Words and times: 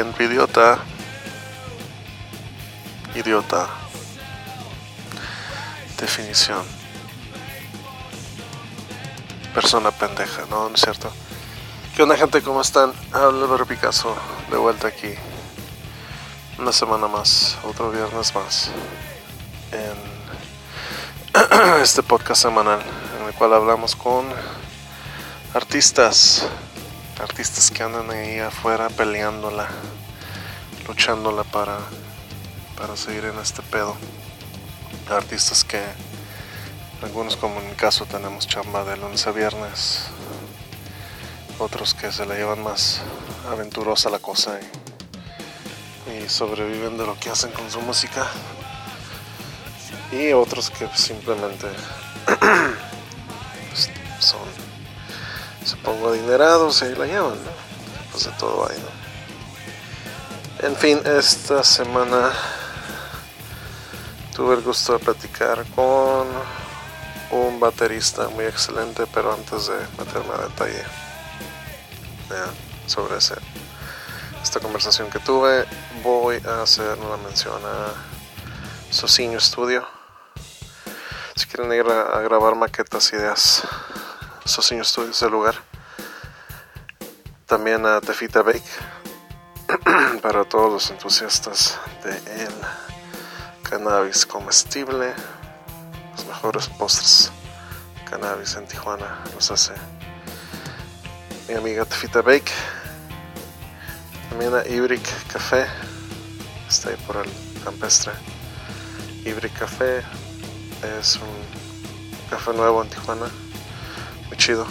Idiota. 0.00 0.78
Idiota. 3.14 3.68
Definición. 5.98 6.62
Persona 9.54 9.90
pendeja, 9.90 10.46
¿no? 10.48 10.70
¿No 10.70 10.74
es 10.74 10.80
cierto? 10.80 11.12
¿Qué 11.94 12.02
onda 12.02 12.16
gente? 12.16 12.40
¿Cómo 12.40 12.62
están? 12.62 12.94
Álvaro 13.12 13.66
Picasso, 13.66 14.16
de 14.50 14.56
vuelta 14.56 14.88
aquí. 14.88 15.14
Una 16.58 16.72
semana 16.72 17.06
más, 17.06 17.58
otro 17.64 17.90
viernes 17.90 18.34
más. 18.34 18.70
En 19.72 20.00
este 21.82 22.02
podcast 22.02 22.40
semanal 22.40 22.80
en 23.20 23.26
el 23.26 23.34
cual 23.34 23.52
hablamos 23.52 23.94
con 23.96 24.24
artistas. 25.52 26.46
Artistas 27.22 27.70
que 27.70 27.82
andan 27.82 28.10
ahí 28.10 28.38
afuera 28.38 28.88
peleándola, 28.88 29.68
luchándola 30.88 31.44
para, 31.44 31.78
para 32.78 32.96
seguir 32.96 33.26
en 33.26 33.38
este 33.38 33.60
pedo. 33.60 33.94
Artistas 35.10 35.62
que 35.62 35.82
algunos 37.02 37.36
como 37.36 37.60
en 37.60 37.68
mi 37.68 37.74
caso 37.74 38.06
tenemos 38.06 38.46
chamba 38.46 38.84
de 38.84 38.96
lunes 38.96 39.26
a 39.26 39.32
viernes. 39.32 40.06
Otros 41.58 41.92
que 41.92 42.10
se 42.10 42.24
la 42.24 42.36
llevan 42.36 42.62
más 42.62 43.02
aventurosa 43.50 44.08
la 44.08 44.18
cosa 44.18 44.58
y, 46.08 46.24
y 46.24 46.28
sobreviven 46.28 46.96
de 46.96 47.04
lo 47.04 47.18
que 47.20 47.28
hacen 47.28 47.52
con 47.52 47.70
su 47.70 47.82
música. 47.82 48.26
Y 50.10 50.32
otros 50.32 50.70
que 50.70 50.88
simplemente 50.94 51.66
supongo, 55.80 56.08
adinerados 56.10 56.82
y 56.82 56.86
ahí 56.86 56.94
la 56.94 57.06
llevan. 57.06 57.38
Pues 58.10 58.24
de 58.24 58.30
todo 58.32 58.68
hay, 58.68 58.76
¿no? 58.78 59.00
En 60.66 60.76
fin, 60.76 61.00
esta 61.04 61.64
semana 61.64 62.32
tuve 64.34 64.56
el 64.56 64.62
gusto 64.62 64.92
de 64.92 64.98
platicar 64.98 65.64
con 65.74 66.28
un 67.30 67.60
baterista 67.60 68.28
muy 68.28 68.44
excelente, 68.44 69.06
pero 69.14 69.32
antes 69.32 69.68
de 69.68 69.76
meterme 69.98 70.34
a 70.34 70.48
detalle 70.48 70.84
sobre 72.86 73.16
ese, 73.16 73.34
esta 74.42 74.60
conversación 74.60 75.08
que 75.10 75.18
tuve, 75.18 75.64
voy 76.02 76.42
a 76.46 76.62
hacer 76.62 76.98
una 76.98 77.16
mención 77.16 77.60
a 77.64 78.92
Socinho 78.92 79.40
Studio. 79.40 79.86
Si 81.36 81.46
quieren 81.46 81.72
ir 81.72 81.90
a, 81.90 82.18
a 82.18 82.20
grabar 82.20 82.54
maquetas, 82.54 83.12
ideas, 83.12 83.62
Socinho 84.44 84.84
Studio 84.84 85.10
es 85.10 85.22
el 85.22 85.30
lugar. 85.30 85.69
También 87.50 87.84
a 87.84 88.00
Tefita 88.00 88.42
Bake 88.42 88.62
para 90.22 90.44
todos 90.44 90.72
los 90.72 90.90
entusiastas 90.92 91.80
de 92.04 92.44
el 92.44 92.54
cannabis 93.68 94.24
comestible. 94.24 95.12
Los 96.12 96.26
mejores 96.26 96.68
postres 96.68 97.32
cannabis 98.08 98.54
en 98.54 98.68
Tijuana 98.68 99.24
los 99.34 99.50
hace 99.50 99.72
mi 101.48 101.54
amiga 101.54 101.84
Tefita 101.84 102.22
Bake. 102.22 102.52
También 104.28 104.54
a 104.54 104.64
Ibrick 104.68 105.02
Café 105.32 105.66
está 106.68 106.90
ahí 106.90 106.96
por 107.04 107.16
el 107.16 107.32
campestre. 107.64 108.12
Ibrick 109.24 109.58
Café 109.58 110.04
es 111.00 111.16
un 111.16 112.30
café 112.30 112.52
nuevo 112.52 112.80
en 112.80 112.90
Tijuana 112.90 113.26
muy 114.28 114.36
chido 114.36 114.68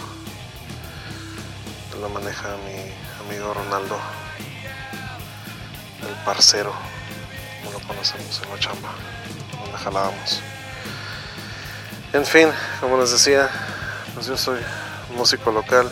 lo 2.00 2.08
maneja 2.08 2.48
mi 2.66 3.26
amigo 3.26 3.54
Ronaldo 3.54 3.98
el 6.08 6.24
parcero 6.24 6.72
como 7.58 7.78
lo 7.78 7.86
conocemos 7.86 8.40
en 8.42 8.50
la 8.50 8.58
chamba 8.58 8.90
donde 9.62 9.78
jalábamos 9.78 10.42
en 12.12 12.26
fin, 12.26 12.48
como 12.80 12.98
les 12.98 13.12
decía, 13.12 13.48
pues 14.14 14.26
yo 14.26 14.36
soy 14.36 14.58
músico 15.16 15.52
local 15.52 15.88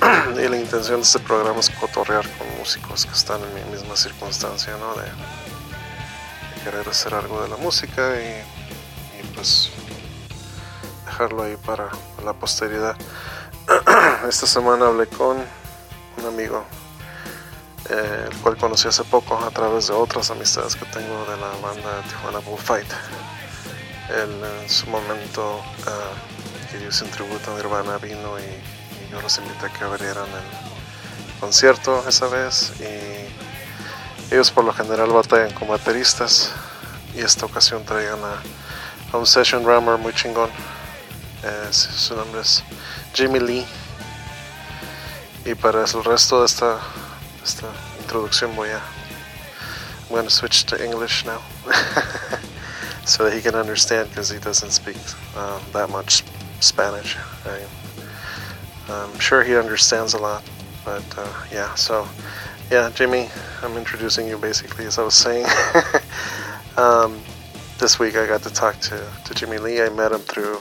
y 0.36 0.48
la 0.48 0.58
intención 0.58 0.96
de 0.96 1.02
este 1.02 1.18
programa 1.18 1.60
es 1.60 1.70
cotorrear 1.70 2.28
con 2.36 2.46
músicos 2.58 3.06
que 3.06 3.12
están 3.12 3.40
en 3.42 3.54
mi 3.54 3.70
misma 3.70 3.96
circunstancia, 3.96 4.74
¿no? 4.76 4.92
De, 5.00 5.08
querer 6.62 6.86
hacer 6.86 7.14
algo 7.14 7.42
de 7.42 7.48
la 7.48 7.56
música 7.56 8.20
y, 8.20 8.44
y, 9.18 9.26
pues 9.34 9.70
dejarlo 11.06 11.42
ahí 11.42 11.56
para 11.56 11.88
la 12.22 12.34
posteridad. 12.34 12.94
Esta 14.28 14.46
semana 14.46 14.86
hablé 14.86 15.08
con 15.08 15.36
un 15.36 16.26
amigo, 16.26 16.64
eh, 17.90 18.28
el 18.30 18.36
cual 18.38 18.56
conocí 18.56 18.86
hace 18.86 19.02
poco 19.02 19.36
a 19.36 19.50
través 19.50 19.88
de 19.88 19.94
otras 19.94 20.30
amistades 20.30 20.76
que 20.76 20.84
tengo 20.86 21.24
de 21.24 21.36
la 21.38 21.48
banda 21.60 22.02
Tijuana 22.08 22.38
Bullfight. 22.38 22.86
Él 24.10 24.30
en 24.62 24.70
su 24.70 24.86
momento 24.86 25.56
uh, 25.58 26.70
que 26.70 26.78
ellos 26.78 27.02
en 27.02 27.10
tributo 27.10 27.52
a 27.52 27.56
Nirvana 27.56 27.98
vino 27.98 28.38
y, 28.38 28.42
y, 28.42 29.10
yo 29.10 29.20
los 29.20 29.36
invité 29.38 29.66
a 29.66 29.72
que 29.72 29.82
abrieran 29.82 30.26
el 30.26 31.40
concierto 31.40 32.04
esa 32.08 32.28
vez 32.28 32.74
y 32.78 34.32
ellos 34.32 34.52
por 34.52 34.64
lo 34.64 34.72
general 34.72 35.10
batallan 35.10 35.52
con 35.52 35.66
bateristas 35.66 36.52
y 37.12 37.20
esta 37.22 37.46
ocasión 37.46 37.84
traían 37.84 38.20
a, 38.22 38.40
a 39.12 39.18
un 39.18 39.26
session 39.26 39.64
drummer 39.64 39.98
muy 39.98 40.12
chingón. 40.14 40.50
Eh, 41.42 41.72
su 41.72 42.14
nombre 42.14 42.42
es 42.42 42.62
Jimmy 43.14 43.40
Lee 43.40 43.66
y 45.44 45.54
para 45.54 45.84
el 45.84 46.04
resto 46.04 46.40
de 46.40 46.46
esta, 46.46 46.80
esta 47.42 47.68
introducción 48.00 48.54
voy 48.54 48.70
a 48.70 48.80
I'm 50.12 50.16
going 50.16 50.24
to 50.24 50.30
switch 50.30 50.64
to 50.64 50.84
English 50.84 51.24
now 51.24 51.40
so 53.06 53.24
that 53.24 53.32
he 53.32 53.40
can 53.40 53.54
understand 53.54 54.10
because 54.10 54.28
he 54.28 54.38
doesn't 54.38 54.70
speak 54.70 54.98
um, 55.34 55.58
that 55.72 55.88
much 55.88 56.22
Spanish. 56.60 57.16
I, 57.46 57.60
am 58.92 59.18
sure 59.18 59.42
he 59.42 59.56
understands 59.56 60.12
a 60.12 60.18
lot, 60.18 60.42
but 60.84 61.02
uh, 61.16 61.32
yeah. 61.50 61.74
So 61.76 62.06
yeah, 62.70 62.90
Jimmy, 62.94 63.30
I'm 63.62 63.74
introducing 63.78 64.28
you 64.28 64.36
basically 64.36 64.84
as 64.84 64.98
I 64.98 65.02
was 65.02 65.14
saying. 65.14 65.46
um, 66.76 67.18
this 67.78 67.98
week 67.98 68.14
I 68.16 68.26
got 68.26 68.42
to 68.42 68.50
talk 68.50 68.78
to, 68.80 69.02
to 69.24 69.34
Jimmy 69.34 69.56
Lee. 69.56 69.80
I 69.80 69.88
met 69.88 70.12
him 70.12 70.20
through 70.20 70.60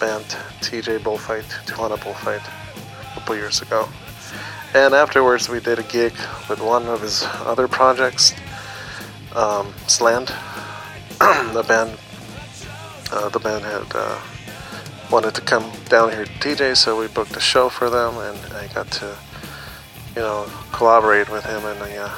band 0.00 0.24
TJ 0.62 1.04
Bullfight, 1.04 1.44
Tijuana 1.66 2.02
Bullfight, 2.02 2.42
couple 3.28 3.36
years 3.36 3.60
ago. 3.60 3.86
And 4.72 4.94
afterwards, 4.94 5.50
we 5.50 5.60
did 5.60 5.78
a 5.78 5.82
gig 5.82 6.14
with 6.48 6.62
one 6.62 6.86
of 6.86 7.02
his 7.02 7.24
other 7.44 7.68
projects, 7.68 8.32
um, 9.36 9.74
Slant, 9.86 10.28
the 11.18 11.62
band 11.68 11.98
uh, 13.12 13.28
the 13.28 13.38
band 13.38 13.64
had 13.64 13.86
uh, 13.94 14.18
wanted 15.10 15.34
to 15.34 15.42
come 15.42 15.70
down 15.90 16.10
here 16.10 16.24
to 16.24 16.32
TJ, 16.32 16.74
so 16.74 16.98
we 16.98 17.06
booked 17.08 17.36
a 17.36 17.40
show 17.40 17.68
for 17.68 17.90
them, 17.90 18.16
and 18.16 18.54
I 18.54 18.66
got 18.68 18.90
to 18.92 19.14
you 20.16 20.22
know 20.22 20.50
collaborate 20.72 21.28
with 21.28 21.44
him 21.44 21.62
and 21.66 21.82
uh, 21.98 22.08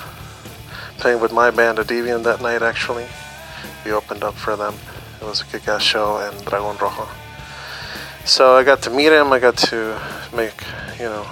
playing 0.98 1.20
with 1.20 1.32
my 1.32 1.50
band, 1.50 1.80
a 1.80 1.84
Deviant, 1.84 2.22
that 2.22 2.40
night. 2.40 2.62
Actually, 2.62 3.06
we 3.84 3.90
opened 3.90 4.22
up 4.22 4.34
for 4.34 4.54
them. 4.54 4.74
It 5.20 5.24
was 5.24 5.40
a 5.40 5.44
kick-ass 5.46 5.82
show 5.82 6.18
and 6.18 6.44
Dragon 6.44 6.76
Rojo. 6.80 7.08
So 8.24 8.54
I 8.56 8.64
got 8.64 8.82
to 8.82 8.90
meet 8.90 9.12
him. 9.12 9.32
I 9.32 9.38
got 9.38 9.56
to 9.70 9.98
make 10.34 10.62
you 11.00 11.06
know 11.06 11.26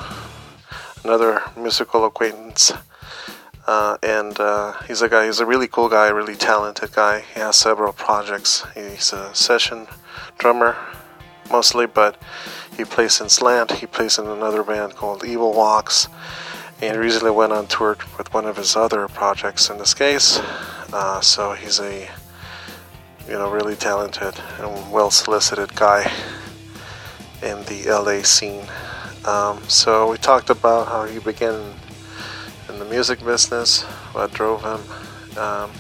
another 1.05 1.43
musical 1.57 2.07
acquaintance. 2.07 2.73
Uh, 3.67 3.99
and 4.03 4.41
uh, 4.41 4.73
he's 4.87 5.03
a 5.03 5.11
guy. 5.11 5.27
He's 5.27 5.41
a 5.41 5.47
really 5.47 5.69
cool 5.69 5.91
guy, 5.91 6.09
really 6.09 6.37
talented 6.37 6.93
guy. 6.93 7.21
He 7.21 7.41
has 7.41 7.57
several 7.57 7.93
projects. 7.93 8.65
He's 8.75 9.13
a 9.13 9.35
session 9.35 9.87
drummer 10.39 10.75
mostly, 11.51 11.85
but 11.87 12.17
he 12.79 12.85
plays 12.85 13.21
in 13.21 13.29
Slant. 13.29 13.73
He 13.73 13.87
plays 13.87 14.19
in 14.19 14.27
another 14.27 14.63
band 14.63 14.95
called 14.97 15.23
Evil 15.23 15.53
Walks. 15.53 16.09
And 16.81 16.97
recently 16.97 17.33
went 17.33 17.53
on 17.53 17.67
tour 17.67 17.99
with 18.17 18.33
one 18.33 18.47
of 18.47 18.57
his 18.57 18.75
other 18.75 19.07
projects. 19.09 19.69
In 19.69 19.77
this 19.77 19.93
case, 19.93 20.39
uh, 20.93 21.21
so 21.21 21.53
he's 21.53 21.79
a 21.79 22.09
you 23.27 23.35
know 23.35 23.51
really 23.51 23.77
talented 23.77 24.35
and 24.59 24.91
well 24.91 25.11
solicited 25.11 25.75
guy 25.75 26.11
in 27.43 27.65
the 27.65 27.85
LA 27.87 28.23
scene. 28.23 28.65
Um, 29.29 29.63
so 29.69 30.11
we 30.11 30.17
talked 30.17 30.49
about 30.49 30.89
how 30.89 31.05
he 31.05 31.19
began 31.19 31.75
in 32.71 32.79
the 32.79 32.87
music 32.87 33.23
business, 33.23 33.83
what 34.15 34.33
drove 34.33 34.63
him. 34.65 35.39
Um, 35.39 35.71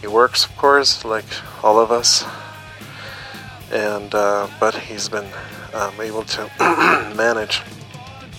he 0.00 0.06
works, 0.06 0.46
of 0.46 0.56
course, 0.56 1.04
like 1.04 1.26
all 1.62 1.78
of 1.78 1.92
us, 1.92 2.24
and 3.70 4.14
uh, 4.14 4.48
but 4.58 4.74
he's 4.74 5.10
been 5.10 5.28
um, 5.74 6.00
able 6.00 6.22
to 6.22 6.50
manage 7.14 7.60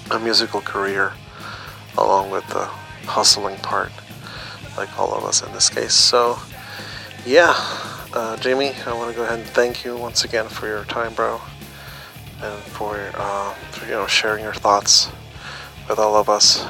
a 0.09 0.17
musical 0.17 0.61
career 0.61 1.13
along 1.95 2.31
with 2.31 2.47
the 2.47 2.65
hustling 3.05 3.57
part, 3.57 3.91
like 4.75 4.89
all 4.97 5.13
of 5.13 5.23
us 5.23 5.43
in 5.43 5.53
this 5.53 5.69
case. 5.69 5.93
So, 5.93 6.39
yeah, 7.27 7.53
uh, 8.11 8.37
Jamie, 8.37 8.73
I 8.87 8.93
want 8.93 9.11
to 9.11 9.15
go 9.15 9.23
ahead 9.23 9.37
and 9.37 9.47
thank 9.49 9.85
you 9.85 9.95
once 9.95 10.23
again 10.25 10.47
for 10.47 10.65
your 10.65 10.83
time, 10.85 11.13
bro, 11.13 11.39
and 12.45 12.61
for, 12.63 13.11
uh, 13.15 13.53
for 13.71 13.85
you 13.85 13.91
know 13.91 14.07
sharing 14.07 14.43
your 14.43 14.53
thoughts 14.53 15.09
with 15.89 15.99
all 15.99 16.15
of 16.15 16.29
us 16.29 16.65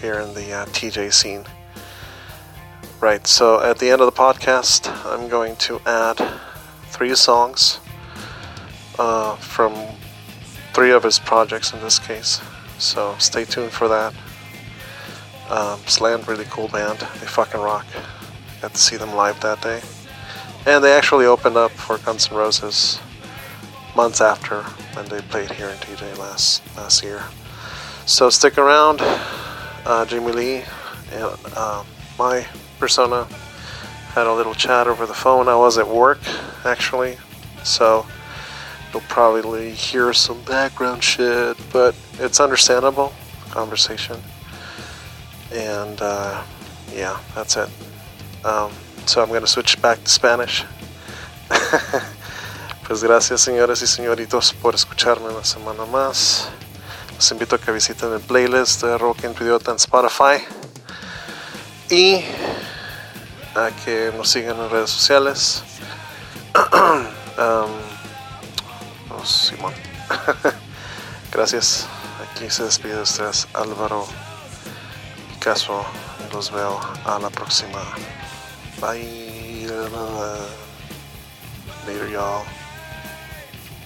here 0.00 0.20
in 0.20 0.34
the 0.34 0.52
uh, 0.52 0.66
TJ 0.66 1.12
scene. 1.12 1.44
Right, 3.00 3.26
so 3.26 3.60
at 3.60 3.78
the 3.78 3.90
end 3.90 4.00
of 4.00 4.06
the 4.06 4.20
podcast, 4.20 4.90
I'm 5.06 5.28
going 5.28 5.54
to 5.56 5.80
add 5.86 6.20
three 6.86 7.14
songs 7.14 7.78
uh, 8.98 9.36
from 9.36 9.74
three 10.74 10.90
of 10.90 11.04
his 11.04 11.18
projects 11.18 11.72
in 11.72 11.80
this 11.80 11.98
case. 11.98 12.40
So 12.78 13.14
stay 13.18 13.44
tuned 13.44 13.70
for 13.70 13.86
that. 13.88 14.14
Um, 15.48 15.78
Slant, 15.86 16.26
really 16.26 16.44
cool 16.46 16.68
band. 16.68 16.98
They 16.98 17.26
fucking 17.26 17.60
rock. 17.60 17.86
Got 18.60 18.74
to 18.74 18.80
see 18.80 18.96
them 18.96 19.14
live 19.14 19.40
that 19.40 19.62
day. 19.62 19.80
And 20.66 20.82
they 20.82 20.92
actually 20.92 21.26
opened 21.26 21.56
up 21.56 21.70
for 21.70 21.98
Guns 21.98 22.28
N' 22.30 22.36
Roses 22.36 22.98
months 23.98 24.20
after 24.20 24.62
when 24.94 25.08
they 25.08 25.20
played 25.22 25.50
here 25.50 25.68
in 25.70 25.76
TJ 25.78 26.18
last 26.18 26.62
last 26.76 27.02
year. 27.02 27.20
So 28.06 28.30
stick 28.30 28.56
around. 28.56 29.00
Uh, 29.00 30.06
Jimmy 30.06 30.30
Lee 30.30 30.64
and 31.10 31.36
uh, 31.56 31.82
my 32.16 32.46
persona 32.78 33.24
had 34.14 34.28
a 34.28 34.32
little 34.32 34.54
chat 34.54 34.86
over 34.86 35.04
the 35.04 35.14
phone. 35.14 35.48
I 35.48 35.56
was 35.56 35.78
at 35.78 35.88
work 35.88 36.20
actually, 36.64 37.18
so 37.64 38.06
you'll 38.92 39.02
probably 39.08 39.72
hear 39.72 40.12
some 40.12 40.40
background 40.42 41.02
shit, 41.02 41.56
but 41.72 41.96
it's 42.20 42.38
understandable 42.38 43.12
conversation. 43.50 44.16
And 45.52 46.00
uh, 46.00 46.44
yeah, 46.94 47.18
that's 47.34 47.56
it. 47.56 47.68
Um, 48.44 48.70
so 49.06 49.24
I'm 49.24 49.28
to 49.40 49.46
switch 49.48 49.82
back 49.82 50.04
to 50.04 50.08
Spanish. 50.08 50.64
pues 52.88 53.04
gracias 53.04 53.42
señores 53.42 53.82
y 53.82 53.86
señoritos 53.86 54.54
por 54.54 54.74
escucharme 54.74 55.28
una 55.28 55.44
semana 55.44 55.84
más. 55.84 56.48
Los 57.14 57.30
invito 57.30 57.56
a 57.56 57.58
que 57.58 57.70
visiten 57.70 58.12
el 58.14 58.20
playlist 58.20 58.82
de 58.82 58.96
Rock 58.96 59.24
en 59.24 59.34
Idiota 59.38 59.72
en 59.72 59.76
Spotify. 59.76 60.42
Y 61.90 62.24
a 63.54 63.70
que 63.84 64.10
nos 64.16 64.30
sigan 64.30 64.58
en 64.58 64.70
redes 64.70 64.88
sociales. 64.88 65.62
um, 66.56 67.70
oh, 69.10 69.24
Simón. 69.24 69.74
Gracias. 71.30 71.86
Aquí 72.22 72.48
se 72.50 72.64
despide 72.64 72.96
de 72.96 73.02
ustedes 73.02 73.46
Álvaro 73.52 74.06
Picasso. 75.34 75.84
Los 76.32 76.50
veo 76.50 76.80
a 77.04 77.18
la 77.18 77.28
próxima. 77.28 77.80
Bye. 78.80 79.28
Later, 81.88 82.06
y'all. 82.10 82.44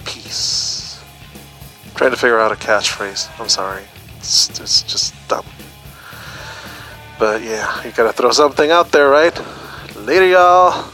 Peace. 0.05 1.01
I'm 1.85 1.95
trying 1.95 2.11
to 2.11 2.17
figure 2.17 2.39
out 2.39 2.51
a 2.51 2.55
catchphrase. 2.55 3.29
I'm 3.39 3.49
sorry. 3.49 3.83
It's, 4.17 4.49
it's 4.59 4.83
just 4.83 5.13
dumb. 5.27 5.45
But 7.19 7.41
yeah, 7.41 7.83
you 7.85 7.91
gotta 7.91 8.13
throw 8.13 8.31
something 8.31 8.71
out 8.71 8.91
there, 8.91 9.09
right? 9.09 9.37
Later, 9.95 10.27
y'all. 10.27 10.91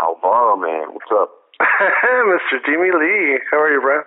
Alvaro, 0.00 0.56
man, 0.56 0.92
what's 0.92 1.10
up? 1.12 1.30
Mr. 1.60 2.64
Jimmy 2.66 2.90
Lee, 2.92 3.38
how 3.50 3.60
are 3.60 3.72
you, 3.72 3.80
bro? 3.80 4.02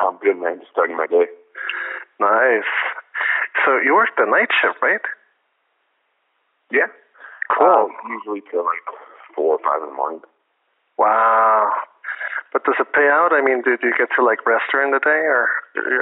I'm 0.00 0.16
good, 0.18 0.36
man. 0.40 0.58
Just 0.58 0.72
starting 0.72 0.96
my 0.96 1.06
day. 1.06 1.26
Nice. 2.18 2.64
So 3.64 3.78
you 3.78 3.94
work 3.94 4.10
the 4.16 4.26
night 4.26 4.48
shift, 4.60 4.82
right? 4.82 5.00
Yeah. 6.70 6.88
Cool. 7.56 7.90
Um, 7.90 7.90
usually 8.10 8.42
till 8.50 8.64
like 8.64 8.86
four 9.34 9.58
or 9.58 9.62
five 9.62 9.82
in 9.82 9.90
the 9.90 9.94
morning. 9.94 10.20
Wow. 10.98 11.70
But 12.52 12.64
does 12.64 12.76
it 12.78 12.92
pay 12.92 13.08
out? 13.08 13.32
I 13.32 13.40
mean, 13.40 13.62
do, 13.62 13.76
do 13.76 13.88
you 13.88 13.94
get 13.96 14.08
to 14.16 14.24
like 14.24 14.44
rest 14.46 14.64
during 14.70 14.92
the 14.92 15.00
day, 15.00 15.24
or 15.24 15.48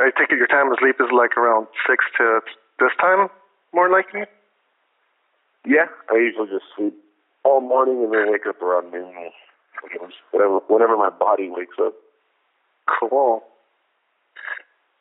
I 0.02 0.10
take 0.18 0.32
it 0.32 0.38
your 0.38 0.48
time 0.50 0.70
of 0.72 0.78
sleep 0.80 0.96
is 0.98 1.10
like 1.14 1.36
around 1.36 1.68
six 1.88 2.04
to 2.18 2.40
this 2.78 2.90
time, 3.00 3.28
more 3.72 3.88
likely? 3.90 4.26
Yeah, 5.66 5.86
I 6.10 6.16
usually 6.16 6.48
just 6.48 6.64
sleep 6.76 6.94
all 7.44 7.60
morning 7.60 8.02
and 8.02 8.12
then 8.12 8.32
wake 8.32 8.46
up 8.48 8.60
around 8.62 8.90
noon. 8.90 9.14
Whatever, 10.32 10.58
whenever 10.68 10.96
my 10.96 11.10
body 11.10 11.48
wakes 11.50 11.76
up. 11.80 11.94
Cool. 12.98 13.42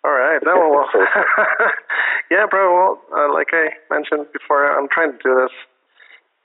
All 0.03 0.11
right. 0.15 0.39
That 0.39 0.55
one, 0.55 0.71
well, 0.71 0.87
yeah, 2.31 2.45
bro. 2.49 2.71
Well, 2.71 2.93
uh, 3.11 3.33
like 3.33 3.51
I 3.51 3.75
mentioned 3.91 4.27
before, 4.31 4.71
I'm 4.71 4.87
trying 4.91 5.11
to 5.11 5.19
do 5.23 5.35
this 5.35 5.53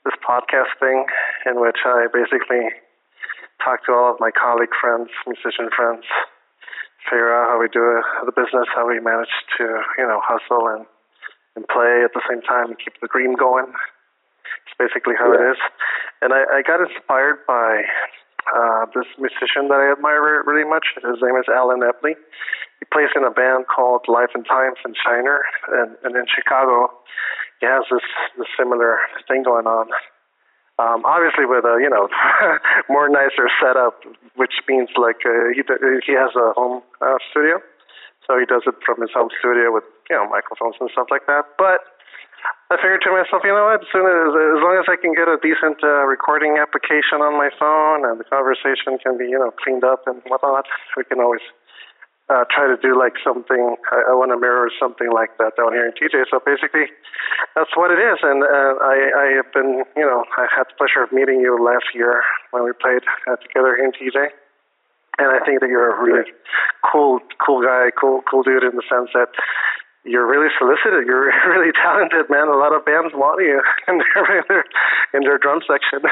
this 0.05 0.17
podcast 0.21 0.69
thing 0.79 1.05
in 1.49 1.59
which 1.59 1.81
I 1.85 2.05
basically 2.13 2.69
talk 3.63 3.85
to 3.87 3.93
all 3.93 4.13
of 4.13 4.19
my 4.19 4.29
colleague 4.29 4.75
friends, 4.79 5.09
musician 5.25 5.73
friends, 5.73 6.05
figure 7.09 7.33
out 7.33 7.49
how 7.49 7.57
we 7.57 7.65
do 7.73 7.81
the 8.25 8.35
business, 8.35 8.69
how 8.75 8.85
we 8.85 8.99
manage 8.99 9.33
to, 9.57 9.63
you 9.97 10.05
know, 10.05 10.19
hustle 10.21 10.67
and 10.69 10.85
and 11.55 11.63
play 11.71 12.03
at 12.03 12.11
the 12.13 12.21
same 12.29 12.41
time 12.43 12.75
and 12.75 12.77
keep 12.77 12.93
the 13.01 13.07
dream 13.07 13.33
going. 13.33 13.71
It's 14.67 14.75
basically 14.77 15.15
how 15.17 15.31
Yeah. 15.31 15.39
it 15.39 15.51
is. 15.55 15.59
And 16.21 16.33
I, 16.35 16.59
I 16.59 16.61
got 16.61 16.83
inspired 16.83 17.39
by 17.47 17.81
uh, 18.53 18.85
this 18.93 19.09
musician 19.17 19.69
that 19.73 19.81
I 19.81 19.91
admire 19.93 20.43
really 20.45 20.67
much. 20.67 20.85
His 20.95 21.21
name 21.21 21.37
is 21.37 21.49
Allen 21.49 21.81
Epley. 21.81 22.13
He 22.79 22.85
plays 22.91 23.09
in 23.15 23.23
a 23.23 23.31
band 23.31 23.65
called 23.65 24.05
Life 24.07 24.35
and 24.35 24.45
Times 24.45 24.77
and 24.83 24.93
Shiner, 24.93 25.41
and, 25.71 25.95
and 26.03 26.13
in 26.15 26.25
Chicago, 26.29 26.91
he 27.61 27.65
has 27.65 27.83
this, 27.89 28.05
this 28.37 28.47
similar 28.57 28.99
thing 29.27 29.43
going 29.43 29.65
on. 29.65 29.89
Um, 30.77 31.07
obviously, 31.07 31.47
with 31.47 31.63
a 31.63 31.79
you 31.79 31.87
know 31.87 32.11
more 32.91 33.07
nicer 33.07 33.47
setup, 33.63 34.03
which 34.35 34.59
means 34.67 34.91
like 34.99 35.23
uh, 35.23 35.55
he 35.55 35.63
he 36.03 36.13
has 36.19 36.35
a 36.35 36.51
home 36.51 36.83
uh, 36.99 37.15
studio, 37.31 37.63
so 38.27 38.35
he 38.35 38.43
does 38.43 38.67
it 38.67 38.75
from 38.83 38.99
his 38.99 39.09
home 39.15 39.31
studio 39.39 39.71
with 39.71 39.87
you 40.09 40.19
know 40.19 40.27
microphones 40.27 40.75
and 40.83 40.91
stuff 40.91 41.07
like 41.09 41.25
that. 41.31 41.47
But 41.57 41.79
I 42.73 42.81
figured 42.81 43.05
to 43.05 43.13
myself, 43.13 43.45
you 43.45 43.53
know 43.53 43.69
what? 43.69 43.85
As 43.85 43.89
soon 43.93 44.09
as 44.09 44.33
as 44.33 44.59
long 44.65 44.75
as 44.81 44.89
I 44.89 44.97
can 44.97 45.13
get 45.13 45.29
a 45.29 45.37
decent 45.37 45.85
uh, 45.85 46.01
recording 46.09 46.57
application 46.57 47.21
on 47.21 47.37
my 47.37 47.53
phone 47.61 48.09
and 48.09 48.17
the 48.17 48.25
conversation 48.25 48.97
can 48.97 49.21
be 49.21 49.29
you 49.29 49.37
know 49.37 49.53
cleaned 49.53 49.85
up 49.85 50.09
and 50.09 50.17
whatnot, 50.25 50.65
we 50.97 51.05
can 51.05 51.21
always 51.21 51.45
uh, 52.29 52.41
try 52.49 52.65
to 52.65 52.77
do 52.81 52.97
like 52.97 53.21
something. 53.21 53.77
I, 53.93 54.09
I 54.09 54.13
want 54.17 54.33
to 54.33 54.39
mirror 54.41 54.65
something 54.81 55.13
like 55.13 55.37
that 55.37 55.53
down 55.61 55.77
here 55.77 55.85
in 55.85 55.93
TJ. 55.93 56.25
So 56.33 56.41
basically, 56.41 56.89
that's 57.53 57.69
what 57.77 57.93
it 57.93 58.01
is. 58.01 58.17
And 58.25 58.41
uh, 58.41 58.81
I, 58.81 58.97
I 59.13 59.25
have 59.37 59.53
been, 59.53 59.85
you 59.93 60.05
know, 60.05 60.25
I 60.33 60.49
had 60.49 60.65
the 60.65 60.75
pleasure 60.77 61.05
of 61.05 61.13
meeting 61.13 61.45
you 61.45 61.53
last 61.61 61.93
year 61.93 62.25
when 62.49 62.65
we 62.65 62.73
played 62.73 63.05
uh, 63.29 63.37
together 63.45 63.77
in 63.77 63.93
TJ. 63.93 64.33
And 65.21 65.31
I 65.31 65.39
think 65.45 65.61
that 65.61 65.69
you're 65.69 65.93
a 65.93 66.01
really 66.01 66.27
cool, 66.83 67.21
cool 67.45 67.61
guy, 67.61 67.87
cool, 67.93 68.21
cool 68.29 68.43
dude 68.43 68.63
in 68.63 68.75
the 68.75 68.83
sense 68.89 69.13
that 69.13 69.29
you're 70.05 70.29
really 70.29 70.53
solicited. 70.57 71.09
You're 71.09 71.33
really 71.49 71.73
talented, 71.73 72.29
man. 72.29 72.47
A 72.47 72.55
lot 72.55 72.71
of 72.71 72.85
bands 72.85 73.11
want 73.17 73.41
you 73.41 73.57
in 73.89 73.97
their 73.99 74.23
in 74.37 74.45
their, 74.47 74.65
in 75.17 75.21
their 75.25 75.37
drum 75.41 75.59
section. 75.65 76.05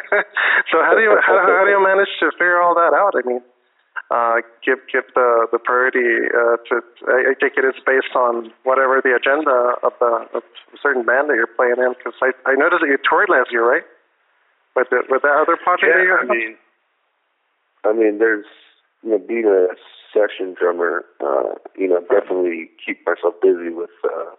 so 0.70 0.80
how 0.80 0.94
do 0.94 1.02
you 1.02 1.12
how, 1.20 1.34
how 1.34 1.64
do 1.66 1.70
you 1.70 1.82
manage 1.82 2.10
to 2.22 2.30
figure 2.38 2.62
all 2.62 2.74
that 2.78 2.94
out? 2.94 3.18
I 3.18 3.26
mean, 3.26 3.42
uh, 4.14 4.46
give 4.62 4.78
give 4.86 5.10
the 5.18 5.50
the 5.50 5.58
priority 5.58 6.30
uh, 6.30 6.56
to. 6.70 6.74
I, 7.10 7.18
I 7.30 7.34
think 7.34 7.58
it 7.58 7.66
is 7.66 7.74
based 7.82 8.14
on 8.14 8.54
whatever 8.62 9.02
the 9.02 9.18
agenda 9.18 9.74
of 9.82 9.92
the 9.98 10.38
of 10.38 10.42
a 10.46 10.78
certain 10.78 11.02
band 11.02 11.28
that 11.28 11.34
you're 11.34 11.50
playing 11.50 11.82
in. 11.82 11.98
Because 11.98 12.14
I 12.22 12.30
I 12.46 12.54
noticed 12.54 12.86
that 12.86 12.90
you 12.90 12.98
toured 13.02 13.28
last 13.28 13.50
year, 13.50 13.66
right? 13.66 13.84
With 14.78 14.88
the, 14.90 15.02
with 15.08 15.22
that 15.22 15.34
other 15.34 15.56
project 15.56 15.88
Yeah, 15.88 16.20
I 16.20 16.28
mean, 16.28 16.56
I 17.82 17.92
mean, 17.96 18.18
there's 18.18 18.44
you 19.02 19.16
know, 19.16 19.18
being 19.18 19.48
a 19.48 19.72
session 20.16 20.56
drummer, 20.58 21.04
uh, 21.20 21.60
you 21.76 21.88
know, 21.88 22.00
definitely 22.08 22.70
keep 22.80 23.04
myself 23.04 23.34
busy 23.42 23.68
with 23.68 23.92
uh, 24.04 24.32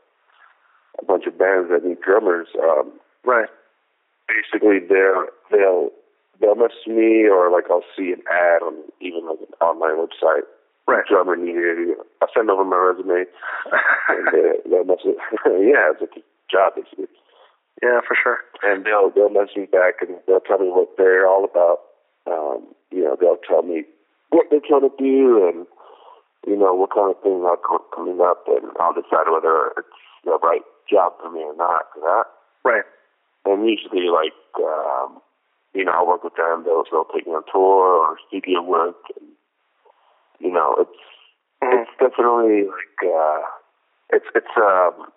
a 0.98 1.06
bunch 1.06 1.26
of 1.28 1.38
bands 1.38 1.70
that 1.70 1.86
need 1.86 2.02
drummers. 2.02 2.48
Um, 2.58 2.94
right. 3.24 3.50
basically, 4.28 4.80
they'll 4.82 5.30
they'll 5.52 5.90
they'll 6.42 6.56
message 6.58 6.88
me, 6.88 7.30
or 7.30 7.52
like 7.52 7.66
I'll 7.70 7.86
see 7.96 8.10
an 8.12 8.26
ad 8.26 8.66
on 8.66 8.74
even 9.02 9.28
like 9.30 9.40
an 9.46 9.54
online 9.62 10.02
website. 10.02 10.50
Right. 10.88 11.04
Drummer 11.06 11.36
needed. 11.36 12.00
I'll 12.22 12.32
send 12.34 12.50
over 12.50 12.64
my 12.64 12.78
resume, 12.78 13.26
and 14.10 14.28
uh, 14.28 14.58
they'll 14.66 14.86
message. 14.86 15.20
yeah, 15.46 15.94
it's 15.94 16.02
a 16.02 16.10
job 16.50 16.74
basically. 16.76 17.06
Yeah, 17.84 18.02
for 18.02 18.18
sure. 18.18 18.40
and 18.64 18.86
they'll 18.86 19.12
they'll 19.14 19.30
message 19.30 19.58
me 19.58 19.66
back 19.66 20.02
and 20.02 20.18
they'll 20.26 20.40
tell 20.40 20.58
me 20.58 20.70
what 20.70 20.98
they're 20.98 21.28
all 21.28 21.46
about. 21.46 21.80
Um, 22.26 22.74
you 22.92 23.04
know, 23.04 23.16
they'll 23.20 23.38
tell 23.48 23.62
me 23.62 23.84
what 24.30 24.48
they're 24.50 24.64
trying 24.68 24.88
to 24.90 24.94
do 24.98 25.48
and 25.48 25.66
you 26.46 26.56
know 26.56 26.74
what 26.74 26.94
kind 26.94 27.12
of 27.12 27.22
things 27.24 27.44
are 27.46 27.58
co- 27.58 27.86
coming 27.96 28.20
up, 28.22 28.44
and 28.48 28.72
I'll 28.80 28.94
decide 28.94 29.28
whether 29.32 29.74
it's 29.78 29.98
the 30.24 30.38
right 30.44 30.64
job 30.90 31.14
for 31.22 31.32
me 31.32 31.42
or 31.42 31.56
not 31.56 31.92
for 31.94 32.00
that. 32.02 32.26
Right. 32.64 32.84
And 33.46 33.68
usually, 33.68 34.08
like 34.10 34.36
um, 34.60 35.20
you 35.74 35.84
know, 35.86 35.92
I 35.92 36.04
work 36.04 36.24
with 36.24 36.36
them. 36.36 36.64
They'll 36.66 36.84
they'll 36.92 37.08
take 37.14 37.28
me 37.28 37.34
on 37.34 37.44
tour 37.52 38.08
or 38.08 38.18
studio 38.28 38.62
work, 38.62 38.96
and 39.20 39.30
you 40.40 40.52
know, 40.52 40.76
it's 40.80 41.00
Mhm. 41.64 41.82
it's 41.82 41.92
definitely 42.00 42.64
like 42.66 43.00
uh, 43.04 43.42
it's 44.12 44.26
it's 44.36 44.56
um 44.58 45.12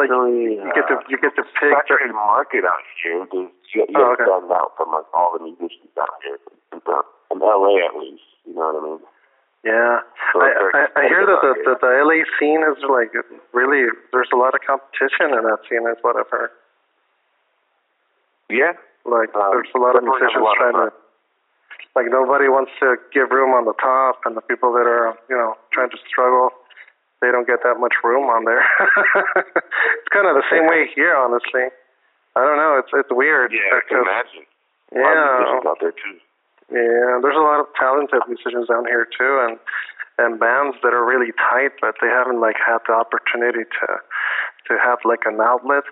how 0.00 0.26
do 0.26 0.32
you 0.32 0.56
say 0.56 0.64
it? 0.64 0.64
definitely. 0.64 0.64
You 0.64 0.72
get 0.72 0.86
to 0.88 0.96
uh, 0.96 1.10
you 1.10 1.16
get 1.18 1.32
to 1.36 1.44
pick. 1.58 1.72
saturated 1.76 2.14
market 2.14 2.64
out 2.64 2.80
here. 3.02 3.26
There's, 3.30 3.50
you, 3.74 3.84
you 3.88 3.96
Oh, 3.98 4.12
okay. 4.16 4.24
out 4.54 4.72
from 4.76 4.92
like 4.92 5.08
all 5.12 5.36
the 5.36 5.44
musicians 5.44 5.92
out 6.00 6.16
here, 6.24 6.38
in, 6.72 6.80
the- 6.84 7.06
in 7.32 7.38
LA 7.40 7.84
at 7.84 7.96
least. 7.96 8.24
You 8.46 8.54
know 8.54 8.72
what 8.72 8.80
I 8.80 8.86
mean? 8.86 9.00
Yeah, 9.62 10.02
So 10.34 10.42
I, 10.42 10.50
I 10.74 10.80
I 10.98 11.02
hear 11.06 11.22
that 11.22 11.38
the, 11.38 11.54
that 11.70 11.78
the 11.78 11.90
LA 12.02 12.26
scene 12.40 12.66
is 12.66 12.82
like 12.82 13.14
really 13.54 13.86
there's 14.10 14.26
a 14.34 14.36
lot 14.36 14.54
of 14.58 14.60
competition 14.66 15.30
in 15.30 15.42
that 15.46 15.62
scene. 15.70 15.86
Is 15.86 16.02
what 16.02 16.16
I've 16.18 16.26
heard. 16.30 16.50
Yeah. 18.50 18.72
Like 19.06 19.30
Um, 19.34 19.50
there's 19.54 19.70
a 19.74 19.78
lot 19.78 19.94
of 19.96 20.02
definitely 20.02 20.18
have 20.26 20.34
a 20.34 20.42
musicians 20.42 20.44
lot 20.44 20.52
of 20.52 20.58
trying 20.58 20.78
to. 20.82 20.88
Like 21.94 22.06
nobody 22.10 22.48
wants 22.48 22.72
to 22.80 22.96
give 23.12 23.30
room 23.30 23.52
on 23.52 23.64
the 23.68 23.74
top, 23.78 24.24
and 24.24 24.34
the 24.36 24.40
people 24.40 24.72
that 24.74 24.86
are 24.88 25.14
you 25.28 25.36
know 25.36 25.54
trying 25.72 25.90
to 25.90 25.98
struggle, 26.08 26.50
they 27.22 27.30
don't 27.30 27.46
get 27.46 27.62
that 27.62 27.78
much 27.78 27.94
room 28.02 28.26
on 28.26 28.44
there. 28.44 28.60
it's 30.02 30.10
kind 30.10 30.26
of 30.26 30.34
the 30.34 30.44
same 30.50 30.66
way 30.66 30.90
here, 30.90 31.14
honestly. 31.14 31.70
I 32.34 32.42
don't 32.42 32.58
know. 32.58 32.82
It's 32.82 32.90
it's 32.92 33.12
weird. 33.14 33.54
Yeah, 33.54 33.78
I 33.78 33.80
can 33.86 34.02
imagine. 34.02 34.44
A 34.92 34.98
lot 34.98 35.14
of 35.14 35.22
yeah. 35.22 35.32
musicians 35.38 35.64
out 35.70 35.78
there 35.80 35.94
too. 35.94 36.16
Yeah, 36.72 37.20
there's 37.22 37.38
a 37.38 37.46
lot 37.46 37.60
of 37.60 37.70
talented 37.78 38.26
musicians 38.26 38.66
down 38.68 38.84
here 38.90 39.06
too, 39.06 39.32
and 39.46 39.56
and 40.18 40.40
bands 40.40 40.76
that 40.82 40.92
are 40.92 41.04
really 41.04 41.32
tight, 41.38 41.72
but 41.80 41.96
they 42.00 42.08
haven't 42.08 42.40
like 42.40 42.56
had 42.58 42.82
the 42.88 42.92
opportunity 42.92 43.64
to 43.64 43.86
to 44.68 44.72
have 44.80 44.98
like 45.04 45.24
an 45.24 45.40
outlet. 45.40 45.84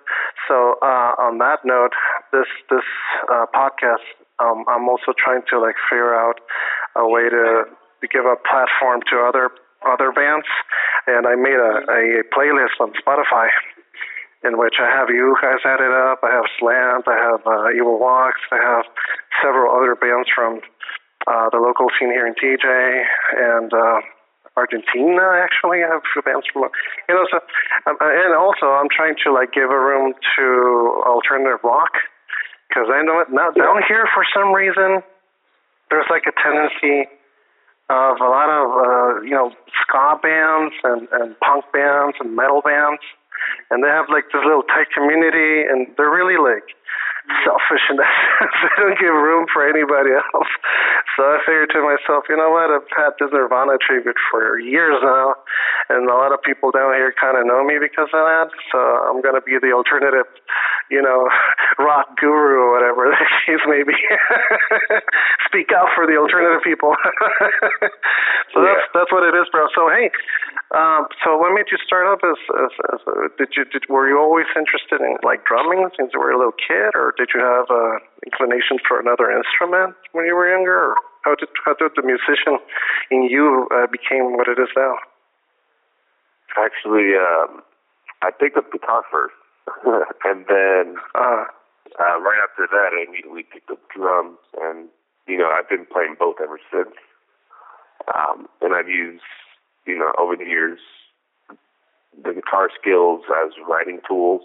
So 0.49 0.77
uh, 0.83 1.15
on 1.21 1.39
that 1.39 1.65
note, 1.65 1.93
this 2.33 2.49
this 2.69 2.89
uh, 3.31 3.47
podcast, 3.55 4.05
um, 4.41 4.65
I'm 4.69 4.89
also 4.89 5.13
trying 5.17 5.43
to 5.51 5.61
like 5.61 5.77
figure 5.89 6.15
out 6.15 6.41
a 6.97 7.07
way 7.07 7.29
to 7.29 7.65
to 8.01 8.07
give 8.09 8.25
a 8.25 8.37
platform 8.49 9.01
to 9.13 9.21
other 9.21 9.51
other 9.85 10.13
bands, 10.13 10.47
and 11.17 11.27
I 11.27 11.35
made 11.35 11.59
a, 11.59 11.75
a 11.91 12.03
playlist 12.35 12.79
on 12.81 12.93
Spotify 12.95 13.49
in 14.43 14.57
which 14.57 14.77
I 14.81 14.89
have 14.89 15.11
you 15.11 15.37
guys 15.43 15.61
added 15.65 15.93
up. 15.93 16.21
I 16.23 16.31
have 16.33 16.49
Slant, 16.59 17.05
I 17.07 17.19
have 17.19 17.43
uh, 17.45 17.77
Evil 17.77 17.99
Walks, 17.99 18.41
I 18.51 18.57
have 18.57 18.85
several 19.43 19.75
other 19.75 19.95
bands 19.95 20.29
from 20.35 20.61
uh, 21.27 21.51
the 21.53 21.59
local 21.59 21.87
scene 21.99 22.09
here 22.09 22.27
in 22.27 22.35
TJ 22.35 22.65
and 22.65 23.73
uh, 23.73 24.01
Argentina. 24.57 25.45
Actually, 25.45 25.85
I 25.85 25.93
have 25.93 26.01
a 26.01 26.11
few 26.13 26.23
bands 26.23 26.47
from 26.53 26.69
you 27.09 27.15
know. 27.15 27.27
So 27.31 27.39
um, 27.87 27.97
and 28.01 28.35
also 28.35 28.73
I'm 28.73 28.89
trying 28.89 29.17
to 29.25 29.33
like 29.33 29.53
give 29.53 29.71
a 29.71 29.79
room 29.79 30.15
to 30.37 31.03
alternative 31.05 31.61
rock 31.63 31.93
because 32.69 32.89
I 32.89 33.03
know 33.03 33.21
it 33.21 33.29
now 33.31 33.51
down 33.51 33.83
here 33.87 34.09
for 34.15 34.25
some 34.33 34.53
reason 34.53 35.05
there's 35.91 36.07
like 36.09 36.25
a 36.27 36.35
tendency 36.41 37.11
of 37.91 38.23
a 38.23 38.29
lot 38.31 38.49
of 38.49 38.65
uh, 38.71 39.11
you 39.23 39.35
know 39.35 39.53
ska 39.91 40.23
bands 40.23 40.75
and, 40.87 41.11
and 41.11 41.35
punk 41.43 41.67
bands 41.75 42.15
and 42.23 42.37
metal 42.37 42.63
bands 42.63 43.03
and 43.71 43.83
they 43.83 43.89
have 43.89 44.11
like 44.11 44.27
this 44.33 44.43
little 44.43 44.67
tight 44.67 44.91
community, 44.95 45.67
and 45.67 45.87
they're 45.97 46.11
really 46.11 46.39
like 46.39 46.75
selfish 47.47 47.85
in 47.91 47.97
that 47.97 48.11
sense. 48.39 48.57
they 48.59 48.75
don't 48.83 48.99
give 48.99 49.15
room 49.15 49.47
for 49.53 49.63
anybody 49.63 50.11
else. 50.11 50.51
So 51.15 51.23
I 51.23 51.39
figured 51.47 51.71
to 51.77 51.81
myself, 51.85 52.27
you 52.27 52.35
know 52.35 52.51
what? 52.51 52.73
I've 52.75 52.91
had 52.91 53.15
this 53.21 53.31
Nirvana 53.31 53.79
tribute 53.79 54.19
for 54.31 54.59
years 54.59 54.99
now, 55.03 55.39
and 55.89 56.09
a 56.11 56.15
lot 56.15 56.33
of 56.35 56.43
people 56.43 56.71
down 56.71 56.95
here 56.95 57.15
kind 57.15 57.39
of 57.39 57.47
know 57.47 57.63
me 57.63 57.79
because 57.79 58.11
of 58.11 58.25
that. 58.27 58.51
So 58.73 58.79
I'm 58.79 59.23
gonna 59.23 59.43
be 59.43 59.59
the 59.61 59.73
alternative, 59.73 60.27
you 60.91 61.01
know, 61.01 61.31
rock 61.79 62.19
guru 62.19 62.67
or 62.67 62.71
whatever 62.75 63.09
the 63.09 63.17
case 63.47 63.63
may 63.67 63.83
be. 63.87 63.95
Speak 65.47 65.71
out 65.73 65.95
for 65.95 66.07
the 66.07 66.19
alternative 66.19 66.63
people. 66.63 66.95
so 68.53 68.59
that's 68.61 68.85
that's 68.93 69.13
what 69.15 69.23
it 69.23 69.35
is, 69.39 69.47
bro. 69.55 69.71
So 69.75 69.89
hey, 69.89 70.11
um, 70.75 71.07
so 71.25 71.39
what 71.39 71.55
made 71.55 71.71
you 71.71 71.79
start 71.83 72.07
up 72.07 72.23
as, 72.23 72.39
as, 72.59 72.73
as 72.95 73.01
a, 73.07 73.15
did 73.39 73.55
you 73.57 73.65
did, 73.71 73.87
were 73.89 74.11
you 74.11 74.19
always 74.19 74.47
interested 74.59 75.01
in 75.01 75.19
like 75.23 75.47
drumming 75.47 75.87
since 75.99 76.11
you 76.13 76.21
were 76.21 76.31
a 76.31 76.39
little 76.39 76.55
kid, 76.55 76.95
or 76.95 77.15
did 77.17 77.31
you 77.35 77.41
have 77.41 77.71
a 77.71 78.03
inclination 78.27 78.79
for 78.87 78.99
another 78.99 79.31
instrument 79.31 79.95
when 80.13 80.27
you 80.27 80.35
were 80.35 80.51
younger? 80.51 80.95
Or 80.95 80.95
how 81.23 81.35
did 81.35 81.49
how 81.65 81.75
did 81.75 81.95
the 81.97 82.03
musician 82.03 82.59
in 83.11 83.25
you 83.31 83.67
uh, 83.71 83.87
became 83.91 84.37
what 84.37 84.47
it 84.47 84.59
is 84.59 84.71
now? 84.77 84.95
Actually, 86.59 87.15
um, 87.15 87.63
I 88.23 88.31
picked 88.31 88.57
up 88.57 88.71
guitar 88.73 89.03
first, 89.11 89.35
and 90.25 90.47
then 90.49 90.97
Uh, 91.15 91.45
uh, 91.99 92.17
right 92.21 92.39
after 92.43 92.67
that, 92.71 92.91
I 92.95 93.05
immediately 93.09 93.43
picked 93.43 93.71
up 93.71 93.81
drums, 93.95 94.39
and 94.63 94.89
you 95.27 95.37
know 95.37 95.51
I've 95.51 95.69
been 95.69 95.87
playing 95.87 96.17
both 96.19 96.37
ever 96.43 96.59
since. 96.73 96.95
Um, 98.15 98.49
and 98.61 98.75
I've 98.75 98.89
used, 98.89 99.23
you 99.87 99.97
know, 99.99 100.13
over 100.19 100.35
the 100.37 100.45
years, 100.47 100.81
the 102.25 102.33
guitar 102.33 102.71
skills 102.81 103.23
as 103.45 103.53
writing 103.69 104.01
tools. 104.09 104.43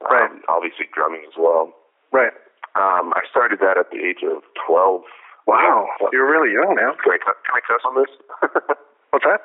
Right. 0.00 0.30
Um, 0.30 0.42
obviously, 0.48 0.86
drumming 0.94 1.22
as 1.26 1.34
well. 1.38 1.72
right. 2.12 2.32
Um, 2.76 3.12
I 3.14 3.22
started 3.30 3.60
that 3.60 3.78
at 3.78 3.90
the 3.90 3.98
age 4.02 4.24
of 4.26 4.42
twelve. 4.66 5.02
Wow, 5.46 5.86
Yeah. 6.00 6.08
you're 6.12 6.30
really 6.30 6.52
young 6.54 6.74
now. 6.74 6.94
Can 7.04 7.12
I, 7.12 7.18
can 7.22 7.54
I 7.54 7.60
curse 7.62 7.82
on 7.86 7.94
this? 7.94 8.10
What's 9.10 9.24
that? 9.24 9.40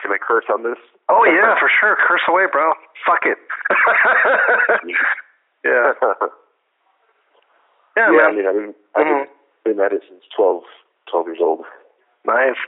Can 0.00 0.12
I 0.12 0.18
curse 0.18 0.44
on 0.52 0.62
this? 0.62 0.78
Oh 1.08 1.24
yeah, 1.24 1.54
for 1.58 1.68
sure. 1.68 1.96
Curse 2.06 2.22
away, 2.28 2.44
bro. 2.50 2.72
Fuck 3.06 3.24
it. 3.26 3.38
yeah. 5.64 5.92
Yeah, 7.96 8.10
yeah, 8.12 8.30
man. 8.30 8.30
I 8.30 8.32
mean, 8.32 8.46
I've 8.46 8.54
been, 8.54 8.74
I've 8.94 9.06
Mhm. 9.06 9.26
been, 9.64 9.76
been 9.76 9.84
at 9.84 9.92
it 9.92 10.02
since 10.08 10.22
12, 10.36 10.62
12 11.10 11.26
years 11.26 11.38
old. 11.42 11.64
Nice. 12.24 12.58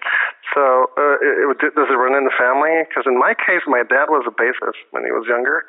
So, 0.55 0.91
uh, 0.97 1.17
it, 1.23 1.63
it, 1.63 1.75
does 1.77 1.87
it 1.91 1.95
run 2.01 2.17
in 2.17 2.25
the 2.25 2.35
family? 2.39 2.83
Because 2.89 3.05
in 3.07 3.19
my 3.19 3.35
case, 3.35 3.63
my 3.67 3.83
dad 3.85 4.09
was 4.11 4.25
a 4.27 4.33
bassist 4.35 4.81
when 4.91 5.05
he 5.05 5.13
was 5.13 5.27
younger, 5.29 5.65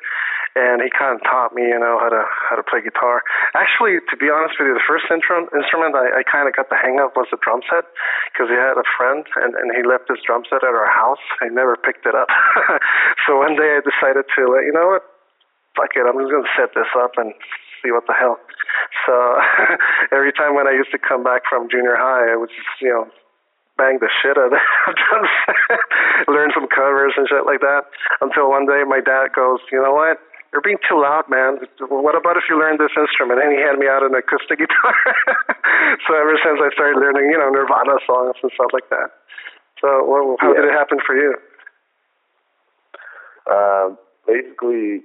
and 0.52 0.84
he 0.84 0.92
kind 0.92 1.16
of 1.16 1.24
taught 1.24 1.56
me, 1.56 1.64
you 1.64 1.80
know, 1.80 1.96
how 1.96 2.12
to 2.12 2.22
how 2.28 2.56
to 2.60 2.64
play 2.64 2.84
guitar. 2.84 3.24
Actually, 3.56 3.96
to 4.12 4.16
be 4.20 4.28
honest 4.28 4.60
with 4.60 4.68
you, 4.68 4.76
the 4.76 4.84
first 4.84 5.08
intro, 5.08 5.48
instrument 5.56 5.96
I, 5.96 6.20
I 6.20 6.22
kind 6.28 6.44
of 6.44 6.52
got 6.52 6.68
the 6.68 6.76
hang 6.76 7.00
of 7.00 7.16
was 7.16 7.28
the 7.32 7.40
drum 7.40 7.64
set, 7.64 7.88
because 8.28 8.52
he 8.52 8.58
had 8.58 8.76
a 8.76 8.84
friend 8.96 9.24
and, 9.40 9.56
and 9.56 9.72
he 9.72 9.80
left 9.80 10.12
his 10.12 10.20
drum 10.20 10.44
set 10.44 10.60
at 10.60 10.76
our 10.76 10.92
house. 10.92 11.22
I 11.40 11.48
never 11.48 11.80
picked 11.80 12.04
it 12.04 12.12
up. 12.12 12.28
so 13.24 13.40
one 13.40 13.56
day 13.56 13.80
I 13.80 13.80
decided 13.80 14.28
to, 14.28 14.40
like, 14.52 14.68
you 14.68 14.76
know 14.76 14.92
what? 14.92 15.08
Fuck 15.72 15.96
it, 15.96 16.04
I'm 16.04 16.20
just 16.20 16.28
gonna 16.28 16.52
set 16.52 16.76
this 16.76 16.92
up 17.00 17.16
and 17.16 17.32
see 17.80 17.88
what 17.88 18.04
the 18.04 18.12
hell. 18.12 18.36
So 19.08 19.14
every 20.16 20.36
time 20.36 20.52
when 20.52 20.68
I 20.68 20.76
used 20.76 20.92
to 20.92 21.00
come 21.00 21.24
back 21.24 21.48
from 21.48 21.72
junior 21.72 21.96
high, 21.96 22.28
I 22.28 22.36
would 22.36 22.52
just, 22.52 22.76
you 22.84 22.92
know, 22.92 23.08
bang 23.80 23.96
the 24.04 24.12
shit 24.20 24.36
out 24.36 24.52
of 24.52 24.60
drum 25.00 25.24
set, 25.48 26.28
learn 26.28 26.52
some 26.52 26.68
covers 26.68 27.16
and 27.16 27.24
shit 27.24 27.48
like 27.48 27.64
that. 27.64 27.88
Until 28.20 28.52
one 28.52 28.68
day 28.68 28.84
my 28.84 29.00
dad 29.00 29.32
goes, 29.32 29.64
you 29.72 29.80
know 29.80 29.96
what? 29.96 30.20
You're 30.52 30.60
being 30.60 30.78
too 30.84 31.00
loud, 31.00 31.24
man. 31.32 31.64
What 31.88 32.12
about 32.14 32.36
if 32.36 32.44
you 32.48 32.60
learn 32.60 32.76
this 32.76 32.92
instrument? 32.92 33.40
And 33.40 33.56
he 33.56 33.58
handed 33.58 33.80
me 33.80 33.88
out 33.88 34.04
an 34.04 34.12
acoustic 34.14 34.58
guitar. 34.62 34.94
so 36.04 36.12
ever 36.12 36.36
since 36.44 36.60
I 36.60 36.68
started 36.76 37.00
learning, 37.00 37.32
you 37.32 37.38
know, 37.40 37.48
Nirvana 37.48 37.96
songs 38.06 38.36
and 38.42 38.52
stuff 38.52 38.68
like 38.72 38.88
that. 38.92 39.08
So 39.80 40.04
well, 40.04 40.36
how 40.40 40.52
did 40.52 40.64
it 40.68 40.72
happen 40.76 40.98
for 41.04 41.16
you? 41.16 41.34
Um, 43.50 43.98
basically, 44.26 45.00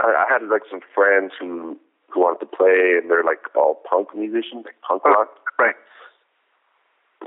I, 0.00 0.24
I 0.24 0.32
had 0.32 0.42
like 0.48 0.62
some 0.70 0.80
friends 0.94 1.32
who 1.38 1.78
who 2.08 2.20
wanted 2.20 2.40
to 2.40 2.50
play, 2.56 2.96
and 2.96 3.10
they're 3.10 3.22
like 3.24 3.44
all 3.54 3.82
punk 3.88 4.08
musicians, 4.16 4.64
like 4.64 4.80
punk 4.80 5.02
Oh. 5.04 5.10
rock. 5.12 5.28
Right. 5.58 5.76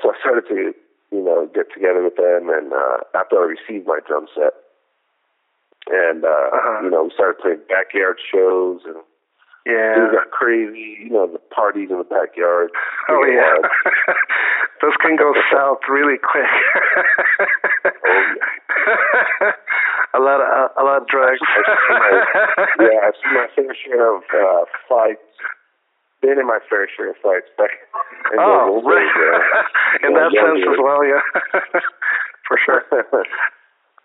So 0.01 0.09
I 0.09 0.15
started 0.19 0.47
to, 0.50 0.73
you 1.11 1.21
know, 1.23 1.47
get 1.53 1.67
together 1.73 2.01
with 2.03 2.15
them, 2.15 2.50
and 2.50 2.73
uh, 2.73 2.97
after 3.13 3.38
I 3.38 3.45
received 3.53 3.85
my 3.85 4.00
drum 4.07 4.25
set, 4.33 4.53
and 5.89 6.23
uh, 6.25 6.27
Uh-huh. 6.27 6.81
you 6.83 6.89
know, 6.89 7.03
we 7.05 7.11
started 7.13 7.39
playing 7.41 7.61
backyard 7.69 8.17
shows, 8.31 8.81
and 8.85 8.97
Yeah. 9.65 9.95
things 9.95 10.11
got 10.13 10.31
crazy. 10.31 10.97
You 11.05 11.09
know, 11.09 11.27
the 11.27 11.39
parties 11.53 11.89
in 11.91 11.97
the 11.97 12.03
backyard. 12.03 12.69
Oh 13.09 13.23
yeah, 13.25 13.57
those 14.81 14.95
can 15.01 15.15
go 15.15 15.33
south 15.53 15.79
really 15.89 16.17
quick. 16.17 16.50
Oh, 17.85 18.35
a 20.13 20.19
lot 20.19 20.41
of 20.41 20.71
a 20.77 20.83
lot 20.83 21.01
of 21.01 21.07
drugs. 21.07 21.39
I've 21.41 21.65
my- 21.89 22.85
yeah, 22.89 23.00
I've 23.07 23.15
seen 23.23 23.33
my 23.33 23.47
fair 23.55 23.75
share 23.85 24.15
of 24.15 24.23
uh, 24.33 24.65
fights. 24.89 25.21
Been 26.21 26.38
in 26.38 26.45
my 26.45 26.59
fair 26.69 26.88
share 26.95 27.09
of 27.09 27.15
fights 27.23 27.50
back 27.57 27.71
in 28.33 28.38
oh, 28.39 28.77
those 28.77 28.85
right. 28.85 29.01
days, 29.01 29.41
uh, 30.03 30.07
In 30.07 30.13
that 30.13 30.29
sense 30.38 30.61
as 30.69 30.77
well, 30.77 31.01
yeah, 31.03 31.21
for 32.47 32.57
sure. 32.63 32.83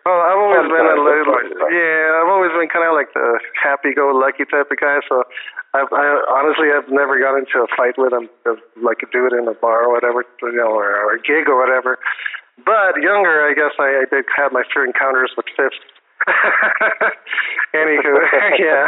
Well, 0.07 0.23
I've 0.23 0.39
always 0.39 0.71
been 0.71 0.87
a 0.87 0.99
little, 1.03 1.35
times. 1.35 1.51
yeah, 1.67 2.23
I've 2.23 2.31
always 2.31 2.55
been 2.55 2.71
kind 2.71 2.87
of 2.87 2.95
like 2.95 3.11
the 3.11 3.43
happy-go-lucky 3.59 4.47
type 4.47 4.71
of 4.71 4.79
guy. 4.79 5.03
So, 5.03 5.27
I've, 5.75 5.91
I 5.91 6.05
honestly 6.31 6.71
I've 6.71 6.87
never 6.87 7.19
got 7.19 7.35
into 7.35 7.59
a 7.59 7.67
fight 7.75 7.99
with 7.99 8.15
him, 8.15 8.31
like 8.79 9.03
a 9.03 9.07
dude 9.11 9.35
in 9.35 9.51
a 9.51 9.57
bar 9.59 9.83
or 9.83 9.91
whatever, 9.91 10.23
you 10.47 10.55
know, 10.55 10.71
or, 10.71 10.87
or 10.95 11.19
a 11.19 11.21
gig 11.27 11.51
or 11.51 11.59
whatever. 11.59 11.99
But 12.63 13.03
younger, 13.03 13.43
I 13.43 13.51
guess 13.51 13.75
I, 13.75 13.99
I 13.99 14.05
did 14.07 14.23
have 14.31 14.55
my 14.55 14.63
few 14.71 14.87
encounters 14.87 15.35
with 15.35 15.51
fists. 15.59 15.83
Anywho, 17.75 18.15
yeah. 18.63 18.87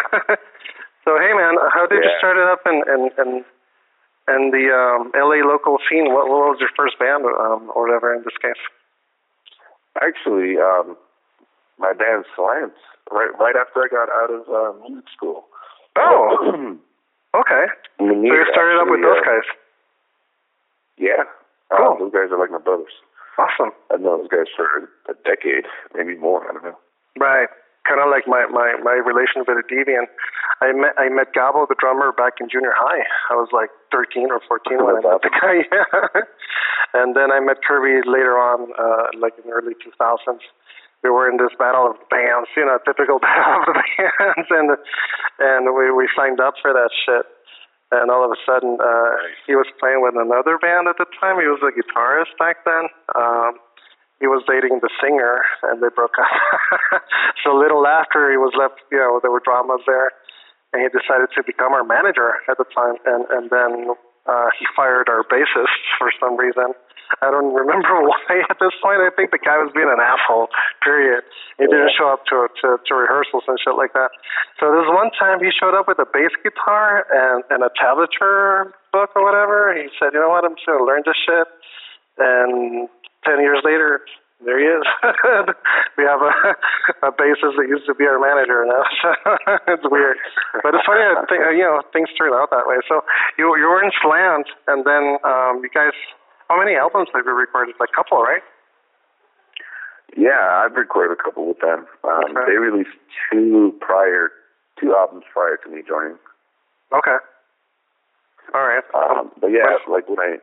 so 1.04 1.20
hey, 1.20 1.36
man, 1.36 1.60
how 1.76 1.84
did 1.84 2.00
you 2.00 2.16
start 2.16 2.40
it 2.40 2.48
up 2.48 2.64
in 2.64 2.80
in 2.88 3.02
in, 3.20 3.30
in 4.32 4.42
the 4.56 4.72
um, 4.72 5.12
LA 5.12 5.44
local 5.44 5.84
scene? 5.92 6.16
What, 6.16 6.32
what 6.32 6.56
was 6.56 6.64
your 6.64 6.72
first 6.80 6.98
band, 6.98 7.28
um, 7.28 7.68
or 7.76 7.92
whatever 7.92 8.16
in 8.16 8.24
this 8.24 8.40
case? 8.40 8.64
Actually, 10.02 10.56
um, 10.58 10.96
my 11.80 11.94
band 11.94 12.26
Slants 12.36 12.78
right 13.12 13.32
right 13.40 13.56
after 13.56 13.82
I 13.82 13.88
got 13.90 14.12
out 14.12 14.30
of 14.30 14.44
uh, 14.52 14.72
music 14.84 15.08
school. 15.16 15.48
Oh, 15.96 16.78
okay. 17.40 17.66
So 17.98 18.06
you 18.06 18.46
started 18.52 18.78
up 18.80 18.88
with 18.92 19.02
those 19.02 19.24
guys. 19.26 19.48
Yeah. 21.00 21.24
Cool. 21.72 21.96
Um, 21.96 21.98
those 22.00 22.14
guys 22.14 22.30
are 22.32 22.40
like 22.40 22.52
my 22.52 22.60
brothers. 22.60 22.94
Awesome. 23.40 23.72
I've 23.88 24.02
known 24.02 24.28
those 24.28 24.34
guys 24.34 24.52
for 24.52 24.68
a 25.08 25.16
decade, 25.24 25.64
maybe 25.96 26.20
more. 26.20 26.44
I 26.44 26.54
don't 26.54 26.64
know. 26.64 26.78
Right. 27.18 27.48
Kind 27.88 28.04
of 28.04 28.12
like 28.12 28.28
my, 28.28 28.46
my, 28.52 28.76
my 28.84 29.00
relation 29.00 29.48
with 29.48 29.56
a 29.56 29.64
Deviant. 29.64 30.12
I 30.62 30.76
met 30.76 30.92
I 31.00 31.08
met 31.08 31.32
Gabo, 31.32 31.64
the 31.64 31.80
drummer, 31.80 32.12
back 32.12 32.44
in 32.44 32.52
junior 32.52 32.76
high. 32.76 33.08
I 33.32 33.36
was 33.40 33.48
like 33.56 33.72
13 33.96 34.28
or 34.28 34.44
14 34.44 34.84
when 34.84 35.00
I 35.00 35.02
met 35.02 35.24
the 35.24 35.32
guy. 35.32 35.64
Yeah. 35.72 36.22
and 37.00 37.16
then 37.16 37.32
I 37.32 37.40
met 37.40 37.64
Kirby 37.64 38.04
later 38.04 38.36
on, 38.36 38.76
uh, 38.76 39.08
like 39.18 39.40
in 39.40 39.50
the 39.50 39.56
early 39.56 39.74
2000s. 39.80 40.44
We 41.04 41.10
were 41.10 41.32
in 41.32 41.38
this 41.38 41.56
battle 41.56 41.88
of 41.88 41.96
bands, 42.12 42.52
you 42.58 42.66
know, 42.66 42.78
typical 42.84 43.20
battle 43.24 43.64
of 43.64 43.72
the 43.72 43.76
bands, 43.80 44.48
and 44.52 44.70
and 45.40 45.64
we 45.76 45.92
we 45.92 46.10
signed 46.16 46.40
up 46.40 46.56
for 46.62 46.74
that 46.74 46.92
shit. 47.06 47.26
And 47.90 48.12
all 48.12 48.22
of 48.22 48.30
a 48.30 48.38
sudden, 48.46 48.78
uh, 48.78 49.18
he 49.50 49.58
was 49.58 49.66
playing 49.82 50.06
with 50.06 50.14
another 50.14 50.62
band 50.62 50.86
at 50.86 51.02
the 51.02 51.10
time. 51.18 51.42
He 51.42 51.50
was 51.50 51.58
a 51.66 51.74
guitarist 51.74 52.38
back 52.38 52.62
then. 52.62 52.86
Um, 53.18 53.58
he 54.22 54.28
was 54.28 54.46
dating 54.46 54.84
the 54.84 54.94
singer, 55.02 55.42
and 55.66 55.82
they 55.82 55.90
broke 55.90 56.20
up. 56.20 56.30
so 57.44 57.56
a 57.56 57.58
little 57.58 57.88
after, 57.88 58.30
he 58.30 58.38
was 58.38 58.54
left. 58.54 58.78
You 58.92 59.00
know, 59.00 59.18
there 59.24 59.32
were 59.32 59.42
dramas 59.42 59.82
there, 59.88 60.12
and 60.70 60.84
he 60.84 60.88
decided 60.92 61.34
to 61.34 61.42
become 61.42 61.74
our 61.74 61.88
manager 61.88 62.38
at 62.46 62.62
the 62.62 62.68
time. 62.70 63.02
And 63.08 63.26
and 63.32 63.50
then 63.50 63.96
uh, 64.26 64.50
he 64.58 64.66
fired 64.76 65.08
our 65.10 65.24
bassist 65.24 65.80
for 65.98 66.12
some 66.20 66.38
reason. 66.38 66.74
I 67.22 67.34
don't 67.34 67.54
remember 67.54 68.06
why 68.10 68.46
at 68.50 68.58
this 68.62 68.76
point. 68.82 69.02
I 69.02 69.10
think 69.10 69.32
the 69.32 69.42
guy 69.42 69.58
was 69.58 69.74
being 69.74 69.90
an 69.90 69.98
asshole. 69.98 70.50
Period. 70.86 71.26
He 71.58 71.66
didn't 71.66 71.92
show 71.98 72.10
up 72.10 72.26
to 72.30 72.48
to, 72.62 72.78
to 72.78 72.92
rehearsals 72.94 73.44
and 73.50 73.58
shit 73.58 73.74
like 73.74 73.94
that. 73.98 74.14
So 74.62 74.70
there's 74.70 74.90
one 74.90 75.10
time 75.18 75.42
he 75.42 75.50
showed 75.50 75.74
up 75.74 75.90
with 75.90 75.98
a 75.98 76.06
bass 76.06 76.32
guitar 76.46 77.06
and 77.10 77.44
and 77.50 77.66
a 77.66 77.72
tablature 77.74 78.78
book 78.94 79.10
or 79.18 79.26
whatever. 79.26 79.74
He 79.74 79.90
said, 79.98 80.14
"You 80.14 80.22
know 80.22 80.30
what? 80.30 80.46
I'm 80.46 80.54
just 80.54 80.70
gonna 80.70 80.86
learn 80.86 81.02
this 81.06 81.18
shit." 81.26 81.48
And 82.22 82.88
ten 83.26 83.42
years 83.42 83.60
later, 83.66 84.06
there 84.46 84.60
he 84.60 84.66
is. 84.66 84.86
we 85.98 86.04
have 86.08 86.22
a, 86.24 86.32
a 87.08 87.12
bassist 87.12 87.56
that 87.60 87.68
used 87.68 87.86
to 87.88 87.96
be 87.96 88.06
our 88.06 88.20
manager 88.20 88.64
now. 88.64 88.84
it's 89.68 89.84
weird, 89.90 90.18
but 90.64 90.74
it's 90.76 90.86
funny. 90.86 91.04
I 91.04 91.26
think, 91.28 91.42
you 91.60 91.64
know, 91.68 91.82
things 91.92 92.08
turn 92.18 92.34
out 92.34 92.50
that 92.52 92.64
way. 92.68 92.78
So 92.88 93.02
you 93.38 93.52
you 93.58 93.68
were 93.68 93.84
in 93.84 93.92
Slant, 94.02 94.48
and 94.68 94.86
then 94.86 95.20
um, 95.24 95.60
you 95.64 95.70
guys. 95.74 95.94
How 96.50 96.58
many 96.58 96.76
albums 96.76 97.10
have 97.14 97.26
you 97.26 97.34
recorded? 97.36 97.76
Like 97.80 97.90
a 97.94 97.96
couple, 97.96 98.18
right? 98.24 98.42
Yeah, 100.18 100.66
I've 100.66 100.74
recorded 100.74 101.14
a 101.20 101.22
couple 101.24 101.48
with 101.48 101.60
them. 101.60 101.86
Um, 102.04 102.34
Okay. 102.34 102.52
They 102.52 102.58
released 102.58 102.98
two 103.32 103.78
prior, 103.80 104.32
two 104.80 104.96
albums 104.96 105.26
prior 105.32 105.58
to 105.64 105.70
me 105.70 105.84
joining. 105.88 106.18
Okay. 106.92 107.18
All 108.56 108.66
right. 108.66 108.84
Um, 108.96 109.30
but 109.40 109.48
yeah, 109.54 109.78
like 109.92 110.10
when 110.10 110.18
I 110.20 110.38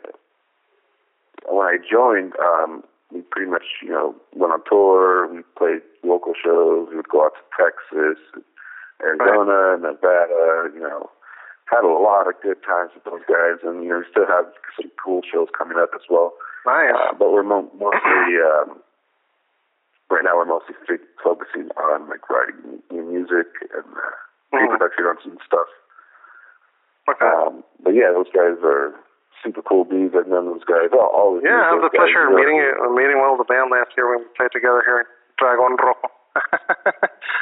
when 1.50 1.66
I 1.66 1.78
joined, 1.82 2.34
um, 2.38 2.84
we 3.12 3.22
pretty 3.30 3.50
much 3.50 3.64
you 3.82 3.90
know 3.90 4.14
went 4.34 4.52
on 4.52 4.62
tour. 4.68 5.28
We 5.28 5.42
played 5.56 5.82
local 6.02 6.32
shows. 6.34 6.88
We 6.90 6.96
would 6.96 7.08
go 7.08 7.24
out 7.24 7.32
to 7.38 7.44
Texas, 7.56 8.18
Arizona, 9.02 9.78
Nevada. 9.80 10.70
You 10.74 10.80
know, 10.80 11.10
had 11.70 11.84
a 11.84 11.88
lot 11.88 12.26
of 12.28 12.34
good 12.42 12.58
times 12.66 12.90
with 12.94 13.04
those 13.04 13.22
guys, 13.28 13.62
and 13.62 13.82
you 13.84 13.90
know 13.90 13.98
we 13.98 14.04
still 14.10 14.26
have 14.26 14.46
some 14.80 14.90
cool 15.02 15.22
shows 15.22 15.48
coming 15.56 15.78
up 15.78 15.90
as 15.94 16.02
well. 16.10 16.34
nice. 16.66 16.92
Uh, 16.94 17.14
but 17.18 17.32
we're 17.32 17.42
mo- 17.46 17.70
mostly 17.78 18.38
um, 18.42 18.78
right 20.10 20.24
now 20.24 20.36
we're 20.36 20.44
mostly 20.50 20.74
focusing 21.22 21.70
on 21.78 22.08
like 22.08 22.28
writing 22.30 22.82
new 22.90 23.04
music 23.04 23.46
and 23.74 23.86
uh, 23.86 24.10
Mhm. 24.54 24.58
pre-production 24.68 25.04
on 25.06 25.16
some 25.22 25.38
stuff. 25.44 25.66
Okay. 27.10 27.26
Um, 27.26 27.62
but 27.82 27.94
yeah, 27.94 28.10
those 28.14 28.30
guys 28.34 28.58
are 28.62 28.94
super 29.46 29.62
cool 29.62 29.86
dudes. 29.86 30.18
I've 30.18 30.26
known 30.26 30.50
those 30.50 30.66
guys. 30.66 30.90
All, 30.90 31.06
all 31.14 31.30
of 31.38 31.46
Yeah, 31.46 31.54
I 31.54 31.70
had 31.70 31.78
those 31.78 31.86
the 31.86 31.94
pleasure 31.94 32.26
of 32.26 32.34
meeting 32.34 32.58
you, 32.58 32.66
uh, 32.82 32.90
meeting 32.90 33.22
one 33.22 33.30
of 33.30 33.38
the 33.38 33.46
band 33.46 33.70
last 33.70 33.94
year 33.94 34.10
when 34.10 34.26
we 34.26 34.28
played 34.34 34.50
together 34.50 34.82
here 34.82 35.06
in 35.06 35.08
Dragon 35.38 35.78
Rojo. 35.78 36.10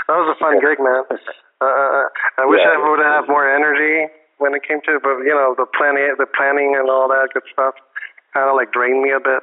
that 0.06 0.16
was 0.20 0.28
a 0.28 0.38
fun 0.38 0.60
Yeah. 0.60 0.68
gig, 0.76 0.78
man. 0.84 1.04
Uh, 1.62 1.70
uh, 1.70 2.42
I 2.42 2.44
wish 2.44 2.60
Yeah, 2.60 2.76
I 2.76 2.82
would 2.82 2.98
have 3.00 3.24
more 3.30 3.46
energy 3.48 4.10
when 4.36 4.52
it 4.52 4.66
came 4.68 4.82
to, 4.84 4.98
but 5.00 5.22
you 5.24 5.32
know, 5.32 5.54
the 5.56 5.64
planning, 5.70 6.12
the 6.18 6.26
planning 6.26 6.74
and 6.76 6.90
all 6.90 7.08
that 7.08 7.30
good 7.32 7.46
stuff, 7.48 7.72
kind 8.34 8.50
of 8.50 8.56
like 8.58 8.68
drained 8.74 9.00
me 9.00 9.12
a 9.14 9.22
bit. 9.22 9.40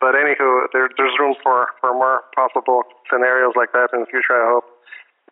But 0.00 0.16
anywho, 0.18 0.66
there, 0.72 0.88
there's 0.96 1.14
room 1.20 1.36
for 1.44 1.68
for 1.78 1.92
more 1.94 2.22
possible 2.34 2.82
scenarios 3.12 3.52
like 3.54 3.70
that 3.76 3.92
in 3.92 4.00
the 4.00 4.06
future. 4.10 4.34
I 4.34 4.50
hope. 4.50 4.64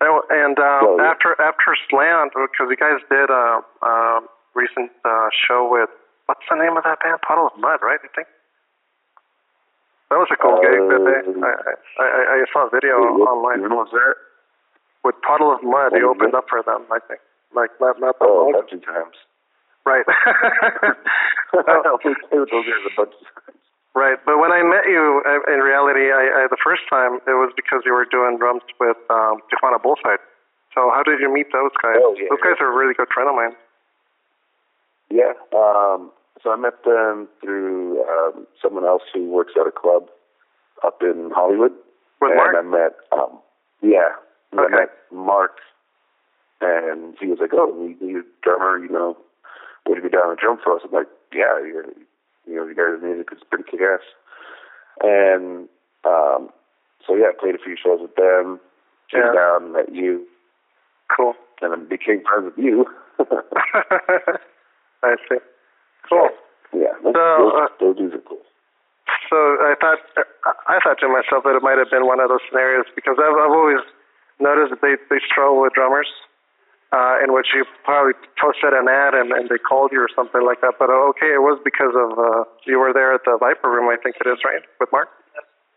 Oh, 0.04 0.20
And 0.30 0.60
uh, 0.60 0.84
Well, 0.84 0.96
yeah. 1.00 1.10
after 1.10 1.34
after 1.42 1.74
Slant, 1.90 2.36
because 2.36 2.68
you 2.70 2.76
guys 2.78 3.00
did 3.10 3.30
a, 3.32 3.58
a 3.82 4.20
recent 4.54 4.92
uh, 5.08 5.32
show 5.32 5.66
with 5.66 5.90
what's 6.28 6.44
the 6.48 6.56
name 6.60 6.76
of 6.76 6.84
that 6.84 7.00
band? 7.00 7.20
Puddle 7.26 7.46
of 7.48 7.56
Mudd, 7.56 7.80
right? 7.82 7.98
I 8.04 8.08
think. 8.12 8.28
That 10.12 10.16
was 10.20 10.28
a 10.32 10.36
cool 10.40 10.56
gig 10.64 10.72
that. 10.76 11.24
Um, 11.28 11.44
I, 11.44 11.52
I, 12.00 12.04
I, 12.04 12.22
I 12.40 12.44
saw 12.52 12.66
a 12.68 12.70
video 12.72 13.00
what- 13.00 13.28
online 13.32 13.60
When 13.64 13.72
was 13.76 13.88
that? 13.92 14.14
with 15.04 15.14
Puddle 15.24 15.52
of 15.52 15.62
Mudd. 15.64 15.92
They 15.96 16.02
opened 16.04 16.34
up 16.36 16.48
for 16.48 16.60
them, 16.64 16.84
I 16.92 16.98
think. 17.08 17.20
Like 17.56 17.70
not 17.80 17.96
not 18.00 18.18
that 18.20 18.28
Oh, 18.28 18.44
long. 18.48 18.52
a 18.54 18.58
bunch 18.60 18.72
of 18.76 18.84
times. 18.84 19.16
Right. 19.88 20.04
we 20.04 20.12
played 22.28 22.40
with 22.44 22.52
those 22.52 22.68
guys 22.68 22.84
a 22.84 22.92
bunch 22.96 23.12
of 23.16 23.24
times. 23.24 23.56
right. 23.96 24.18
But 24.24 24.36
when 24.36 24.52
I 24.52 24.60
met 24.60 24.84
you, 24.84 25.24
uh, 25.24 25.40
in 25.48 25.60
reality, 25.64 26.12
I, 26.12 26.44
I 26.44 26.46
the 26.52 26.60
first 26.60 26.84
time 26.92 27.24
it 27.24 27.32
was 27.40 27.52
because 27.56 27.88
you 27.88 27.92
were 27.96 28.04
doing 28.04 28.36
drums 28.36 28.60
with 28.80 29.00
um, 29.08 29.40
Tijuana 29.48 29.80
Bullfight. 29.80 30.20
So 30.76 30.92
how 30.92 31.00
did 31.02 31.20
you 31.20 31.32
meet 31.32 31.48
those 31.56 31.72
guys? 31.80 31.96
Oh, 32.04 32.12
yeah. 32.20 32.28
Those 32.28 32.40
guys 32.44 32.60
are 32.60 32.68
a 32.72 32.76
really 32.76 32.92
good 32.92 33.08
friend 33.12 33.28
of 33.32 33.36
mine. 33.36 33.56
Yeah. 35.08 35.32
Um, 35.56 36.12
so 36.42 36.50
I 36.52 36.56
met 36.56 36.84
them 36.84 37.28
through 37.42 38.02
um, 38.04 38.46
someone 38.62 38.84
else 38.84 39.02
who 39.12 39.28
works 39.28 39.52
at 39.60 39.66
a 39.66 39.70
club 39.72 40.08
up 40.84 41.02
in 41.02 41.30
Hollywood. 41.34 41.72
With 42.20 42.30
and 42.32 42.36
Mark? 42.36 42.56
I 42.58 42.62
met, 42.62 42.94
um, 43.12 43.38
yeah, 43.82 44.10
Okay. 44.54 44.74
I 44.74 44.80
met 44.80 44.90
Mark, 45.12 45.58
and 46.60 47.14
he 47.20 47.26
was 47.26 47.38
like, 47.40 47.50
"Oh, 47.52 47.70
we 47.72 47.96
need 48.04 48.16
a 48.16 48.22
drummer. 48.42 48.78
You 48.78 48.88
know, 48.90 49.16
would 49.86 49.96
you 49.96 50.02
be 50.02 50.08
down 50.08 50.30
to 50.30 50.36
drum 50.40 50.58
for 50.62 50.74
us?" 50.76 50.82
I'm 50.84 50.90
like, 50.92 51.06
"Yeah, 51.32 51.58
you, 51.60 51.84
you 52.46 52.54
know, 52.56 52.66
you 52.66 52.74
guys' 52.74 53.02
music 53.02 53.28
is 53.32 53.38
pretty 53.48 53.64
kick-ass." 53.70 54.00
And 55.02 55.68
um, 56.04 56.48
so 57.06 57.14
yeah, 57.14 57.26
I 57.30 57.32
played 57.38 57.54
a 57.54 57.58
few 57.62 57.76
shows 57.76 58.00
with 58.00 58.14
them. 58.16 58.58
Came 59.12 59.22
Yeah. 59.22 59.32
down, 59.32 59.72
met 59.72 59.94
you, 59.94 60.26
Cool. 61.14 61.34
and 61.62 61.72
then 61.72 61.88
became 61.88 62.22
friends 62.24 62.44
with 62.46 62.58
you. 62.58 62.84
I 65.02 65.14
see. 65.28 65.38
Cool. 66.08 66.28
yeah, 66.72 66.92
those, 67.04 67.14
So, 67.14 67.24
those, 67.80 67.96
uh, 67.96 68.16
are 68.16 68.24
cool. 68.26 68.42
So 69.28 69.36
I 69.36 69.74
thought 69.80 70.00
I 70.68 70.80
thought 70.80 70.98
to 71.04 71.08
myself 71.08 71.44
that 71.44 71.56
it 71.56 71.62
might 71.62 71.76
have 71.76 71.90
been 71.92 72.06
one 72.08 72.20
of 72.20 72.28
those 72.32 72.40
scenarios 72.48 72.86
because 72.96 73.16
I've, 73.20 73.36
I've 73.36 73.52
always 73.52 73.84
noticed 74.40 74.72
that 74.72 74.80
they 74.80 74.96
they 75.12 75.20
struggle 75.24 75.60
with 75.60 75.72
drummers, 75.76 76.08
uh, 76.92 77.20
in 77.24 77.32
which 77.36 77.52
you 77.52 77.64
probably 77.84 78.16
posted 78.40 78.72
an 78.72 78.88
ad 78.88 79.12
and, 79.12 79.32
and 79.32 79.48
they 79.52 79.60
called 79.60 79.92
you 79.92 80.00
or 80.00 80.08
something 80.16 80.40
like 80.44 80.60
that. 80.64 80.80
But 80.80 80.88
uh, 80.88 81.12
okay, 81.12 81.32
it 81.36 81.44
was 81.44 81.60
because 81.64 81.92
of 81.92 82.16
uh, 82.16 82.44
you 82.64 82.78
were 82.80 82.92
there 82.96 83.12
at 83.12 83.24
the 83.28 83.36
Viper 83.36 83.68
Room, 83.68 83.88
I 83.92 83.96
think 84.00 84.16
it 84.16 84.28
is, 84.28 84.40
right, 84.44 84.64
with 84.80 84.88
Mark. 84.92 85.08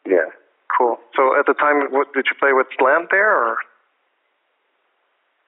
Yeah. 0.07 0.31
Cool. 0.71 0.95
So 1.15 1.35
at 1.37 1.45
the 1.45 1.53
time, 1.53 1.91
what, 1.91 2.13
did 2.15 2.25
you 2.31 2.35
play 2.39 2.53
with 2.55 2.67
Slant 2.79 3.11
there, 3.11 3.35
or 3.35 3.57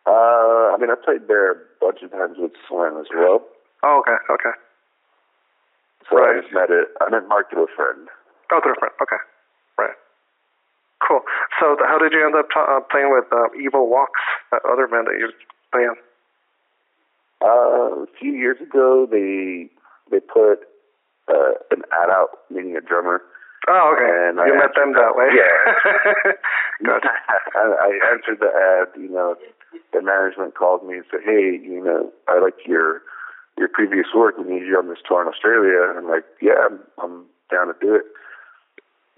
Uh, 0.06 0.76
I 0.76 0.78
mean, 0.80 0.92
I 0.92 0.96
played 1.00 1.28
there 1.28 1.52
a 1.52 1.56
bunch 1.80 2.00
of 2.04 2.12
times 2.12 2.36
with 2.38 2.52
Slant 2.68 2.98
as 3.00 3.08
well. 3.16 3.40
oh, 3.84 4.04
okay, 4.04 4.20
okay, 4.30 4.52
So 6.10 6.18
Right. 6.18 6.38
I 6.38 6.42
just 6.42 6.54
met 6.54 6.70
it. 6.70 6.90
I 7.02 7.10
met 7.10 7.28
Mark 7.28 7.50
through 7.50 7.66
a 7.66 7.74
friend. 7.76 8.08
oh, 8.52 8.60
through 8.62 8.74
a 8.74 8.80
friend. 8.80 8.94
okay, 9.02 9.22
right. 9.78 9.96
Cool. 11.08 11.22
So 11.60 11.76
how 11.86 11.98
did 11.98 12.14
you 12.14 12.26
end 12.26 12.36
up 12.36 12.48
t- 12.54 12.60
uh, 12.60 12.80
playing 12.92 13.12
with 13.12 13.26
uh, 13.32 13.48
Evil 13.60 13.90
Walks, 13.90 14.22
that 14.52 14.62
other 14.70 14.88
band 14.88 15.08
that 15.08 15.18
you 15.20 15.32
play 15.72 15.84
in? 15.84 15.96
Uh, 17.44 18.04
a 18.04 18.08
few 18.20 18.32
years 18.34 18.58
ago, 18.62 19.06
they 19.10 19.68
they 20.12 20.20
put 20.22 20.64
uh, 21.28 21.60
an 21.72 21.84
ad 21.92 22.10
out 22.10 22.30
needing 22.50 22.76
a 22.78 22.82
drummer. 22.82 23.22
Oh, 23.68 23.96
okay. 23.96 24.12
And 24.30 24.40
I 24.40 24.48
you 24.48 24.56
met 24.58 24.72
them 24.76 24.90
answered 24.90 25.04
that 25.04 25.16
way. 25.16 25.28
Yeah. 25.36 26.32
gotcha. 26.88 27.10
I, 27.56 27.64
I 27.80 28.12
answered 28.12 28.40
the 28.40 28.52
ad. 28.52 29.00
You 29.02 29.10
know, 29.10 29.36
the 29.92 30.02
management 30.02 30.56
called 30.56 30.86
me 30.88 30.96
and 30.96 31.06
said, 31.12 31.22
"Hey, 31.26 31.60
you 31.62 31.84
know, 31.84 32.12
I 32.30 32.40
like 32.40 32.56
your 32.66 33.02
your 33.58 33.68
previous 33.70 34.08
work. 34.16 34.38
We 34.38 34.44
need 34.46 34.66
you 34.68 34.78
on 34.78 34.88
this 34.90 35.00
tour 35.08 35.22
in 35.22 35.28
Australia." 35.28 35.84
And 35.90 35.98
I'm 36.00 36.08
like, 36.10 36.26
"Yeah, 36.42 36.54
I'm, 36.66 36.80
I'm 37.02 37.26
down 37.52 37.68
to 37.68 37.74
do 37.82 37.96
it." 37.96 38.04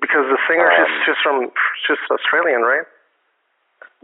Because 0.02 0.26
the 0.30 0.38
singer, 0.48 0.70
she's, 0.76 0.86
Um, 0.86 1.02
she's 1.06 1.18
from, 1.24 1.52
she's 1.88 1.98
Australian, 2.12 2.62
right? 2.62 2.86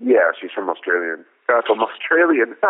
Yeah, 0.02 0.32
she's 0.39 0.52
from 0.52 0.70
Australian. 0.70 1.26
Gotcha. 1.48 1.67
From 1.67 1.84
Australian. 1.84 2.56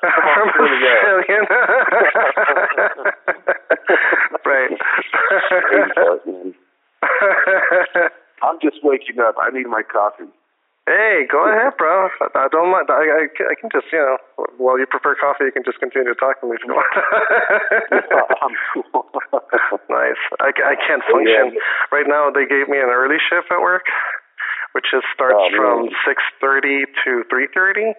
From 0.00 0.48
Australia. 0.52 0.92
Australian. 1.00 1.46
right. 4.44 4.70
I'm 8.42 8.58
just 8.60 8.82
waking 8.84 9.18
up. 9.20 9.36
I 9.40 9.50
need 9.50 9.66
my 9.66 9.82
coffee. 9.82 10.24
Hey, 10.86 11.26
go 11.26 11.42
ahead, 11.50 11.74
bro. 11.78 12.06
I 12.34 12.46
don't 12.54 12.70
mind. 12.70 12.86
I, 12.88 13.26
I, 13.26 13.26
I 13.26 13.54
can 13.58 13.70
just, 13.74 13.90
you 13.90 13.98
know, 13.98 14.18
while 14.56 14.78
you 14.78 14.86
prefer 14.86 15.16
coffee, 15.18 15.50
you 15.50 15.52
can 15.52 15.64
just 15.66 15.80
continue 15.82 16.14
to 16.14 16.18
talk 16.18 16.40
to 16.40 16.46
me 16.46 16.54
if 16.54 16.62
you 16.62 16.72
want. 16.74 16.86
Nice. 19.90 20.20
I, 20.40 20.50
I 20.54 20.74
can't 20.86 21.02
function. 21.10 21.58
Right 21.90 22.06
now, 22.06 22.30
they 22.30 22.46
gave 22.46 22.68
me 22.68 22.78
an 22.78 22.90
early 22.90 23.16
shift 23.18 23.50
at 23.50 23.60
work, 23.60 23.82
which 24.72 24.84
just 24.90 25.06
starts 25.14 25.36
Oh, 25.38 25.48
from 25.56 25.88
6.30 26.06 26.86
to 27.04 27.24
3.30. 27.32 27.92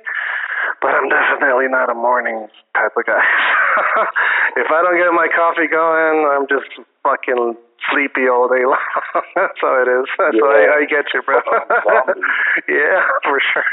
But 0.82 0.92
I'm 0.96 1.10
definitely 1.10 1.68
not 1.68 1.90
a 1.92 1.96
morning 1.96 2.48
type 2.76 2.92
of 2.96 3.06
guy. 3.06 3.20
if 4.62 4.68
I 4.72 4.80
don't 4.84 4.98
get 4.98 5.12
my 5.14 5.28
coffee 5.34 5.68
going, 5.68 6.28
I'm 6.30 6.48
just 6.48 6.70
fucking 7.04 7.56
sleepy 7.92 8.28
all 8.28 8.48
day 8.50 8.66
long. 8.66 8.82
That's 9.36 9.60
how 9.62 9.76
it 9.82 9.90
is. 9.90 10.08
That's 10.18 10.38
why 10.42 10.66
Yeah. 10.66 10.74
I, 10.74 10.82
I 10.82 10.86
get 10.90 11.06
you, 11.14 11.22
bro. 11.22 11.40
Yeah, 12.68 13.02
for 13.24 13.40
sure. 13.40 13.70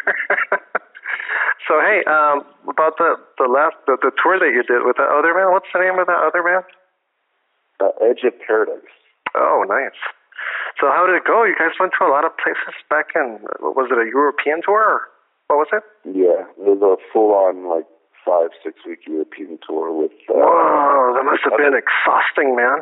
so 1.68 1.80
hey, 1.80 2.04
um, 2.06 2.44
about 2.68 2.96
the 2.98 3.16
the 3.38 3.48
last 3.48 3.76
the, 3.86 3.96
the 4.00 4.12
tour 4.22 4.38
that 4.38 4.52
you 4.52 4.62
did 4.62 4.84
with 4.84 4.96
that 4.98 5.08
other 5.08 5.34
man. 5.34 5.50
What's 5.52 5.68
the 5.72 5.80
name 5.80 5.98
of 5.98 6.06
that 6.06 6.20
other 6.20 6.42
man? 6.44 6.62
The 7.80 7.90
Edge 8.04 8.22
of 8.24 8.34
Paradise. 8.46 8.92
Oh, 9.34 9.64
nice. 9.66 9.98
So 10.80 10.86
how 10.90 11.06
did 11.06 11.16
it 11.16 11.24
go? 11.26 11.44
You 11.44 11.56
guys 11.58 11.74
went 11.80 11.92
to 11.98 12.04
a 12.06 12.10
lot 12.10 12.24
of 12.24 12.36
places 12.38 12.74
back 12.90 13.14
in. 13.14 13.38
Was 13.60 13.88
it 13.90 13.98
a 13.98 14.06
European 14.06 14.60
tour? 14.64 14.82
Or 14.82 15.00
what 15.48 15.66
was 15.66 15.70
it? 15.72 15.82
Yeah, 16.06 16.46
it 16.46 16.64
was 16.78 16.78
a 16.82 16.96
full-on 17.12 17.66
like 17.68 17.86
five, 18.24 18.50
six-week 18.64 19.00
European 19.06 19.58
tour 19.66 19.92
with. 19.92 20.12
Uh, 20.30 20.34
Whoa, 20.38 21.12
that 21.16 21.24
must 21.24 21.42
have 21.44 21.58
been 21.58 21.74
exhausting, 21.76 22.56
man. 22.56 22.80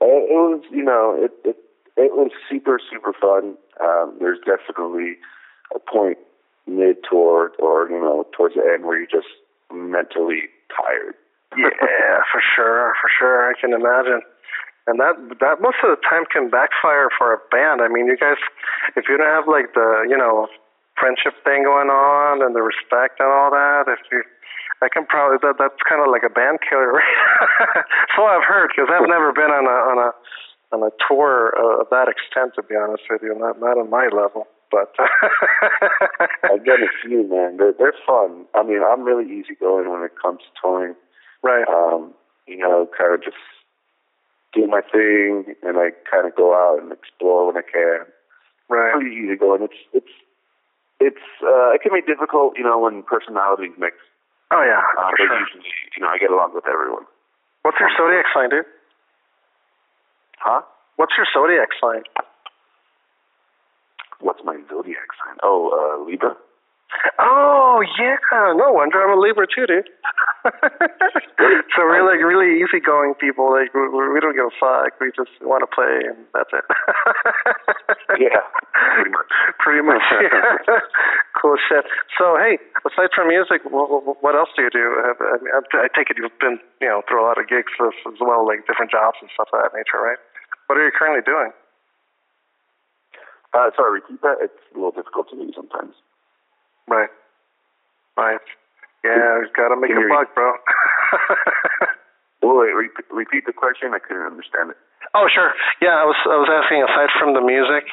It 0.00 0.32
was, 0.32 0.62
you 0.70 0.82
know, 0.82 1.16
it 1.18 1.32
it 1.44 1.56
it 1.96 2.12
was 2.16 2.30
super 2.48 2.80
super 2.90 3.12
fun. 3.12 3.56
Um, 3.80 4.16
there's 4.20 4.38
definitely 4.44 5.16
a 5.74 5.78
point 5.78 6.18
mid 6.66 6.96
tour 7.08 7.52
or 7.58 7.88
you 7.90 8.00
know 8.00 8.26
towards 8.36 8.54
the 8.54 8.62
end 8.62 8.84
where 8.84 8.98
you're 8.98 9.10
just 9.10 9.28
mentally 9.72 10.48
tired. 10.72 11.14
yeah, 11.58 12.22
for 12.30 12.40
sure, 12.40 12.94
for 13.00 13.10
sure. 13.10 13.50
I 13.50 13.54
can 13.60 13.72
imagine. 13.72 14.22
And 14.86 14.98
that 14.98 15.14
that 15.40 15.60
most 15.60 15.76
of 15.84 15.92
the 15.92 16.00
time 16.00 16.24
can 16.32 16.48
backfire 16.48 17.12
for 17.16 17.34
a 17.34 17.40
band. 17.50 17.82
I 17.82 17.88
mean, 17.88 18.06
you 18.06 18.16
guys, 18.16 18.40
if 18.96 19.04
you 19.08 19.18
don't 19.18 19.28
have 19.28 19.46
like 19.46 19.74
the 19.74 20.06
you 20.08 20.16
know 20.16 20.48
friendship 20.98 21.34
thing 21.44 21.64
going 21.64 21.88
on 21.88 22.44
and 22.44 22.56
the 22.56 22.62
respect 22.62 23.20
and 23.20 23.28
all 23.28 23.50
that, 23.50 23.84
if 23.88 24.00
you 24.10 24.22
that 24.80 24.92
can 24.92 25.04
probably 25.06 25.38
that 25.42 25.56
that's 25.60 25.80
kind 25.84 26.00
of 26.00 26.08
like 26.08 26.24
a 26.24 26.32
band 26.32 26.58
killer. 26.64 26.92
Right? 26.92 27.16
so 28.16 28.24
I've 28.24 28.44
heard 28.44 28.72
because 28.74 28.88
I've 28.88 29.08
never 29.08 29.32
been 29.32 29.52
on 29.52 29.68
a 29.68 29.76
on 29.92 29.98
a 30.00 30.10
on 30.72 30.80
a 30.82 30.92
tour 31.04 31.52
uh, 31.56 31.82
of 31.84 31.88
that 31.90 32.08
extent. 32.08 32.56
To 32.56 32.62
be 32.62 32.74
honest 32.74 33.04
with 33.08 33.22
you, 33.22 33.36
not 33.36 33.60
not 33.60 33.76
on 33.76 33.90
my 33.90 34.08
level, 34.08 34.48
but 34.70 34.94
I've 36.44 36.64
done 36.64 36.82
a 36.82 36.92
few, 37.04 37.28
man. 37.28 37.56
They're 37.58 37.76
they're 37.76 37.98
fun. 38.06 38.46
I 38.54 38.62
mean, 38.62 38.80
I'm 38.80 39.02
really 39.02 39.28
easygoing 39.28 39.90
when 39.90 40.02
it 40.02 40.12
comes 40.20 40.40
to 40.40 40.50
touring. 40.60 40.94
right. 41.42 41.68
Um, 41.68 42.14
you 42.46 42.56
know, 42.56 42.88
kind 42.98 43.14
of 43.14 43.22
just 43.22 43.38
do 44.52 44.66
my 44.66 44.80
thing, 44.80 45.54
and 45.62 45.78
I 45.78 45.90
kind 46.10 46.26
of 46.26 46.34
go 46.34 46.54
out 46.54 46.82
and 46.82 46.90
explore 46.90 47.46
when 47.46 47.56
I 47.56 47.62
can. 47.62 48.06
Right. 48.68 48.92
Pretty 48.94 49.14
easygoing. 49.14 49.62
It's 49.62 49.80
it's 49.92 50.14
it's 51.00 51.26
uh, 51.42 51.70
it 51.74 51.82
can 51.82 51.92
be 51.92 52.02
difficult, 52.02 52.54
you 52.56 52.64
know, 52.64 52.78
when 52.78 53.02
personalities 53.02 53.72
mix. 53.78 53.96
Oh 54.52 54.62
yeah, 54.66 54.82
Uh, 54.98 55.10
for 55.10 55.16
sure. 55.18 55.38
usually, 55.40 55.70
you 55.96 56.02
know, 56.02 56.08
I 56.10 56.18
get 56.18 56.30
along 56.30 56.54
with 56.54 56.66
everyone. 56.66 57.06
What's 57.62 57.78
your 57.78 57.90
zodiac 57.96 58.26
sign, 58.34 58.50
dude? 58.50 58.64
Huh? 60.38 60.62
What's 60.96 61.12
your 61.16 61.26
zodiac 61.32 61.68
sign? 61.80 62.02
What's 64.20 64.40
my 64.44 64.56
zodiac 64.68 65.08
sign? 65.24 65.36
Oh, 65.42 65.70
uh, 65.72 66.04
Libra. 66.04 66.36
Oh 67.18 67.80
yeah, 67.98 68.18
no 68.56 68.72
wonder 68.72 69.00
I'm 69.00 69.16
a 69.16 69.20
Libra 69.20 69.46
too, 69.46 69.66
dude. 69.66 69.88
so 71.72 71.78
we're 71.86 72.02
like 72.02 72.18
really 72.18 72.60
easygoing 72.60 73.14
people. 73.20 73.52
Like 73.52 73.72
we, 73.72 73.86
we 73.88 74.18
don't 74.20 74.34
give 74.34 74.50
a 74.50 74.56
fuck. 74.58 74.98
We 75.00 75.12
just 75.14 75.30
want 75.40 75.62
to 75.62 75.70
play, 75.70 76.08
and 76.08 76.18
that's 76.34 76.50
it. 76.52 76.66
Yeah, 78.18 78.42
pretty 78.74 79.10
much. 79.14 79.30
Pretty 79.62 79.84
much. 79.86 80.02
Yeah. 80.18 80.82
cool 81.40 81.56
shit. 81.56 81.86
So 82.18 82.36
hey, 82.36 82.58
aside 82.84 83.14
from 83.14 83.28
music, 83.30 83.62
what, 83.64 83.88
what 84.20 84.34
else 84.34 84.50
do 84.56 84.66
you 84.66 84.72
do? 84.72 84.82
I, 84.98 85.14
mean, 85.40 85.52
I 85.54 85.88
take 85.94 86.10
it 86.10 86.18
you've 86.18 86.34
been, 86.42 86.58
you 86.82 86.88
know, 86.90 87.00
through 87.06 87.22
a 87.22 87.26
lot 87.26 87.38
of 87.38 87.46
gigs 87.48 87.70
as, 87.80 87.94
as 88.10 88.18
well, 88.20 88.44
like 88.44 88.66
different 88.66 88.90
jobs 88.90 89.16
and 89.22 89.30
stuff 89.32 89.48
of 89.54 89.62
that 89.62 89.72
nature, 89.72 90.02
right? 90.02 90.18
What 90.66 90.76
are 90.76 90.84
you 90.84 90.92
currently 90.92 91.22
doing? 91.22 91.54
Uh, 93.54 93.70
sorry, 93.74 94.02
repeat 94.02 94.20
that. 94.22 94.38
It's 94.42 94.60
a 94.74 94.78
little 94.78 94.94
difficult 94.94 95.30
to 95.30 95.36
read 95.38 95.54
sometimes. 95.54 95.94
Right. 96.88 97.10
Right. 98.16 98.40
Yeah, 99.04 99.48
gotta 99.56 99.80
make 99.80 99.90
a 99.92 100.04
buck, 100.12 100.34
bro. 100.34 100.52
Oh, 102.42 102.60
wait, 102.60 102.76
re- 102.76 103.08
repeat 103.10 103.46
the 103.46 103.52
question. 103.56 103.94
I 103.94 103.98
couldn't 103.98 104.26
understand 104.28 104.70
it. 104.70 104.76
oh, 105.14 105.26
sure. 105.32 105.52
Yeah, 105.80 105.96
I 105.96 106.04
was 106.04 106.16
I 106.28 106.36
was 106.36 106.50
asking 106.52 106.84
aside 106.84 107.08
from 107.18 107.32
the 107.32 107.40
music. 107.40 107.88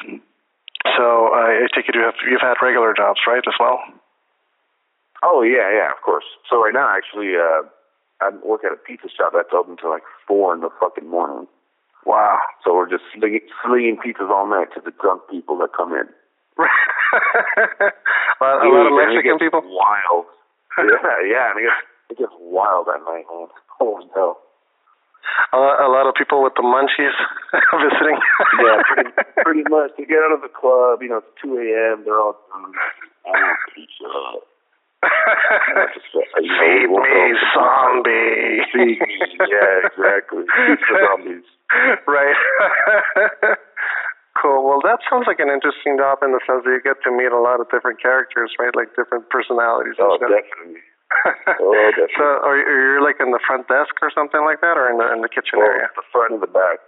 So 0.96 1.32
uh, 1.32 1.64
I 1.64 1.66
take 1.74 1.88
it 1.88 1.94
you 1.94 2.02
have 2.04 2.14
you've 2.28 2.44
had 2.44 2.60
regular 2.60 2.92
jobs, 2.92 3.20
right, 3.26 3.42
as 3.46 3.56
well? 3.58 3.80
Oh 5.22 5.42
yeah, 5.42 5.72
yeah, 5.72 5.90
of 5.90 6.00
course. 6.04 6.24
So 6.50 6.62
right 6.62 6.74
now, 6.74 6.92
actually, 6.92 7.34
uh, 7.34 7.66
I 8.20 8.30
work 8.44 8.62
at 8.64 8.72
a 8.72 8.76
pizza 8.76 9.08
shop 9.08 9.32
that's 9.34 9.50
open 9.56 9.76
till 9.76 9.90
like 9.90 10.06
four 10.26 10.54
in 10.54 10.60
the 10.60 10.70
fucking 10.80 11.08
morning. 11.08 11.48
Wow. 12.06 12.38
So 12.64 12.74
we're 12.74 12.88
just 12.88 13.04
slinging, 13.14 13.40
slinging 13.64 13.98
pizzas 13.98 14.30
all 14.30 14.48
night 14.48 14.68
to 14.74 14.80
the 14.80 14.92
drunk 15.00 15.22
people 15.30 15.58
that 15.58 15.70
come 15.76 15.92
in. 15.92 16.08
a 18.40 18.42
lot, 18.42 18.58
a 18.62 18.68
lot 18.68 18.86
of 18.86 18.92
Dude, 18.92 18.98
and 18.98 18.98
it 18.98 19.14
Mexican 19.14 19.36
gets 19.38 19.44
people. 19.46 19.62
Wild. 19.64 20.26
yeah, 20.78 21.16
yeah, 21.32 21.50
and 21.54 21.58
it 21.58 21.64
gets 21.66 21.80
it 22.10 22.16
gets 22.18 22.34
wild 22.40 22.88
at 22.88 23.00
night, 23.04 23.24
man. 23.30 23.48
Oh, 23.80 23.94
Holy 23.94 24.10
hell. 24.12 24.38
A 25.52 25.56
lot, 25.56 25.78
a 25.78 25.86
lot 25.86 26.06
of 26.10 26.14
people 26.18 26.42
with 26.42 26.54
the 26.58 26.62
munchies 26.66 27.14
visiting. 27.78 28.18
Yeah, 28.58 28.82
pretty 28.90 29.10
pretty 29.44 29.62
much. 29.70 29.92
They 29.96 30.02
get 30.04 30.18
out 30.18 30.34
of 30.34 30.42
the 30.42 30.50
club, 30.50 30.98
you 31.00 31.08
know, 31.08 31.18
it's 31.22 31.30
two 31.40 31.54
AM. 31.54 32.02
They're 32.04 32.18
all 32.18 32.34
done. 32.50 32.72
I 33.22 33.30
want 33.30 33.58
pizza. 33.70 34.10
Just, 35.94 36.10
you 36.10 36.50
know, 36.50 36.58
Feed 36.58 36.90
me, 36.90 37.38
zombie. 37.54 38.66
Feed 38.74 38.98
me. 38.98 39.14
Yeah, 39.46 39.86
exactly. 39.86 40.42
Pizza 40.42 40.94
zombies. 41.06 41.46
right. 42.08 43.58
Cool. 44.40 44.62
Well, 44.64 44.80
that 44.86 45.02
sounds 45.10 45.26
like 45.26 45.40
an 45.42 45.50
interesting 45.50 45.98
job 45.98 46.22
in 46.22 46.30
the 46.32 46.40
sense 46.46 46.62
that 46.64 46.70
you 46.72 46.80
get 46.82 47.02
to 47.04 47.10
meet 47.10 47.34
a 47.34 47.40
lot 47.42 47.58
of 47.60 47.66
different 47.74 48.00
characters, 48.00 48.54
right? 48.58 48.70
Like 48.74 48.94
different 48.94 49.28
personalities. 49.30 49.98
and 49.98 50.06
Oh, 50.06 50.16
definitely. 50.18 50.80
Oh, 51.58 51.72
definitely. 51.96 52.14
so, 52.20 52.24
are 52.44 52.52
you, 52.56 52.64
are 52.68 52.80
you 52.94 53.00
like 53.02 53.16
in 53.18 53.32
the 53.32 53.40
front 53.40 53.64
desk 53.66 53.96
or 54.04 54.12
something 54.12 54.44
like 54.44 54.60
that, 54.60 54.76
or 54.76 54.92
in 54.92 55.00
the 55.00 55.08
in 55.12 55.24
the 55.24 55.28
kitchen 55.32 55.56
Well, 55.58 55.66
area? 55.72 55.88
the 55.96 56.04
front 56.12 56.36
and 56.36 56.42
the 56.44 56.46
back. 56.52 56.78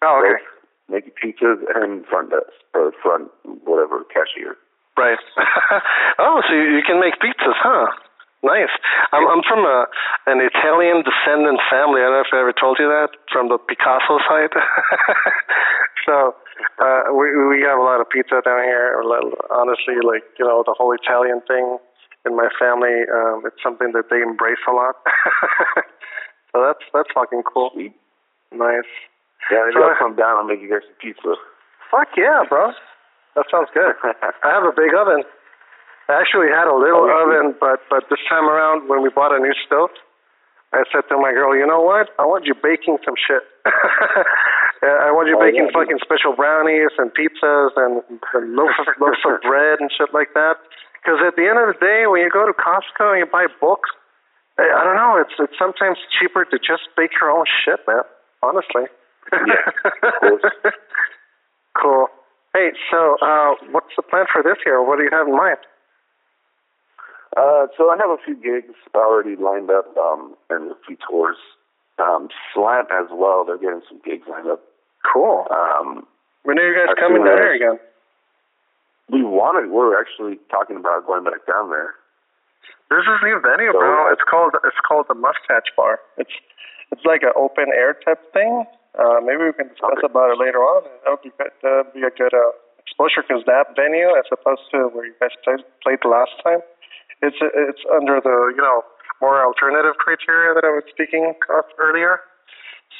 Oh, 0.00 0.24
okay. 0.24 0.40
Both 0.40 0.48
making 0.88 1.14
pizzas 1.20 1.60
and 1.76 2.06
front 2.08 2.30
desk 2.32 2.56
or 2.72 2.92
front 3.04 3.28
whatever 3.68 4.00
cashier. 4.08 4.56
Right. 4.96 5.20
oh, 6.18 6.40
so 6.48 6.54
you, 6.56 6.80
you 6.80 6.82
can 6.88 6.98
make 7.04 7.20
pizzas, 7.20 7.58
huh? 7.60 7.92
Nice. 8.42 8.72
I'm 9.12 9.28
I'm 9.28 9.42
from 9.44 9.60
a 9.68 9.84
an 10.24 10.40
Italian 10.40 11.04
descendant 11.04 11.60
family. 11.68 12.00
I 12.00 12.08
don't 12.08 12.16
know 12.16 12.24
if 12.24 12.32
I 12.32 12.40
ever 12.40 12.56
told 12.56 12.78
you 12.80 12.88
that 12.88 13.12
from 13.32 13.48
the 13.52 13.58
Picasso 13.60 14.16
side. 14.24 14.56
so 16.08 16.32
uh, 16.80 17.12
we 17.12 17.26
we 17.48 17.62
have 17.62 17.78
a 17.78 17.82
lot 17.82 18.00
of 18.00 18.08
pizza 18.10 18.40
down 18.44 18.62
here. 18.64 18.96
Honestly, 19.50 19.96
like 20.04 20.24
you 20.38 20.44
know, 20.46 20.62
the 20.66 20.74
whole 20.76 20.92
Italian 20.94 21.40
thing 21.46 21.78
in 22.24 22.34
my 22.36 22.48
family, 22.58 23.06
um, 23.12 23.42
it's 23.46 23.60
something 23.62 23.92
that 23.92 24.10
they 24.10 24.20
embrace 24.20 24.60
a 24.68 24.72
lot. 24.72 24.96
so 26.52 26.62
that's 26.64 26.84
that's 26.92 27.10
fucking 27.14 27.42
cool. 27.44 27.70
Sweet. 27.74 27.94
Nice. 28.52 28.88
Yeah, 29.50 29.62
maybe 29.68 29.78
So- 29.78 29.84
I'll 29.88 29.98
come 29.98 30.16
down 30.16 30.38
and 30.40 30.46
make 30.48 30.60
you 30.60 30.70
guys 30.70 30.82
some 30.86 30.96
pizza. 31.00 31.34
Fuck 31.90 32.08
yeah, 32.16 32.42
bro. 32.48 32.72
That 33.36 33.46
sounds 33.50 33.68
good. 33.74 33.94
I 34.42 34.48
have 34.50 34.64
a 34.64 34.72
big 34.74 34.90
oven. 34.96 35.22
I 36.08 36.18
actually 36.22 36.48
had 36.48 36.66
a 36.70 36.74
little 36.74 37.04
Oh, 37.04 37.10
yeah. 37.10 37.22
oven, 37.42 37.54
but 37.60 37.80
but 37.90 38.04
this 38.10 38.18
time 38.28 38.46
around 38.48 38.88
when 38.88 39.02
we 39.02 39.10
bought 39.10 39.34
a 39.34 39.38
new 39.38 39.52
stove, 39.66 39.90
I 40.72 40.82
said 40.90 41.02
to 41.10 41.16
my 41.18 41.30
girl, 41.32 41.54
you 41.54 41.66
know 41.66 41.80
what? 41.82 42.10
I 42.18 42.24
want 42.26 42.46
you 42.46 42.54
baking 42.54 42.98
some 43.04 43.14
shit. 43.18 43.42
I 44.86 45.10
want 45.12 45.28
you 45.28 45.36
Oh, 45.36 45.42
baking 45.42 45.68
yeah, 45.70 45.76
fucking 45.76 45.98
special 46.04 46.34
brownies 46.36 46.92
and 46.98 47.10
pizzas 47.14 47.72
and, 47.76 48.02
and 48.08 48.44
loaves 48.54 48.76
of, 48.80 48.86
loaves 49.00 49.22
of 49.24 49.40
bread 49.42 49.80
and 49.80 49.90
shit 49.90 50.12
like 50.12 50.34
that. 50.34 50.56
Because 51.02 51.18
at 51.26 51.34
the 51.36 51.46
end 51.48 51.58
of 51.58 51.70
the 51.72 51.78
day, 51.80 52.04
when 52.06 52.20
you 52.22 52.30
go 52.30 52.44
to 52.46 52.54
Costco 52.54 53.14
and 53.14 53.20
you 53.24 53.28
buy 53.30 53.46
books, 53.60 53.90
I, 54.58 54.66
I 54.68 54.82
don't 54.84 54.96
know. 54.96 55.16
It's 55.20 55.34
it's 55.38 55.56
sometimes 55.58 55.98
cheaper 56.18 56.44
to 56.44 56.56
just 56.58 56.88
bake 56.96 57.12
your 57.20 57.30
own 57.30 57.44
shit, 57.46 57.80
man. 57.86 58.02
Honestly. 58.42 58.86
Yeah, 59.32 59.66
of 59.84 60.14
course. 60.20 60.44
cool. 61.80 62.06
Hey, 62.54 62.72
so 62.90 63.16
uh, 63.22 63.54
what's 63.70 63.92
the 63.96 64.02
plan 64.02 64.24
for 64.32 64.42
this 64.42 64.56
year? 64.64 64.82
What 64.82 64.98
do 64.98 65.04
you 65.04 65.10
have 65.12 65.26
in 65.28 65.36
mind? 65.36 65.58
Uh, 67.36 67.66
so 67.76 67.90
I 67.90 67.96
have 68.00 68.08
a 68.10 68.16
few 68.24 68.34
gigs 68.36 68.74
already 68.94 69.36
lined 69.36 69.70
up, 69.70 69.94
um, 69.96 70.34
and 70.48 70.70
a 70.72 70.74
few 70.86 70.96
tours. 71.08 71.36
Um, 71.98 72.28
Slant 72.54 72.88
as 72.92 73.08
well. 73.12 73.44
They're 73.44 73.58
getting 73.58 73.82
some 73.88 74.00
gigs 74.04 74.24
lined 74.28 74.48
up. 74.48 74.60
Cool. 75.12 75.46
Um, 75.50 76.06
When 76.42 76.58
are 76.58 76.66
you 76.66 76.74
guys 76.74 76.94
coming 76.98 77.22
down 77.24 77.38
as- 77.38 77.44
here 77.44 77.54
again? 77.54 77.78
we 79.08 79.22
wanted. 79.22 79.70
We're 79.70 79.94
actually 80.00 80.38
talking 80.50 80.76
about 80.76 81.06
going 81.06 81.22
back 81.22 81.46
down 81.46 81.70
there. 81.70 81.94
There's 82.90 83.06
this 83.06 83.22
new 83.22 83.38
venue, 83.38 83.70
so, 83.70 83.78
bro. 83.78 84.10
It's 84.12 84.22
called 84.26 84.54
it's 84.64 84.82
called 84.82 85.06
the 85.08 85.14
Mustache 85.14 85.70
Bar. 85.76 86.00
It's 86.18 86.34
it's 86.90 87.04
like 87.04 87.22
an 87.22 87.34
open 87.36 87.66
air 87.74 87.94
type 87.94 88.18
thing. 88.32 88.66
Uh, 88.98 89.20
maybe 89.22 89.44
we 89.44 89.52
can 89.52 89.68
discuss 89.68 89.98
okay. 90.02 90.10
about 90.10 90.30
it 90.34 90.38
later 90.38 90.58
on. 90.58 90.82
That 91.04 91.10
would 91.14 91.22
be 91.22 91.30
that 91.38 91.52
would 91.62 91.94
be 91.94 92.02
a 92.02 92.10
good 92.10 92.34
uh, 92.34 92.50
exposure 92.82 93.22
because 93.22 93.42
that 93.46 93.74
venue, 93.78 94.10
as 94.18 94.26
opposed 94.30 94.66
to 94.74 94.90
where 94.90 95.06
you 95.06 95.14
guys 95.20 95.34
played, 95.44 95.62
played 95.82 95.98
the 96.02 96.10
last 96.10 96.34
time, 96.42 96.62
it's 97.22 97.38
it's 97.42 97.82
under 97.94 98.18
the 98.22 98.54
you 98.54 98.62
know 98.62 98.82
more 99.20 99.42
alternative 99.44 99.98
criteria 99.98 100.54
that 100.54 100.64
I 100.66 100.70
was 100.74 100.82
speaking 100.90 101.34
of 101.50 101.64
earlier. 101.78 102.20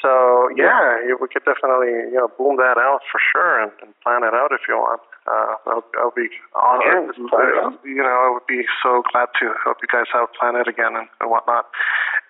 So 0.02 0.50
yeah, 0.54 1.00
yeah, 1.08 1.16
we 1.16 1.26
could 1.28 1.44
definitely 1.48 2.12
you 2.12 2.20
know 2.20 2.28
boom 2.36 2.56
that 2.60 2.76
out 2.76 3.00
for 3.10 3.18
sure 3.18 3.62
and, 3.62 3.72
and 3.80 3.94
plan 4.04 4.22
it 4.22 4.34
out 4.34 4.52
if 4.52 4.68
you 4.68 4.76
want. 4.76 5.00
Uh, 5.26 5.56
I'll, 5.66 5.84
I'll 5.98 6.14
be 6.14 6.28
honored. 6.54 7.16
Yeah, 7.16 7.70
you 7.82 8.04
know, 8.04 8.14
I 8.14 8.30
would 8.30 8.46
be 8.46 8.62
so 8.82 9.02
glad 9.10 9.32
to 9.42 9.54
help 9.64 9.78
you 9.82 9.88
guys 9.90 10.06
out, 10.14 10.34
plan 10.38 10.54
it 10.54 10.68
again 10.68 10.94
and, 10.94 11.08
and 11.18 11.30
whatnot. 11.30 11.66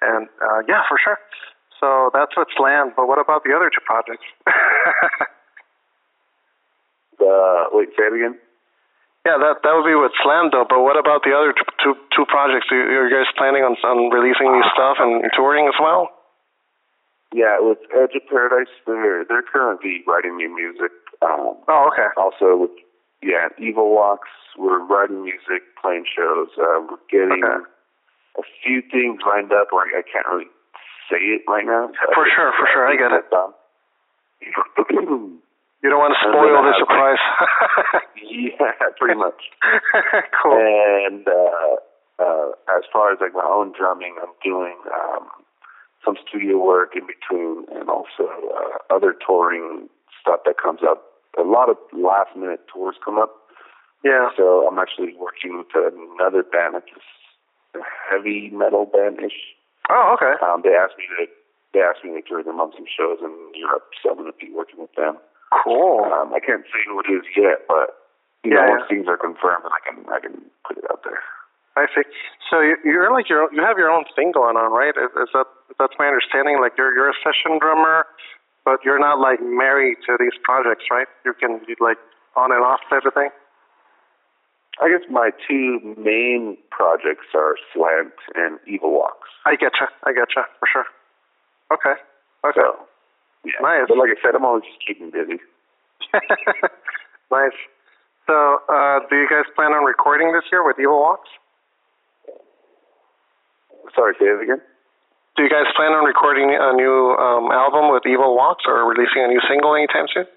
And 0.01 0.29
uh, 0.41 0.63
yeah, 0.69 0.83
for 0.89 0.97
sure. 0.97 1.19
So 1.81 2.11
that's 2.15 2.37
what's 2.37 2.57
land. 2.59 2.93
But 2.97 3.09
what 3.09 3.21
about 3.21 3.45
the 3.45 3.53
other 3.53 3.69
two 3.69 3.85
projects? 3.85 4.25
the 7.21 7.69
wait, 7.73 7.89
say 7.99 8.09
it 8.09 8.15
again. 8.17 8.39
Yeah, 9.27 9.43
that 9.43 9.67
that 9.67 9.73
would 9.75 9.85
be 9.85 9.99
with 9.99 10.15
Slant 10.23 10.55
though. 10.55 10.65
But 10.65 10.81
what 10.81 10.97
about 10.97 11.27
the 11.27 11.35
other 11.35 11.53
two 11.53 11.67
two, 11.83 11.95
two 12.15 12.25
projects? 12.31 12.71
Are 12.71 12.79
you, 12.79 13.11
guys 13.11 13.27
planning 13.37 13.67
on 13.67 13.75
on 13.85 14.09
releasing 14.09 14.49
new 14.49 14.65
stuff 14.73 15.03
and 15.03 15.27
touring 15.35 15.67
as 15.69 15.75
well? 15.83 16.16
Yeah, 17.37 17.61
with 17.61 17.85
Edge 17.93 18.17
of 18.17 18.25
Paradise, 18.33 18.73
they're 18.89 19.21
they're 19.29 19.45
currently 19.45 20.01
writing 20.09 20.41
new 20.41 20.49
music. 20.49 20.89
Um, 21.21 21.61
oh, 21.69 21.93
okay. 21.93 22.09
Also, 22.17 22.57
with 22.57 22.73
yeah, 23.21 23.53
Evil 23.61 23.93
Walks, 23.93 24.33
we're 24.57 24.81
writing 24.81 25.21
music, 25.23 25.61
playing 25.77 26.09
shows. 26.09 26.49
Uh, 26.57 26.81
we're 26.89 26.97
getting 27.13 27.45
okay. 27.45 27.61
a 28.41 28.45
few 28.65 28.81
things 28.89 29.21
lined 29.21 29.53
up. 29.53 29.69
Where 29.69 29.85
I 29.85 30.01
can't 30.01 30.25
really 30.33 30.49
say 31.13 31.21
it 31.37 31.45
right 31.47 31.69
now. 31.69 31.93
For 32.17 32.25
sure, 32.25 32.57
for 32.57 32.65
sure, 32.73 32.89
I 32.89 32.97
get 32.97 33.13
it. 33.13 33.29
You 35.85 35.93
don't 35.93 36.01
want 36.01 36.17
to 36.17 36.21
spoil 36.25 36.65
the 36.67 36.73
surprise. 36.83 37.21
yeah, 38.19 38.75
pretty 38.99 39.15
much. 39.15 39.39
cool. 40.43 40.59
And 40.59 41.29
uh, 41.29 41.77
uh, 42.19 42.49
as 42.75 42.83
far 42.91 43.13
as 43.13 43.21
like 43.21 43.35
my 43.35 43.45
own 43.47 43.73
drumming, 43.77 44.17
I'm 44.19 44.33
doing 44.43 44.75
um, 44.91 45.29
some 46.07 46.15
studio 46.23 46.63
work 46.63 46.95
in 46.95 47.03
between, 47.03 47.67
and 47.75 47.91
also 47.91 48.31
uh, 48.31 48.79
other 48.95 49.15
touring 49.19 49.91
stuff 50.23 50.47
that 50.47 50.55
comes 50.63 50.81
up. 50.87 51.03
A 51.37 51.43
lot 51.43 51.69
of 51.69 51.77
last 51.93 52.33
minute 52.39 52.63
tours 52.73 52.95
come 53.05 53.19
up. 53.19 53.35
Yeah. 54.05 54.31
So 54.39 54.71
I'm 54.71 54.79
actually 54.79 55.19
working 55.19 55.59
with 55.59 55.75
another 55.75 56.47
band 56.47 56.79
that's 56.79 56.87
a 57.75 57.83
heavy 57.83 58.49
metal 58.55 58.87
band 58.87 59.19
ish. 59.19 59.59
Oh, 59.91 60.15
okay. 60.15 60.39
Um, 60.41 60.63
they 60.63 60.79
asked 60.79 60.95
me 60.97 61.05
to 61.11 61.27
they 61.75 61.83
asked 61.83 62.07
me 62.07 62.15
to 62.15 62.23
tour 62.23 62.43
them 62.43 62.63
on 62.63 62.73
some 62.73 62.87
shows 62.87 63.19
in 63.21 63.35
Europe, 63.53 63.91
so 64.01 64.15
I'm 64.15 64.17
going 64.17 64.33
to 64.33 64.39
be 64.39 64.49
working 64.55 64.81
with 64.81 64.95
them. 64.97 65.19
Cool. 65.53 66.09
Um, 66.09 66.33
I 66.33 66.41
can't 66.41 66.65
say 66.73 66.81
who 66.89 67.03
it 67.05 67.11
is 67.13 67.27
yet, 67.37 67.69
but 67.69 68.01
you 68.43 68.55
yeah, 68.55 68.63
know, 68.63 68.65
yeah. 68.65 68.71
once 68.79 68.89
things 68.89 69.07
are 69.11 69.19
confirmed, 69.19 69.67
I 69.69 69.81
can 69.85 70.07
I 70.09 70.19
can 70.23 70.41
put 70.67 70.79
it 70.79 70.87
out 70.89 71.03
there. 71.05 71.21
I 71.77 71.85
see. 71.93 72.03
So 72.51 72.65
you're 72.85 73.13
like 73.13 73.29
your 73.29 73.53
you 73.53 73.61
have 73.61 73.77
your 73.77 73.91
own 73.91 74.05
thing 74.17 74.33
going 74.33 74.57
on, 74.57 74.73
right? 74.73 74.97
Is, 74.97 75.13
is 75.21 75.31
that 75.37 75.47
that's 75.79 75.93
my 75.99 76.07
understanding? 76.09 76.57
Like 76.61 76.73
you're 76.79 76.95
you're 76.97 77.11
a 77.11 77.19
session 77.21 77.61
drummer, 77.61 78.07
but 78.65 78.81
you're 78.85 78.99
not 78.99 79.21
like 79.21 79.39
married 79.45 79.99
to 80.09 80.17
these 80.19 80.35
projects, 80.43 80.89
right? 80.91 81.07
You 81.25 81.35
can 81.37 81.61
you 81.69 81.77
like 81.81 82.01
on 82.35 82.53
and 82.53 82.65
off 82.65 82.81
type 82.89 83.05
of 83.05 83.13
thing. 83.13 83.29
I 84.81 84.89
guess 84.93 85.05
my 85.09 85.31
two 85.49 85.81
main 85.97 86.59
projects 86.71 87.33
are 87.35 87.57
Slant 87.73 88.13
and 88.35 88.61
Evil 88.69 88.93
Walks. 88.93 89.29
I 89.47 89.57
getcha. 89.57 89.89
I 90.05 90.13
getcha 90.13 90.45
for 90.61 90.69
sure. 90.69 90.85
Okay. 91.73 91.97
Okay. 92.45 92.61
So, 92.61 92.85
yeah. 93.45 93.57
Nice. 93.63 93.89
But 93.89 93.97
like 93.97 94.11
I 94.13 94.21
said, 94.21 94.35
I'm 94.37 94.45
always 94.45 94.65
just 94.65 94.85
keeping 94.87 95.11
busy. 95.11 95.41
nice. 97.33 97.57
So, 98.29 98.61
uh, 98.69 99.01
do 99.09 99.17
you 99.17 99.29
guys 99.31 99.49
plan 99.57 99.73
on 99.73 99.85
recording 99.85 100.33
this 100.33 100.45
year 100.53 100.67
with 100.67 100.77
Evil 100.79 101.01
Walks? 101.01 101.31
Sorry, 103.97 104.13
say 104.21 104.29
it 104.29 104.45
again. 104.45 104.61
Do 105.37 105.43
you 105.43 105.49
guys 105.49 105.65
plan 105.73 105.97
on 105.97 106.05
recording 106.05 106.53
a 106.53 106.73
new 106.77 107.17
um, 107.17 107.49
album 107.49 107.89
with 107.93 108.05
Evil 108.05 108.37
Walks 108.37 108.65
or 108.69 108.85
releasing 108.85 109.25
a 109.25 109.29
new 109.29 109.41
single 109.49 109.73
anytime 109.73 110.05
soon? 110.13 110.29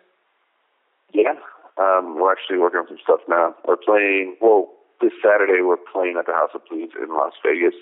Yeah, 1.11 1.35
um, 1.75 2.15
we're 2.15 2.31
actually 2.31 2.59
working 2.59 2.79
on 2.79 2.87
some 2.87 3.03
stuff 3.03 3.19
now. 3.27 3.55
We're 3.67 3.79
playing. 3.79 4.39
Well, 4.39 4.71
this 5.03 5.11
Saturday 5.19 5.59
we're 5.59 5.79
playing 5.91 6.15
at 6.15 6.25
the 6.25 6.35
House 6.35 6.51
of 6.55 6.63
Blues 6.71 6.91
in 6.95 7.11
Las 7.11 7.35
Vegas. 7.43 7.75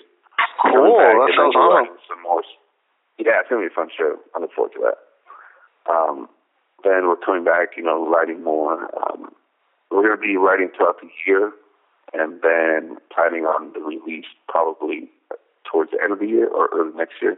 Cool. 0.62 0.98
That 0.98 1.30
sounds 1.38 1.54
awesome. 1.54 1.94
Some 2.10 2.22
more. 2.22 2.42
Yeah, 3.18 3.42
it's 3.42 3.50
gonna 3.50 3.62
be 3.62 3.70
a 3.70 3.74
fun 3.74 3.90
show. 3.94 4.18
I 4.34 4.42
look 4.42 4.54
forward 4.54 4.74
to 4.74 4.82
that. 4.90 4.98
Um, 5.90 6.28
then 6.84 7.08
we're 7.08 7.16
coming 7.22 7.44
back, 7.44 7.74
you 7.76 7.82
know, 7.82 8.06
writing 8.08 8.44
more. 8.44 8.86
Um, 8.94 9.34
we're 9.90 10.06
going 10.06 10.16
to 10.16 10.20
be 10.20 10.36
writing 10.36 10.70
throughout 10.76 11.00
the 11.00 11.08
year 11.26 11.50
and 12.12 12.40
then 12.42 12.98
planning 13.12 13.44
on 13.44 13.72
the 13.72 13.80
release 13.80 14.28
probably 14.48 15.10
towards 15.70 15.92
the 15.92 16.00
end 16.02 16.12
of 16.12 16.18
the 16.18 16.26
year 16.26 16.48
or 16.48 16.68
early 16.72 16.96
next 16.96 17.20
year. 17.20 17.36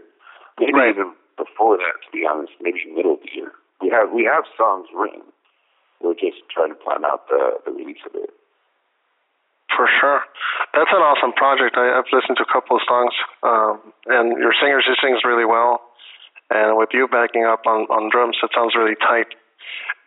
Maybe 0.58 0.72
right. 0.72 0.94
even 0.94 1.12
before 1.36 1.76
that, 1.76 1.98
to 2.04 2.08
be 2.12 2.24
honest, 2.24 2.52
maybe 2.60 2.78
middle 2.94 3.14
of 3.14 3.22
the 3.24 3.32
year. 3.34 3.52
We 3.80 3.88
have 3.90 4.12
we 4.12 4.24
have 4.24 4.44
songs 4.56 4.86
written. 4.94 5.22
We're 6.00 6.14
just 6.14 6.40
trying 6.48 6.70
to 6.72 6.78
plan 6.80 7.04
out 7.04 7.28
the, 7.28 7.60
the 7.64 7.72
release 7.72 8.00
of 8.08 8.14
it. 8.14 8.30
For 9.76 9.86
sure. 10.00 10.20
That's 10.74 10.90
an 10.92 11.00
awesome 11.04 11.32
project. 11.32 11.76
I, 11.76 11.96
I've 11.96 12.08
listened 12.12 12.36
to 12.40 12.44
a 12.44 12.52
couple 12.52 12.76
of 12.76 12.82
songs, 12.88 13.14
um, 13.42 13.92
and 14.06 14.36
your 14.40 14.52
singer, 14.56 14.80
she 14.82 14.96
sings 15.00 15.22
really 15.24 15.44
well. 15.44 15.80
And 16.50 16.76
with 16.76 16.90
you 16.92 17.06
backing 17.06 17.44
up 17.46 17.62
on, 17.66 17.86
on 17.86 18.10
drums, 18.10 18.36
it 18.42 18.50
sounds 18.54 18.74
really 18.74 18.98
tight. 18.98 19.30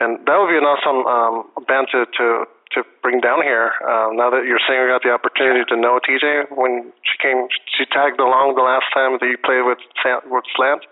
And 0.03 0.19
that 0.27 0.35
would 0.35 0.51
be 0.51 0.59
an 0.59 0.67
awesome 0.67 1.07
um, 1.07 1.47
band 1.63 1.87
to, 1.95 2.03
to, 2.05 2.45
to 2.75 2.83
bring 3.01 3.21
down 3.21 3.41
here. 3.41 3.71
Um, 3.83 4.17
now 4.17 4.29
that 4.29 4.45
you're 4.45 4.57
your 4.57 4.63
singer 4.67 4.89
got 4.89 5.01
the 5.01 5.13
opportunity 5.13 5.65
to 5.69 5.75
know 5.77 5.99
TJ 6.01 6.53
when 6.53 6.91
she 7.05 7.15
came, 7.21 7.47
she 7.77 7.85
tagged 7.89 8.19
along 8.19 8.55
the 8.55 8.65
last 8.65 8.85
time 8.93 9.17
that 9.17 9.25
you 9.25 9.37
played 9.37 9.65
with 9.65 9.81
with 10.29 10.45
Slant. 10.55 10.85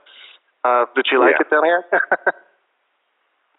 Uh, 0.63 0.85
did 0.95 1.05
she 1.09 1.17
like 1.17 1.37
yeah. 1.37 1.45
it 1.45 1.49
down 1.49 1.65
here? 1.65 1.83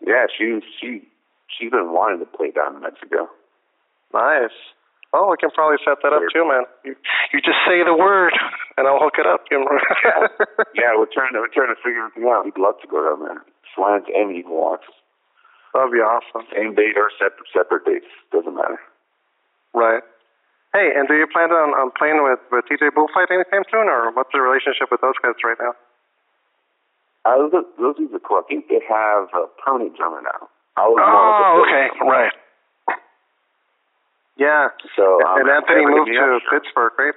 yeah, 0.06 0.24
she 0.30 0.62
she 0.78 1.02
she's 1.50 1.70
been 1.70 1.90
wanting 1.90 2.20
to 2.22 2.28
play 2.30 2.50
down 2.50 2.76
in 2.76 2.82
Mexico. 2.82 3.28
Nice. 4.14 4.54
Oh, 5.12 5.28
we 5.28 5.36
can 5.36 5.52
probably 5.52 5.76
set 5.84 6.00
that 6.00 6.16
up 6.16 6.24
too, 6.32 6.48
man. 6.48 6.64
You, 6.88 6.96
you 7.36 7.40
just 7.44 7.60
say 7.68 7.84
the 7.84 7.92
word, 7.92 8.32
and 8.76 8.88
I'll 8.88 9.00
hook 9.02 9.20
it 9.20 9.28
up. 9.28 9.44
yeah. 9.52 9.60
yeah, 10.74 10.96
we're 10.96 11.10
trying 11.12 11.36
to 11.36 11.44
we're 11.44 11.52
trying 11.52 11.68
to 11.68 11.80
figure 11.84 12.08
everything 12.08 12.30
out. 12.32 12.48
We'd 12.48 12.56
love 12.56 12.80
to 12.80 12.88
go 12.88 13.04
down 13.04 13.20
there. 13.20 13.44
Slants 13.76 14.08
and 14.08 14.32
Evil 14.32 14.56
Walks. 14.56 14.88
That'd 15.72 15.92
be 15.92 16.04
awesome. 16.04 16.44
Same 16.52 16.74
date 16.74 17.00
or 17.00 17.08
separate 17.16 17.48
separate 17.52 17.84
dates 17.84 18.10
doesn't 18.30 18.54
matter. 18.54 18.80
Right. 19.72 20.04
Hey, 20.72 20.92
and 20.96 21.08
do 21.08 21.16
you 21.16 21.26
plan 21.28 21.52
on, 21.52 21.72
on 21.76 21.92
playing 21.96 22.20
with 22.20 22.40
with 22.52 22.64
TJ 22.68 22.92
Bullfight 22.94 23.32
anytime 23.32 23.64
soon, 23.72 23.88
or 23.88 24.12
what's 24.12 24.32
the 24.32 24.40
relationship 24.40 24.92
with 24.92 25.00
those 25.00 25.16
guys 25.20 25.36
right 25.44 25.56
now? 25.60 25.72
Uh, 27.24 27.48
those, 27.48 27.64
those 27.78 27.96
guys 27.96 28.12
are 28.12 28.24
cool. 28.24 28.40
I 28.40 28.44
think 28.48 28.68
they 28.68 28.80
have 28.88 29.32
a 29.32 29.48
permanent 29.60 29.96
drummer 29.96 30.20
now. 30.20 30.48
I 30.76 30.88
was 30.88 31.00
oh, 31.00 31.64
okay, 31.64 31.88
right. 32.04 32.32
Yeah. 34.36 34.68
So 34.96 35.20
um, 35.24 35.40
and 35.40 35.48
Anthony 35.48 35.84
moved 35.84 36.08
to 36.08 36.40
Pittsburgh, 36.48 36.92
right? 36.98 37.16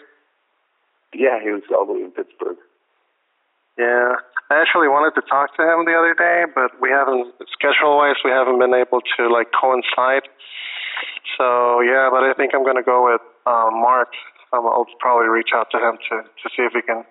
Yeah, 1.15 1.39
he 1.41 1.50
was 1.50 1.63
all 1.72 1.88
the 1.88 1.94
way 1.94 2.04
in 2.04 2.12
Pittsburgh. 2.12 2.60
Yeah, 3.77 4.15
I 4.49 4.61
actually 4.61 4.88
wanted 4.88 5.19
to 5.19 5.23
talk 5.27 5.51
to 5.57 5.63
him 5.63 5.83
the 5.83 5.95
other 5.97 6.15
day, 6.15 6.47
but 6.53 6.79
we 6.79 6.89
haven't 6.89 7.33
schedule 7.51 7.97
wise 7.97 8.15
we 8.23 8.31
haven't 8.31 8.59
been 8.59 8.73
able 8.73 9.01
to 9.17 9.21
like 9.27 9.51
coincide. 9.51 10.29
So 11.35 11.81
yeah, 11.81 12.07
but 12.07 12.23
I 12.23 12.31
think 12.38 12.55
I'm 12.55 12.63
gonna 12.63 12.85
go 12.85 13.11
with 13.11 13.21
um, 13.45 13.81
Mark. 13.81 14.13
Um, 14.53 14.63
I'll 14.63 14.88
probably 14.99 15.27
reach 15.27 15.51
out 15.53 15.67
to 15.71 15.77
him 15.77 15.97
to 15.97 16.15
to 16.23 16.45
see 16.55 16.63
if 16.63 16.71
he 16.71 16.81
can 16.81 17.03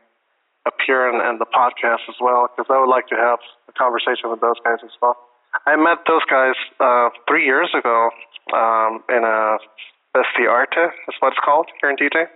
appear 0.65 1.09
in, 1.13 1.21
in 1.21 1.37
the 1.37 1.51
podcast 1.51 2.09
as 2.09 2.17
well, 2.21 2.49
because 2.49 2.71
I 2.73 2.81
would 2.81 2.89
like 2.89 3.09
to 3.13 3.17
have 3.17 3.39
a 3.69 3.73
conversation 3.77 4.33
with 4.33 4.41
those 4.41 4.57
guys 4.65 4.81
as 4.81 4.97
well. 5.03 5.17
I 5.67 5.77
met 5.77 6.07
those 6.09 6.25
guys 6.25 6.57
uh, 6.81 7.11
three 7.29 7.45
years 7.45 7.71
ago 7.77 8.11
um, 8.53 9.05
in 9.09 9.23
a 9.23 9.59
Besti 10.17 10.49
Arte 10.49 10.95
is 11.09 11.15
what 11.21 11.33
it's 11.33 11.43
called 11.45 11.67
here 11.81 11.91
in 11.91 11.97
TJ. 11.97 12.27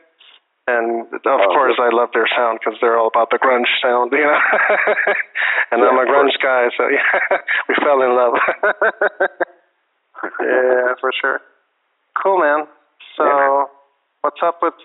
And 0.68 1.08
of 1.08 1.24
oh, 1.24 1.48
course, 1.48 1.80
I 1.80 1.88
love 1.88 2.12
their 2.12 2.28
sound 2.28 2.60
because 2.60 2.76
they're 2.84 3.00
all 3.00 3.08
about 3.08 3.32
the 3.32 3.40
grunge 3.40 3.72
sound, 3.80 4.12
you 4.12 4.20
know. 4.20 4.36
and 5.72 5.80
yeah, 5.80 5.88
I'm 5.88 5.96
a 5.96 6.04
grunge 6.04 6.36
guy, 6.44 6.68
so 6.76 6.84
yeah, 6.92 7.40
we 7.72 7.74
fell 7.80 8.04
in 8.04 8.12
love. 8.12 8.36
yeah, 10.44 10.92
for 11.00 11.08
sure. 11.16 11.40
Cool, 12.20 12.44
man. 12.44 12.68
So, 13.16 13.24
yeah. 13.24 13.64
what's 14.20 14.44
up 14.44 14.60
with 14.60 14.76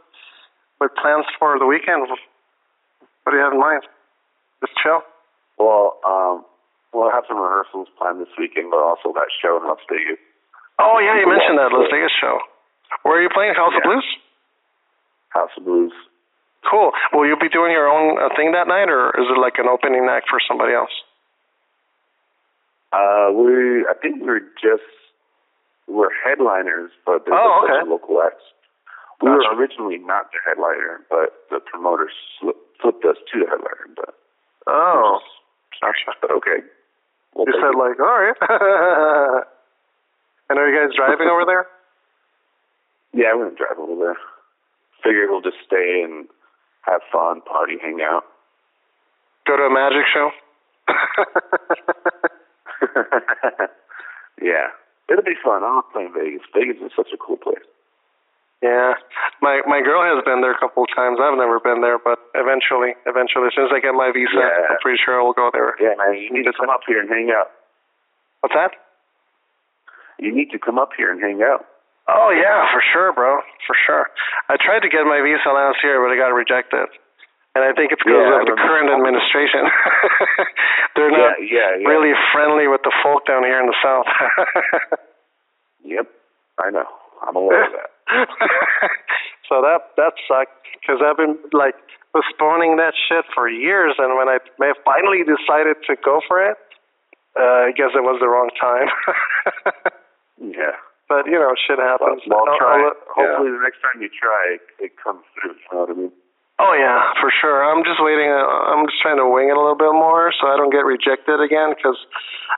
with 0.80 0.92
plans 0.96 1.26
for 1.38 1.60
the 1.60 1.68
weekend? 1.68 2.08
What 2.08 3.32
do 3.32 3.36
you 3.36 3.44
have 3.44 3.52
in 3.52 3.60
mind? 3.60 3.84
Just 4.64 4.80
chill. 4.80 5.04
Well, 5.60 6.00
um, 6.08 6.48
we'll 6.96 7.12
have 7.12 7.28
some 7.28 7.44
rehearsals 7.44 7.92
planned 8.00 8.22
this 8.24 8.32
weekend, 8.40 8.72
but 8.72 8.80
also 8.80 9.12
that 9.20 9.28
show 9.36 9.60
in 9.60 9.68
Las 9.68 9.84
Vegas. 9.92 10.16
Oh 10.80 11.04
yeah, 11.04 11.20
you 11.20 11.28
mentioned 11.28 11.60
that 11.60 11.76
Las 11.76 11.92
Vegas 11.92 12.16
show. 12.16 12.40
Where 13.04 13.20
are 13.20 13.22
you 13.22 13.30
playing? 13.36 13.52
House 13.60 13.76
of 13.76 13.84
Yeah. 13.84 14.00
Blues. 14.00 14.08
House 15.34 15.50
of 15.58 15.66
Blues. 15.66 15.94
Cool. 16.70 16.92
Will 17.12 17.28
you 17.28 17.36
be 17.36 17.50
doing 17.50 17.72
your 17.72 17.90
own 17.90 18.18
uh, 18.22 18.30
thing 18.38 18.54
that 18.54 18.68
night, 18.68 18.88
or 18.90 19.10
is 19.20 19.28
it 19.28 19.40
like 19.40 19.58
an 19.58 19.68
opening 19.68 20.08
act 20.10 20.28
for 20.30 20.40
somebody 20.48 20.74
else? 20.74 20.94
Uh, 22.94 23.34
we 23.34 23.86
I 23.90 23.94
think 24.02 24.22
we're 24.22 24.46
just 24.62 24.86
we're 25.88 26.14
headliners, 26.24 26.92
but 27.06 27.26
there's 27.26 27.36
Oh, 27.36 27.44
a 27.44 27.68
bunch 27.68 27.72
okay. 27.72 27.82
of 27.82 27.88
local 27.90 28.22
acts. 28.24 28.44
We 29.22 29.30
Gotcha. 29.30 29.50
were 29.50 29.60
originally 29.60 29.98
not 29.98 30.32
the 30.32 30.40
headliner, 30.48 31.02
but 31.10 31.34
the 31.50 31.60
promoters 31.60 32.14
flipped 32.40 33.04
us 33.06 33.18
to 33.34 33.40
the 33.40 33.48
headliner. 33.50 33.88
But 33.96 34.14
Oh, 34.68 35.20
gotcha. 35.82 36.16
But 36.22 36.32
okay. 36.40 36.64
We'll 37.36 37.48
you 37.48 37.54
said 37.60 37.74
it. 37.74 37.78
like, 37.82 38.00
all 38.00 38.14
right. 38.24 38.38
and 40.50 40.60
are 40.60 40.70
you 40.70 40.76
guys 40.80 40.96
driving 40.96 41.28
over 41.28 41.46
there? 41.46 41.66
yeah, 43.14 43.34
we're 43.36 43.50
gonna 43.50 43.58
drive 43.58 43.80
over 43.80 43.96
there. 44.00 44.18
Figure 45.04 45.28
we'll 45.30 45.42
just 45.42 45.58
stay 45.66 46.02
and 46.04 46.28
have 46.84 47.02
fun, 47.12 47.42
party, 47.42 47.76
hang 47.82 48.00
out. 48.02 48.24
Go 49.46 49.58
to 49.58 49.64
a 49.64 49.70
magic 49.74 50.06
show. 50.14 50.32
yeah, 54.42 54.68
it'll 55.10 55.24
be 55.24 55.36
fun. 55.44 55.64
I 55.64 55.76
love 55.76 55.86
playing 55.92 56.14
Vegas. 56.16 56.42
Vegas 56.56 56.78
is 56.84 56.92
such 56.96 57.12
a 57.14 57.18
cool 57.18 57.38
place. 57.38 57.64
Yeah, 58.64 58.94
my 59.42 59.60
my 59.68 59.82
girl 59.84 60.00
has 60.08 60.24
been 60.24 60.40
there 60.40 60.56
a 60.56 60.60
couple 60.60 60.84
of 60.84 60.90
times. 60.96 61.20
I've 61.20 61.36
never 61.38 61.60
been 61.60 61.82
there, 61.84 62.00
but 62.00 62.20
eventually, 62.34 62.96
eventually, 63.06 63.52
as 63.52 63.54
soon 63.56 63.68
as 63.68 63.76
I 63.76 63.80
get 63.84 63.92
my 63.92 64.12
visa, 64.16 64.32
Yeah. 64.40 64.72
I'm 64.72 64.80
pretty 64.80 65.00
sure 65.04 65.20
I 65.20 65.24
will 65.24 65.36
go 65.36 65.52
there. 65.52 65.76
Yeah, 65.84 65.96
man, 66.00 66.16
you 66.16 66.32
need 66.32 66.48
to 66.48 66.54
come 66.56 66.70
up 66.72 66.80
here 66.88 67.02
and 67.04 67.10
hang 67.12 67.28
out. 67.36 67.52
What's 68.40 68.56
that? 68.56 68.72
You 70.20 70.32
need 70.34 70.52
to 70.52 70.60
come 70.60 70.80
up 70.80 70.96
here 70.96 71.12
and 71.12 71.20
hang 71.20 71.44
out. 71.44 71.66
Oh 72.08 72.30
yeah, 72.36 72.68
for 72.74 72.82
sure, 72.92 73.14
bro, 73.14 73.40
for 73.68 73.76
sure. 73.86 74.08
I 74.50 74.58
tried 74.60 74.82
to 74.84 74.90
get 74.90 75.06
my 75.08 75.22
visa 75.24 75.50
last 75.56 75.80
year, 75.84 76.04
but 76.04 76.12
I 76.12 76.18
got 76.20 76.36
rejected, 76.36 76.92
and 77.56 77.64
I 77.64 77.72
think 77.72 77.92
it's 77.96 78.04
because 78.04 78.28
Yeah, 78.28 78.44
of 78.44 78.48
the 78.52 78.60
current 78.60 78.92
administration. 78.92 79.64
They're 80.96 81.12
not 81.16 81.40
yeah, 81.40 81.80
yeah. 81.80 81.88
really 81.88 82.12
friendly 82.36 82.68
with 82.68 82.82
the 82.84 82.92
folk 83.02 83.26
down 83.26 83.44
here 83.44 83.60
in 83.60 83.68
the 83.68 83.78
south. 83.82 84.08
Yep, 85.86 86.08
I 86.64 86.70
know. 86.72 86.88
I'm 87.28 87.36
aware 87.36 87.66
of 87.68 87.72
that. 87.76 87.92
so 89.50 89.60
that 89.62 89.92
that 89.98 90.14
sucked 90.28 90.64
because 90.80 91.02
I've 91.04 91.18
been 91.18 91.36
like 91.52 91.76
postponing 92.16 92.78
that 92.78 92.94
shit 92.96 93.26
for 93.36 93.50
years, 93.50 93.96
and 93.98 94.16
when 94.18 94.30
I 94.30 94.40
finally 94.86 95.24
decided 95.28 95.76
to 95.88 95.96
go 96.04 96.22
for 96.28 96.40
it, 96.40 96.56
uh, 97.40 97.68
I 97.68 97.72
guess 97.76 97.92
it 97.96 98.04
was 98.04 98.16
the 98.22 98.28
wrong 98.32 98.50
time. 98.60 98.88
Yeah. 100.40 100.76
But 101.14 101.30
you 101.30 101.38
know, 101.38 101.54
shit 101.54 101.78
happens. 101.78 102.26
Well, 102.26 102.50
I'll- 102.50 102.58
try. 102.58 102.82
I'll- 102.82 102.90
it. 102.90 102.98
yeah. 102.98 103.14
Hopefully, 103.38 103.52
the 103.54 103.62
next 103.62 103.80
time 103.86 104.02
you 104.02 104.10
try, 104.10 104.58
it, 104.58 104.62
it 104.90 104.94
comes 104.98 105.22
through. 105.38 105.54
You 105.54 105.70
know 105.74 105.80
what 105.86 105.90
I 105.90 105.94
mean? 105.94 106.14
Oh 106.62 106.74
yeah, 106.78 107.14
for 107.20 107.34
sure. 107.34 107.66
I'm 107.66 107.82
just 107.84 107.98
waiting. 107.98 108.30
uh, 108.30 108.46
I'm 108.74 108.86
just 108.86 109.02
trying 109.02 109.18
to 109.18 109.26
wing 109.26 109.50
it 109.50 109.58
a 109.58 109.62
little 109.62 109.78
bit 109.78 109.90
more 109.94 110.30
so 110.38 110.46
I 110.48 110.56
don't 110.56 110.70
get 110.70 110.86
rejected 110.86 111.42
again. 111.42 111.74
Because 111.74 111.98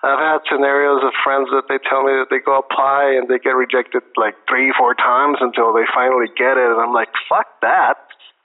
I've 0.04 0.20
had 0.20 0.40
scenarios 0.52 1.00
of 1.04 1.16
friends 1.24 1.48
that 1.56 1.72
they 1.72 1.80
tell 1.80 2.04
me 2.04 2.12
that 2.20 2.28
they 2.28 2.44
go 2.44 2.60
apply 2.60 3.16
and 3.16 3.32
they 3.32 3.40
get 3.40 3.56
rejected 3.56 4.04
like 4.20 4.36
three, 4.52 4.76
four 4.76 4.96
times 5.00 5.40
until 5.40 5.72
they 5.72 5.88
finally 5.96 6.28
get 6.36 6.60
it, 6.60 6.68
and 6.68 6.80
I'm 6.80 6.92
like, 6.92 7.12
fuck 7.32 7.48
that. 7.64 7.96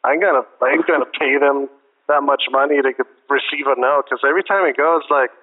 I'm 0.06 0.22
gonna, 0.22 0.46
I'm 0.62 0.80
gonna 0.86 1.10
pay 1.18 1.36
them 1.36 1.68
that 2.08 2.22
much 2.22 2.46
money 2.50 2.80
to 2.80 2.90
get, 2.94 3.06
receive 3.28 3.66
a 3.66 3.74
no. 3.74 4.02
Because 4.06 4.22
every 4.22 4.46
time 4.46 4.64
it 4.70 4.78
goes, 4.78 5.02
like, 5.10 5.34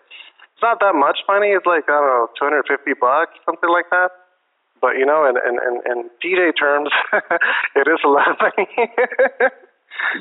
it's 0.56 0.63
not 0.63 0.80
that 0.80 0.95
much 0.95 1.19
money. 1.27 1.51
It's 1.51 1.67
like 1.67 1.84
I 1.91 1.99
don't 1.99 2.10
know, 2.10 2.27
250 2.39 2.95
bucks, 2.97 3.36
something 3.45 3.69
like 3.69 3.91
that. 3.91 4.10
But 4.82 4.98
you 4.98 5.06
know, 5.06 5.26
in 5.28 5.36
in 5.38 5.56
in, 5.58 5.74
in 5.92 5.98
TJ 6.22 6.54
terms, 6.60 6.90
it 7.76 7.88
is 7.88 8.00
a 8.06 8.08
lot 8.10 8.32
of 8.32 8.38
money. 8.42 8.68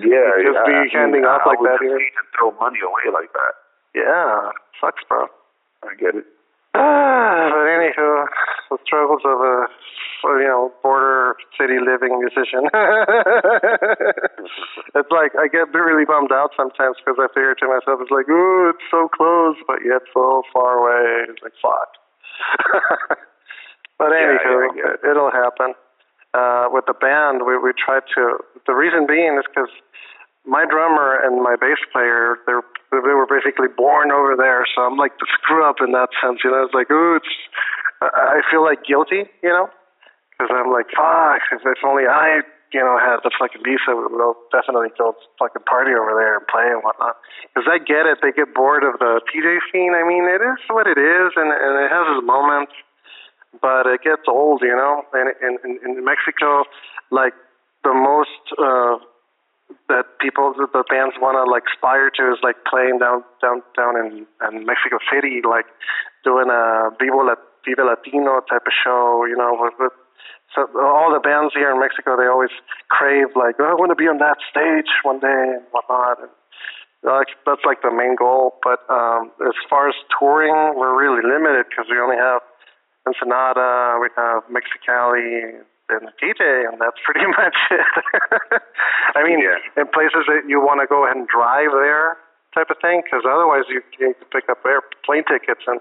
Yeah, 0.00 0.40
Just 0.40 0.56
yeah. 0.56 0.64
be 0.64 0.72
I 0.72 0.80
mean, 0.80 0.88
handing 0.88 1.24
I 1.28 1.36
like 1.44 1.60
that 1.60 1.76
here. 1.84 1.98
hate 2.00 2.16
to 2.16 2.24
throw 2.32 2.50
money 2.56 2.80
away 2.80 3.12
like 3.12 3.28
that. 3.36 3.52
Yeah, 3.94 4.48
sucks, 4.80 5.04
bro. 5.04 5.28
I 5.84 5.92
get 6.00 6.14
it. 6.16 6.24
But 6.72 7.66
anywho, 7.76 8.26
the 8.70 8.78
struggles 8.84 9.20
of 9.24 9.36
a 9.40 9.68
you 10.40 10.48
know 10.48 10.72
border 10.82 11.36
city 11.60 11.76
living 11.78 12.18
musician. 12.18 12.68
it's 14.96 15.12
like 15.12 15.32
I 15.36 15.48
get 15.52 15.72
really 15.76 16.04
bummed 16.08 16.32
out 16.32 16.50
sometimes 16.56 16.96
because 17.00 17.20
I 17.20 17.28
figure 17.36 17.54
to 17.54 17.66
myself, 17.68 18.00
it's 18.00 18.10
like, 18.10 18.28
ooh, 18.28 18.70
it's 18.72 18.84
so 18.90 19.08
close, 19.12 19.56
but 19.68 19.84
yet 19.84 20.02
so 20.12 20.42
far 20.52 20.80
away. 20.80 21.28
It's 21.28 21.42
like 21.44 21.52
fuck. 21.60 21.90
But 23.98 24.12
Yeah, 24.12 24.36
anywho, 24.36 24.76
yeah, 24.76 24.94
it. 24.94 25.10
it'll 25.10 25.30
happen. 25.32 25.74
Uh, 26.34 26.68
with 26.68 26.84
the 26.86 26.92
band, 26.94 27.46
we 27.46 27.56
we 27.56 27.72
tried 27.72 28.04
to. 28.14 28.38
The 28.66 28.74
reason 28.74 29.06
being 29.06 29.38
is 29.40 29.44
because 29.48 29.72
my 30.44 30.64
drummer 30.68 31.16
and 31.24 31.42
my 31.42 31.56
bass 31.56 31.80
player, 31.92 32.36
they're 32.46 32.62
they 32.92 33.14
were 33.16 33.26
basically 33.26 33.68
born 33.72 34.12
over 34.12 34.36
there, 34.36 34.64
so 34.74 34.82
I'm 34.82 34.96
like 34.96 35.16
the 35.18 35.26
screw 35.40 35.64
up 35.64 35.76
in 35.80 35.92
that 35.92 36.08
sense. 36.20 36.40
You 36.44 36.50
know, 36.52 36.64
it's 36.64 36.74
like, 36.74 36.90
ooh, 36.90 37.16
it's. 37.16 37.32
I 38.02 38.38
I 38.38 38.40
feel 38.52 38.62
like 38.62 38.84
guilty, 38.84 39.24
you 39.42 39.48
know, 39.48 39.68
because 40.36 40.52
I'm 40.52 40.68
like, 40.70 40.92
fuck. 40.92 41.40
If, 41.56 41.64
if 41.64 41.80
only 41.82 42.04
I, 42.04 42.44
you 42.76 42.80
know, 42.84 43.00
had 43.00 43.24
the 43.24 43.32
fucking 43.32 43.64
visa, 43.64 43.96
we'll 43.96 44.36
definitely 44.52 44.92
go 45.00 45.16
fucking 45.40 45.64
party 45.64 45.96
over 45.96 46.12
there 46.12 46.36
and 46.36 46.44
play 46.46 46.68
and 46.68 46.84
whatnot. 46.84 47.16
Because 47.48 47.64
I 47.66 47.80
get 47.80 48.04
it, 48.04 48.20
they 48.20 48.30
get 48.36 48.52
bored 48.52 48.84
of 48.84 49.00
the 49.00 49.24
TJ 49.32 49.64
scene. 49.72 49.96
I 49.96 50.04
mean, 50.04 50.28
it 50.28 50.44
is 50.44 50.60
what 50.68 50.84
it 50.86 51.00
is, 51.00 51.32
and 51.40 51.48
and 51.48 51.72
it 51.80 51.88
has 51.88 52.04
its 52.12 52.22
moments 52.28 52.76
but 53.60 53.86
it 53.86 54.02
gets 54.02 54.22
old, 54.28 54.62
you 54.62 54.74
know. 54.74 55.02
And 55.12 55.32
in 55.42 55.58
in, 55.64 55.98
in 55.98 56.04
Mexico, 56.04 56.64
like 57.10 57.34
the 57.84 57.94
most 57.94 58.42
uh, 58.58 58.98
that 59.88 60.18
people 60.20 60.54
the 60.54 60.84
bands 60.88 61.14
want 61.20 61.38
to 61.38 61.44
like 61.46 61.62
aspire 61.70 62.10
to 62.10 62.32
is 62.34 62.38
like 62.42 62.56
playing 62.66 62.98
down 62.98 63.22
down 63.42 63.62
down 63.76 63.94
in, 63.98 64.26
in 64.46 64.66
Mexico 64.66 64.98
City, 65.10 65.42
like 65.42 65.66
doing 66.24 66.50
a 66.50 66.90
Vivo 66.98 67.22
La, 67.22 67.34
Vive 67.66 67.82
Latino 67.82 68.40
type 68.46 68.66
of 68.66 68.74
show, 68.74 69.24
you 69.26 69.36
know. 69.36 69.54
With, 69.58 69.74
with 69.78 69.94
so 70.54 70.66
all 70.78 71.12
the 71.12 71.20
bands 71.20 71.54
here 71.54 71.70
in 71.70 71.78
Mexico, 71.78 72.16
they 72.16 72.26
always 72.26 72.54
crave 72.90 73.34
like 73.34 73.56
oh, 73.58 73.70
I 73.70 73.74
want 73.74 73.90
to 73.90 73.98
be 73.98 74.10
on 74.10 74.18
that 74.18 74.38
stage 74.50 74.90
one 75.02 75.20
day 75.20 75.58
and 75.58 75.64
whatnot. 75.70 76.22
And, 76.22 76.30
like 77.04 77.38
that's 77.46 77.62
like 77.62 77.82
the 77.82 77.94
main 77.94 78.16
goal, 78.16 78.58
but 78.66 78.82
um, 78.90 79.30
as 79.46 79.54
far 79.70 79.88
as 79.88 79.94
touring, 80.18 80.74
we're 80.74 80.96
really 80.98 81.22
limited 81.22 81.66
because 81.70 81.86
we 81.86 82.00
only 82.02 82.16
have 82.16 82.42
Ensenada, 83.06 83.98
we 84.00 84.08
have 84.16 84.42
Mexicali, 84.50 85.62
and 85.88 86.02
TJ, 86.18 86.42
and 86.68 86.80
that's 86.80 86.98
pretty 87.06 87.26
much 87.38 87.56
it. 87.70 88.62
I 89.14 89.22
mean, 89.22 89.38
Yeah. 89.40 89.58
in 89.80 89.86
places 89.88 90.26
that 90.26 90.42
you 90.48 90.58
want 90.60 90.80
to 90.82 90.86
go 90.86 91.04
ahead 91.04 91.16
and 91.16 91.28
drive 91.28 91.70
there, 91.72 92.16
type 92.54 92.70
of 92.70 92.78
thing, 92.82 93.02
because 93.04 93.22
otherwise 93.28 93.64
you, 93.68 93.82
need 94.00 94.18
to 94.18 94.26
pick 94.32 94.48
up 94.50 94.58
air 94.66 94.80
plane 95.04 95.24
tickets, 95.30 95.62
and 95.66 95.80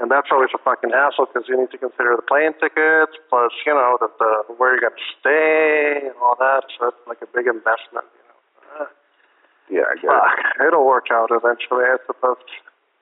and 0.00 0.12
that's 0.12 0.28
always 0.30 0.50
a 0.54 0.58
fucking 0.62 0.90
hassle 0.94 1.26
because 1.26 1.48
you 1.48 1.58
need 1.58 1.72
to 1.74 1.78
consider 1.78 2.14
the 2.14 2.22
plane 2.22 2.54
tickets 2.62 3.18
plus 3.30 3.50
you 3.66 3.74
know 3.74 3.98
the, 3.98 4.06
the 4.22 4.54
where 4.54 4.70
you're 4.78 4.84
gonna 4.86 5.02
stay 5.18 6.06
and 6.06 6.14
all 6.22 6.36
that. 6.38 6.62
So 6.78 6.88
it's 6.94 7.02
like 7.08 7.18
a 7.22 7.26
big 7.34 7.46
investment. 7.50 8.06
You 8.14 8.24
know. 8.28 8.86
Yeah, 9.70 9.90
I 9.90 9.94
get 9.98 10.06
Fuck, 10.10 10.38
it. 10.60 10.66
it'll 10.70 10.86
work 10.86 11.10
out 11.10 11.30
eventually, 11.34 11.82
I 11.84 11.96
suppose. 12.06 12.38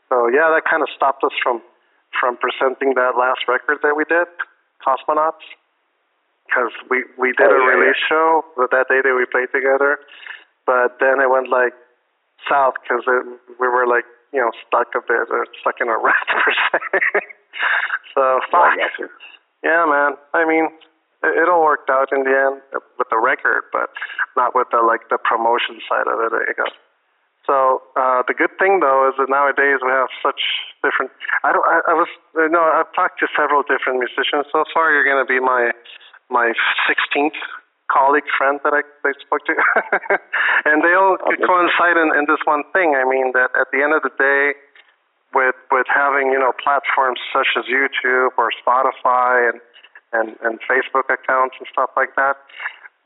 So 0.08 0.28
yeah, 0.32 0.48
that 0.54 0.64
kind 0.64 0.82
of 0.82 0.88
stopped 0.94 1.22
us 1.24 1.36
from 1.42 1.60
from 2.20 2.36
presenting 2.36 2.94
that 2.94 3.16
last 3.18 3.44
record 3.48 3.78
that 3.82 3.94
we 3.96 4.04
did, 4.04 4.26
Cosmonauts, 4.84 5.44
because 6.46 6.72
we 6.90 7.04
we 7.18 7.32
did 7.36 7.48
Oh, 7.48 7.54
a 7.54 7.58
yeah, 7.58 7.74
release 7.76 8.00
show 8.08 8.44
with 8.56 8.70
that 8.70 8.86
day 8.88 9.00
that 9.02 9.14
we 9.16 9.26
played 9.30 9.50
together, 9.52 9.98
but 10.66 10.98
then 11.00 11.20
it 11.20 11.28
went 11.30 11.48
like 11.48 11.74
south 12.48 12.74
because 12.82 13.02
we 13.58 13.66
were 13.68 13.86
like 13.86 14.04
you 14.32 14.40
know 14.40 14.50
stuck 14.66 14.88
a 14.94 15.02
bit, 15.02 15.26
or 15.30 15.46
stuck 15.60 15.76
in 15.80 15.88
a 15.88 15.96
rut 16.06 16.26
per 16.28 16.52
se. 16.52 16.80
so 18.14 18.20
oh, 18.22 18.40
fuck. 18.50 18.76
got 18.76 18.92
you. 18.98 19.08
Yeah, 19.64 19.84
man. 19.88 20.14
I 20.34 20.44
mean, 20.46 20.68
it, 21.24 21.32
it 21.42 21.48
all 21.48 21.64
worked 21.64 21.90
out 21.90 22.12
in 22.12 22.22
the 22.22 22.30
end 22.30 22.62
with 22.98 23.08
the 23.10 23.18
record, 23.18 23.64
but 23.72 23.90
not 24.36 24.54
with 24.54 24.68
the 24.70 24.78
like 24.84 25.08
the 25.10 25.18
promotion 25.18 25.80
side 25.88 26.06
of 26.06 26.20
it. 26.20 26.32
I 26.32 26.52
guess. 26.54 26.74
So 27.46 27.82
uh, 27.94 28.22
the 28.26 28.34
good 28.34 28.50
thing 28.58 28.80
though 28.80 29.08
is 29.08 29.14
that 29.18 29.30
nowadays 29.30 29.78
we 29.82 29.90
have 29.94 30.10
such 30.22 30.40
different. 30.82 31.12
I 31.46 31.52
don't. 31.54 31.62
I, 31.64 31.78
I 31.90 31.94
was 31.94 32.10
uh, 32.34 32.50
no. 32.50 32.60
I've 32.60 32.90
talked 32.94 33.20
to 33.22 33.28
several 33.38 33.62
different 33.62 34.02
musicians 34.02 34.50
so 34.50 34.64
far. 34.74 34.90
You're 34.92 35.06
going 35.06 35.22
to 35.22 35.28
be 35.30 35.38
my 35.38 35.70
my 36.28 36.52
16th 36.90 37.38
colleague 37.86 38.26
friend 38.36 38.58
that 38.66 38.74
I, 38.74 38.82
I 39.06 39.12
spoke 39.22 39.46
to, 39.46 39.54
and 40.66 40.82
they 40.82 40.90
all 40.98 41.14
Okay. 41.22 41.38
coincide 41.46 41.94
in, 41.94 42.10
in 42.18 42.26
this 42.26 42.42
one 42.44 42.66
thing. 42.74 42.98
I 42.98 43.06
mean 43.06 43.30
that 43.38 43.54
at 43.54 43.70
the 43.70 43.78
end 43.82 43.94
of 43.94 44.02
the 44.02 44.10
day, 44.18 44.58
with 45.34 45.54
with 45.70 45.86
having 45.86 46.34
you 46.34 46.38
know 46.42 46.50
platforms 46.58 47.20
such 47.32 47.54
as 47.56 47.64
YouTube 47.70 48.34
or 48.36 48.50
Spotify 48.58 49.50
and 49.54 49.60
and 50.12 50.34
and 50.42 50.58
Facebook 50.66 51.06
accounts 51.14 51.54
and 51.62 51.66
stuff 51.70 51.90
like 51.96 52.14
that, 52.18 52.36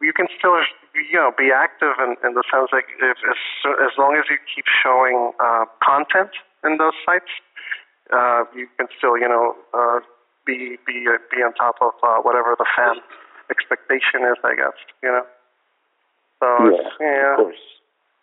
you 0.01 0.13
can 0.13 0.27
still 0.39 0.57
you 0.95 1.19
know 1.19 1.31
be 1.37 1.51
active 1.53 1.95
in, 2.01 2.17
in 2.27 2.35
the 2.35 2.43
sense 2.51 2.69
that 2.73 2.85
if 2.89 3.19
as 3.29 3.41
as 3.87 3.93
long 3.99 4.17
as 4.17 4.25
you 4.31 4.37
keep 4.55 4.65
showing 4.83 5.33
uh, 5.41 5.65
content 5.85 6.31
in 6.65 6.77
those 6.79 6.97
sites, 7.05 7.31
uh, 8.13 8.45
you 8.55 8.67
can 8.79 8.89
still 8.97 9.17
you 9.17 9.29
know 9.29 9.55
uh, 9.75 10.01
be 10.47 10.77
be 10.87 11.05
be 11.31 11.39
on 11.45 11.53
top 11.55 11.77
of 11.81 11.93
uh, 12.03 12.19
whatever 12.23 12.57
the 12.59 12.67
fan 12.77 12.97
expectation 13.51 14.25
is, 14.25 14.39
I 14.45 14.55
guess. 14.57 14.79
You 15.03 15.11
know. 15.11 15.27
So 16.41 16.47
Yeah, 17.01 17.07
yeah. 17.07 17.33
of 17.35 17.37
course. 17.45 17.65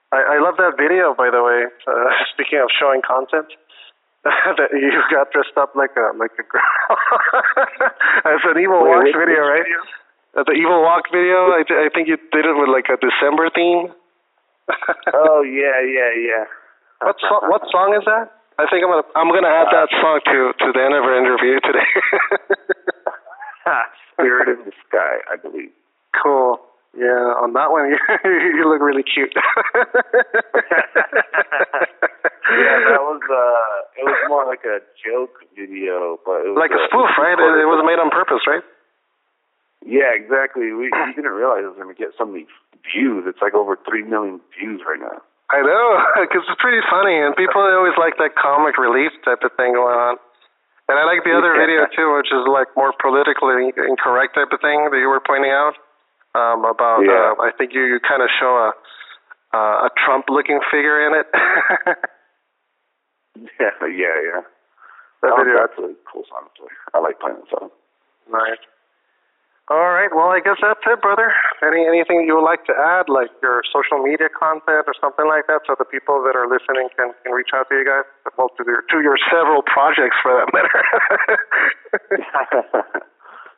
I, 0.10 0.36
I 0.36 0.38
love 0.40 0.56
that 0.58 0.80
video, 0.80 1.14
by 1.14 1.30
the 1.30 1.44
way. 1.44 1.68
Uh, 1.86 2.10
speaking 2.34 2.60
of 2.64 2.70
showing 2.74 3.02
content, 3.06 3.52
that 4.24 4.72
you 4.72 4.98
got 5.12 5.30
dressed 5.32 5.58
up 5.60 5.76
like 5.76 5.92
a 6.00 6.16
like 6.18 6.32
a 6.40 6.46
girl. 6.48 6.74
It's 8.26 8.46
an 8.48 8.58
evil 8.62 8.82
Wait, 8.84 9.12
which- 9.12 9.16
video, 9.16 9.42
right? 9.46 9.68
Uh, 10.36 10.44
the 10.44 10.54
evil 10.54 10.82
walk 10.84 11.06
video. 11.12 11.52
I, 11.56 11.64
th- 11.68 11.80
I 11.80 11.90
think 11.94 12.08
you 12.08 12.18
did 12.18 12.46
it 12.46 12.56
with 12.58 12.70
like 12.70 12.90
a 12.90 12.98
December 13.00 13.50
theme. 13.54 13.94
Oh 15.14 15.42
yeah, 15.48 15.80
yeah, 15.80 16.12
yeah. 16.20 16.44
what 17.02 17.16
so- 17.24 17.48
what 17.48 17.62
song 17.72 17.96
is 17.96 18.04
that? 18.06 18.32
I 18.60 18.66
think 18.68 18.84
I'm 18.84 18.92
gonna 18.92 19.08
I'm 19.16 19.30
gonna 19.32 19.48
add 19.48 19.72
that 19.72 19.88
song 20.02 20.20
to 20.28 20.52
to 20.60 20.68
the 20.76 20.82
end 20.84 20.92
of 20.94 21.04
our 21.08 21.16
interview 21.16 21.60
today. 21.64 21.88
Spirit 24.14 24.50
in 24.50 24.66
the 24.66 24.72
Sky, 24.90 25.22
I 25.32 25.36
believe. 25.38 25.72
cool. 26.22 26.60
Yeah, 26.98 27.38
on 27.40 27.54
that 27.54 27.70
one 27.72 27.94
you 28.26 28.40
you 28.58 28.66
look 28.68 28.82
really 28.82 29.04
cute. 29.06 29.32
yeah, 29.38 29.44
that 32.92 33.02
was 33.06 33.22
uh 33.30 34.02
it 34.02 34.06
was 34.08 34.20
more 34.28 34.46
like 34.48 34.66
a 34.66 34.80
joke 35.06 35.38
video, 35.56 36.18
but 36.26 36.44
it 36.44 36.50
was 36.52 36.58
like 36.60 36.72
a 36.74 36.82
uh, 36.82 36.88
spoof, 36.90 37.12
right? 37.22 37.38
It, 37.38 37.54
it 37.64 37.70
was 37.70 37.84
made 37.86 38.00
on 38.02 38.10
purpose, 38.10 38.42
right? 38.48 38.64
Yeah, 39.88 40.12
exactly. 40.12 40.76
We, 40.76 40.92
we 40.92 41.12
didn't 41.16 41.32
realize 41.32 41.64
it 41.64 41.72
was 41.72 41.80
going 41.80 41.94
to 41.94 41.98
get 41.98 42.12
so 42.20 42.28
many 42.28 42.44
views. 42.92 43.24
It's 43.24 43.40
like 43.40 43.56
over 43.56 43.80
three 43.88 44.04
million 44.04 44.44
views 44.60 44.84
right 44.84 45.00
now. 45.00 45.24
I 45.48 45.64
know, 45.64 45.88
because 46.28 46.44
it's 46.44 46.60
pretty 46.60 46.84
funny, 46.92 47.16
and 47.16 47.32
people 47.40 47.64
always 47.64 47.96
like 47.96 48.20
that 48.20 48.36
comic 48.36 48.76
relief 48.76 49.16
type 49.24 49.48
of 49.48 49.56
thing 49.56 49.80
going 49.80 49.96
on. 49.96 50.20
And 50.92 51.00
I 51.00 51.04
like 51.08 51.24
the 51.24 51.32
other 51.36 51.56
Yeah. 51.56 51.64
video 51.64 51.82
too, 51.96 52.08
which 52.20 52.28
is 52.36 52.44
like 52.52 52.68
more 52.76 52.92
politically 53.00 53.72
incorrect 53.76 54.36
type 54.36 54.52
of 54.52 54.60
thing 54.60 54.92
that 54.92 55.00
you 55.00 55.08
were 55.08 55.24
pointing 55.24 55.52
out 55.56 55.76
um, 56.36 56.64
about. 56.68 57.04
Yeah. 57.08 57.36
Uh, 57.40 57.48
I 57.48 57.52
think 57.56 57.72
you, 57.72 57.84
you 57.88 58.00
kind 58.04 58.20
of 58.24 58.28
show 58.40 58.52
a 58.52 58.72
uh, 59.56 59.88
a 59.88 59.90
Trump-looking 60.04 60.60
figure 60.70 61.08
in 61.08 61.16
it. 61.16 61.28
Yeah, 63.60 63.70
yeah, 63.86 64.18
yeah. 64.18 64.42
that 65.22 65.32
Oh, 65.32 65.38
video. 65.38 65.56
that's 65.62 65.78
a 65.78 65.94
cool 66.12 66.24
song 66.28 66.50
play. 66.58 66.68
I 66.94 67.00
like 67.00 67.20
playing 67.20 67.38
that 67.38 67.50
song. 67.54 67.70
Right. 68.30 68.58
All 69.70 69.92
right. 69.92 70.08
Well, 70.16 70.32
I 70.32 70.40
guess 70.40 70.56
that's 70.64 70.80
it, 70.88 71.02
brother. 71.04 71.28
Any 71.60 71.84
anything 71.84 72.24
you 72.24 72.40
would 72.40 72.48
like 72.48 72.64
to 72.72 72.72
add, 72.72 73.12
like 73.12 73.28
your 73.44 73.68
social 73.68 74.00
media 74.00 74.32
content 74.32 74.88
or 74.88 74.96
something 74.96 75.28
like 75.28 75.44
that, 75.52 75.68
so 75.68 75.76
the 75.76 75.84
people 75.84 76.24
that 76.24 76.40
are 76.40 76.48
listening 76.48 76.88
can, 76.96 77.12
can 77.20 77.36
reach 77.36 77.52
out 77.52 77.68
to 77.68 77.76
you 77.76 77.84
guys, 77.84 78.08
well, 78.40 78.48
to 78.56 78.64
your 78.64 78.88
to 78.88 79.04
your 79.04 79.20
several 79.28 79.68
projects 79.68 80.16
for 80.24 80.32
that 80.40 80.56
matter. 80.56 80.80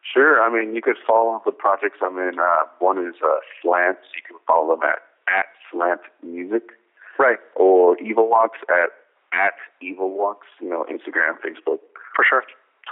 sure. 0.14 0.42
I 0.42 0.50
mean, 0.50 0.74
you 0.74 0.82
could 0.82 0.98
follow 1.06 1.46
the 1.46 1.54
projects 1.54 2.02
I'm 2.02 2.18
in. 2.18 2.42
Uh, 2.42 2.66
one 2.82 2.98
is 2.98 3.14
uh, 3.22 3.46
Slants. 3.62 4.10
You 4.18 4.26
can 4.26 4.42
follow 4.50 4.74
them 4.74 4.90
at 4.90 5.06
at 5.30 5.46
Slant 5.70 6.02
Music, 6.26 6.74
right. 7.22 7.38
or 7.54 8.02
Evil 8.02 8.26
Walks 8.28 8.58
at 8.66 8.98
at 9.30 9.54
Evil 9.78 10.18
Walks. 10.18 10.50
You 10.58 10.74
know, 10.74 10.90
Instagram, 10.90 11.38
Facebook, 11.46 11.86
For 12.18 12.26
sure. 12.26 12.42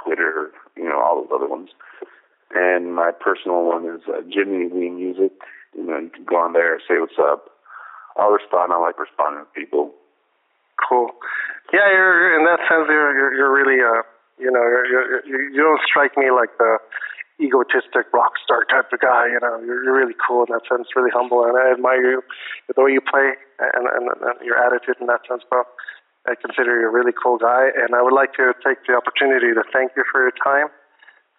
Twitter. 0.06 0.54
You 0.78 0.86
know, 0.86 1.02
all 1.02 1.26
those 1.26 1.34
other 1.34 1.50
ones. 1.50 1.74
And 2.56 2.96
my 2.96 3.12
personal 3.12 3.66
one 3.66 3.86
is 3.86 4.02
uh, 4.08 4.22
Jimmy 4.32 4.70
Lee 4.72 4.90
Music. 4.90 5.32
You 5.76 5.84
know, 5.84 6.00
you 6.00 6.10
can 6.10 6.24
go 6.24 6.38
on 6.38 6.54
there, 6.54 6.80
say 6.88 6.96
what's 7.00 7.20
up. 7.20 7.52
I'll 8.16 8.32
respond. 8.32 8.74
I 8.74 8.80
like 8.80 8.98
responding 8.98 9.46
to 9.46 9.52
people. 9.54 9.94
Cool. 10.78 11.12
Yeah, 11.74 11.90
you're 11.92 12.40
in 12.40 12.46
that 12.46 12.64
sense. 12.70 12.88
You're 12.88 13.14
you're, 13.14 13.34
you're 13.36 13.54
really 13.54 13.82
uh 13.84 14.02
you 14.40 14.50
know 14.50 14.62
you're, 14.62 14.86
you're, 14.88 15.26
you 15.26 15.38
you 15.54 15.62
don't 15.62 15.82
strike 15.86 16.16
me 16.16 16.32
like 16.32 16.56
the 16.58 16.78
egotistic 17.42 18.10
rock 18.14 18.34
star 18.42 18.66
type 18.66 18.90
of 18.94 19.00
guy. 19.00 19.28
You 19.30 19.40
know, 19.42 19.62
you're, 19.62 19.84
you're 19.84 19.98
really 19.98 20.18
cool 20.18 20.46
in 20.46 20.54
that 20.54 20.66
sense. 20.70 20.88
Really 20.96 21.14
humble, 21.14 21.46
and 21.46 21.58
I 21.58 21.74
admire 21.74 22.02
you 22.02 22.22
the 22.74 22.82
way 22.82 22.94
you 22.94 23.02
play 23.02 23.38
and, 23.60 23.86
and, 23.86 24.06
and 24.10 24.38
your 24.42 24.58
attitude 24.58 24.98
in 25.02 25.08
that 25.08 25.22
sense, 25.28 25.44
bro. 25.50 25.64
I 26.28 26.36
consider 26.36 26.82
you 26.82 26.88
a 26.88 26.92
really 26.92 27.14
cool 27.16 27.38
guy, 27.38 27.72
and 27.72 27.96
I 27.96 28.02
would 28.02 28.14
like 28.14 28.34
to 28.36 28.52
take 28.60 28.84
the 28.84 28.94
opportunity 29.00 29.54
to 29.56 29.64
thank 29.72 29.96
you 29.96 30.04
for 30.12 30.22
your 30.22 30.36
time, 30.36 30.68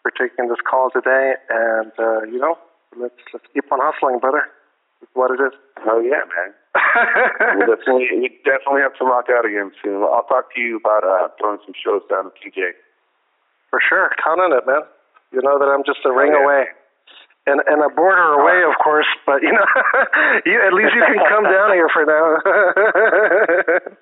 for 0.02 0.10
taking 0.12 0.48
this 0.48 0.60
call 0.68 0.90
today, 0.90 1.34
and 1.50 1.92
uh, 1.98 2.22
you 2.28 2.38
know, 2.38 2.56
let's 2.98 3.18
let's 3.32 3.46
keep 3.54 3.70
on 3.72 3.78
hustling, 3.82 4.18
brother. 4.18 4.46
What 5.14 5.30
it 5.30 5.38
is. 5.38 5.54
Oh 5.86 6.00
yeah, 6.02 6.26
man. 6.26 6.50
we'll 7.58 7.70
definitely 7.76 8.10
we 8.18 8.28
definitely 8.42 8.82
have 8.82 8.98
to 8.98 9.04
rock 9.06 9.26
out 9.30 9.46
again 9.46 9.70
soon. 9.82 10.02
I'll 10.02 10.26
talk 10.26 10.50
to 10.54 10.60
you 10.60 10.76
about 10.82 11.06
uh 11.06 11.28
throwing 11.38 11.58
some 11.64 11.74
shows 11.78 12.02
down 12.10 12.26
at 12.26 12.34
TJ. 12.42 12.74
For 13.70 13.78
sure. 13.78 14.10
Count 14.22 14.40
on 14.40 14.50
it, 14.56 14.66
man. 14.66 14.82
You 15.30 15.38
know 15.44 15.58
that 15.58 15.70
I'm 15.70 15.84
just 15.86 16.02
a 16.04 16.10
ring 16.10 16.32
yeah. 16.34 16.42
away. 16.42 16.64
And 17.46 17.62
and 17.70 17.80
a 17.80 17.88
border 17.94 18.42
away, 18.42 18.60
of 18.66 18.74
course, 18.82 19.06
but 19.24 19.40
you 19.40 19.52
know, 19.54 19.64
you 20.50 20.58
at 20.66 20.74
least 20.74 20.92
you 20.92 21.00
can 21.06 21.22
come 21.30 21.44
down 21.46 21.72
here 21.78 21.88
for 21.94 22.04
now. 22.04 22.26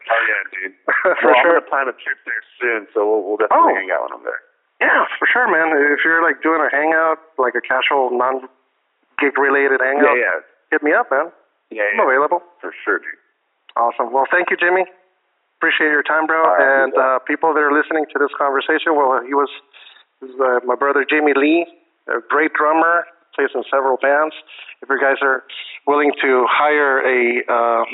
Oh 0.06 0.22
yeah, 0.26 0.42
dude. 0.54 0.74
For 0.86 1.12
well, 1.12 1.36
sure. 1.42 1.54
I'm 1.54 1.60
gonna 1.60 1.68
plan 1.68 1.86
a 1.92 1.96
trip 1.98 2.18
there 2.24 2.42
soon, 2.60 2.86
so 2.94 3.04
we'll, 3.04 3.22
we'll 3.22 3.36
definitely 3.36 3.72
Oh. 3.72 3.76
hang 3.76 3.90
out 3.92 4.02
when 4.08 4.12
I'm 4.18 4.24
there. 4.24 4.42
Yeah, 4.80 5.04
for 5.18 5.26
sure, 5.30 5.48
man. 5.50 5.72
If 5.92 6.00
you're 6.04 6.22
like 6.22 6.42
doing 6.42 6.60
a 6.60 6.70
hangout, 6.74 7.18
like 7.38 7.54
a 7.56 7.60
casual, 7.64 8.10
non-gig 8.12 9.38
related 9.38 9.80
hangout, 9.80 10.16
Yeah, 10.16 10.40
yeah, 10.40 10.70
hit 10.70 10.82
me 10.82 10.92
up, 10.92 11.10
man. 11.10 11.32
yeah, 11.70 11.84
I'm 11.92 11.98
yeah. 11.98 12.04
available. 12.06 12.40
For 12.60 12.72
sure, 12.84 12.98
dude. 12.98 13.16
Awesome. 13.76 14.12
Well, 14.12 14.24
thank 14.30 14.50
you, 14.50 14.56
Jimmy. 14.56 14.84
Appreciate 15.60 15.88
your 15.88 16.02
time, 16.04 16.26
bro. 16.26 16.42
Right, 16.44 16.84
and 16.84 16.92
uh, 16.96 17.18
people 17.24 17.52
that 17.54 17.60
are 17.60 17.72
listening 17.72 18.04
to 18.12 18.18
this 18.18 18.32
conversation, 18.36 18.92
well, 18.96 19.20
he 19.24 19.32
was, 19.32 19.48
uh, 20.22 20.60
my 20.64 20.74
brother 20.76 21.04
Jimmy 21.08 21.32
Lee, 21.36 21.66
a 22.08 22.20
great 22.28 22.52
drummer, 22.52 23.04
plays 23.36 23.52
in 23.54 23.62
several 23.70 24.00
bands. 24.00 24.34
If 24.82 24.88
you 24.88 24.96
guys 25.00 25.20
are 25.20 25.44
willing 25.86 26.12
to 26.20 26.44
hire 26.48 27.04
a 27.04 27.44
uh, 27.44 27.84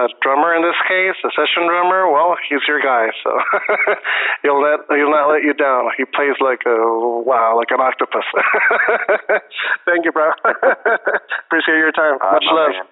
a 0.00 0.06
drummer 0.24 0.56
in 0.56 0.62
this 0.64 0.76
case, 0.88 1.16
a 1.24 1.30
session 1.36 1.68
drummer, 1.68 2.10
well, 2.10 2.36
he's 2.48 2.64
your 2.66 2.80
guy. 2.80 3.12
So 3.22 3.30
he'll 4.42 4.60
not 4.60 4.80
he'll 4.88 5.12
not 5.12 5.28
let 5.28 5.44
you 5.44 5.54
down. 5.54 5.92
He 5.96 6.04
plays 6.04 6.36
like 6.40 6.64
a 6.66 6.76
wow, 7.24 7.56
like 7.56 7.70
an 7.70 7.80
octopus. 7.80 8.24
Thank 9.84 10.04
you, 10.04 10.12
bro. 10.12 10.32
Appreciate 11.46 11.78
your 11.78 11.92
time. 11.92 12.16
All 12.24 12.32
right, 12.32 12.42
Much 12.42 12.48
love. 12.48 12.72
man. 12.72 12.88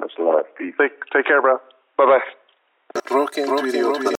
Much 0.00 0.12
love. 0.18 0.44
Peace. 0.56 0.74
Take 0.78 0.92
take 1.12 1.26
care, 1.26 1.42
bro. 1.42 1.58
Bye 1.96 2.06
bye. 2.06 3.00
Broken, 3.08 3.56
video. 3.64 4.17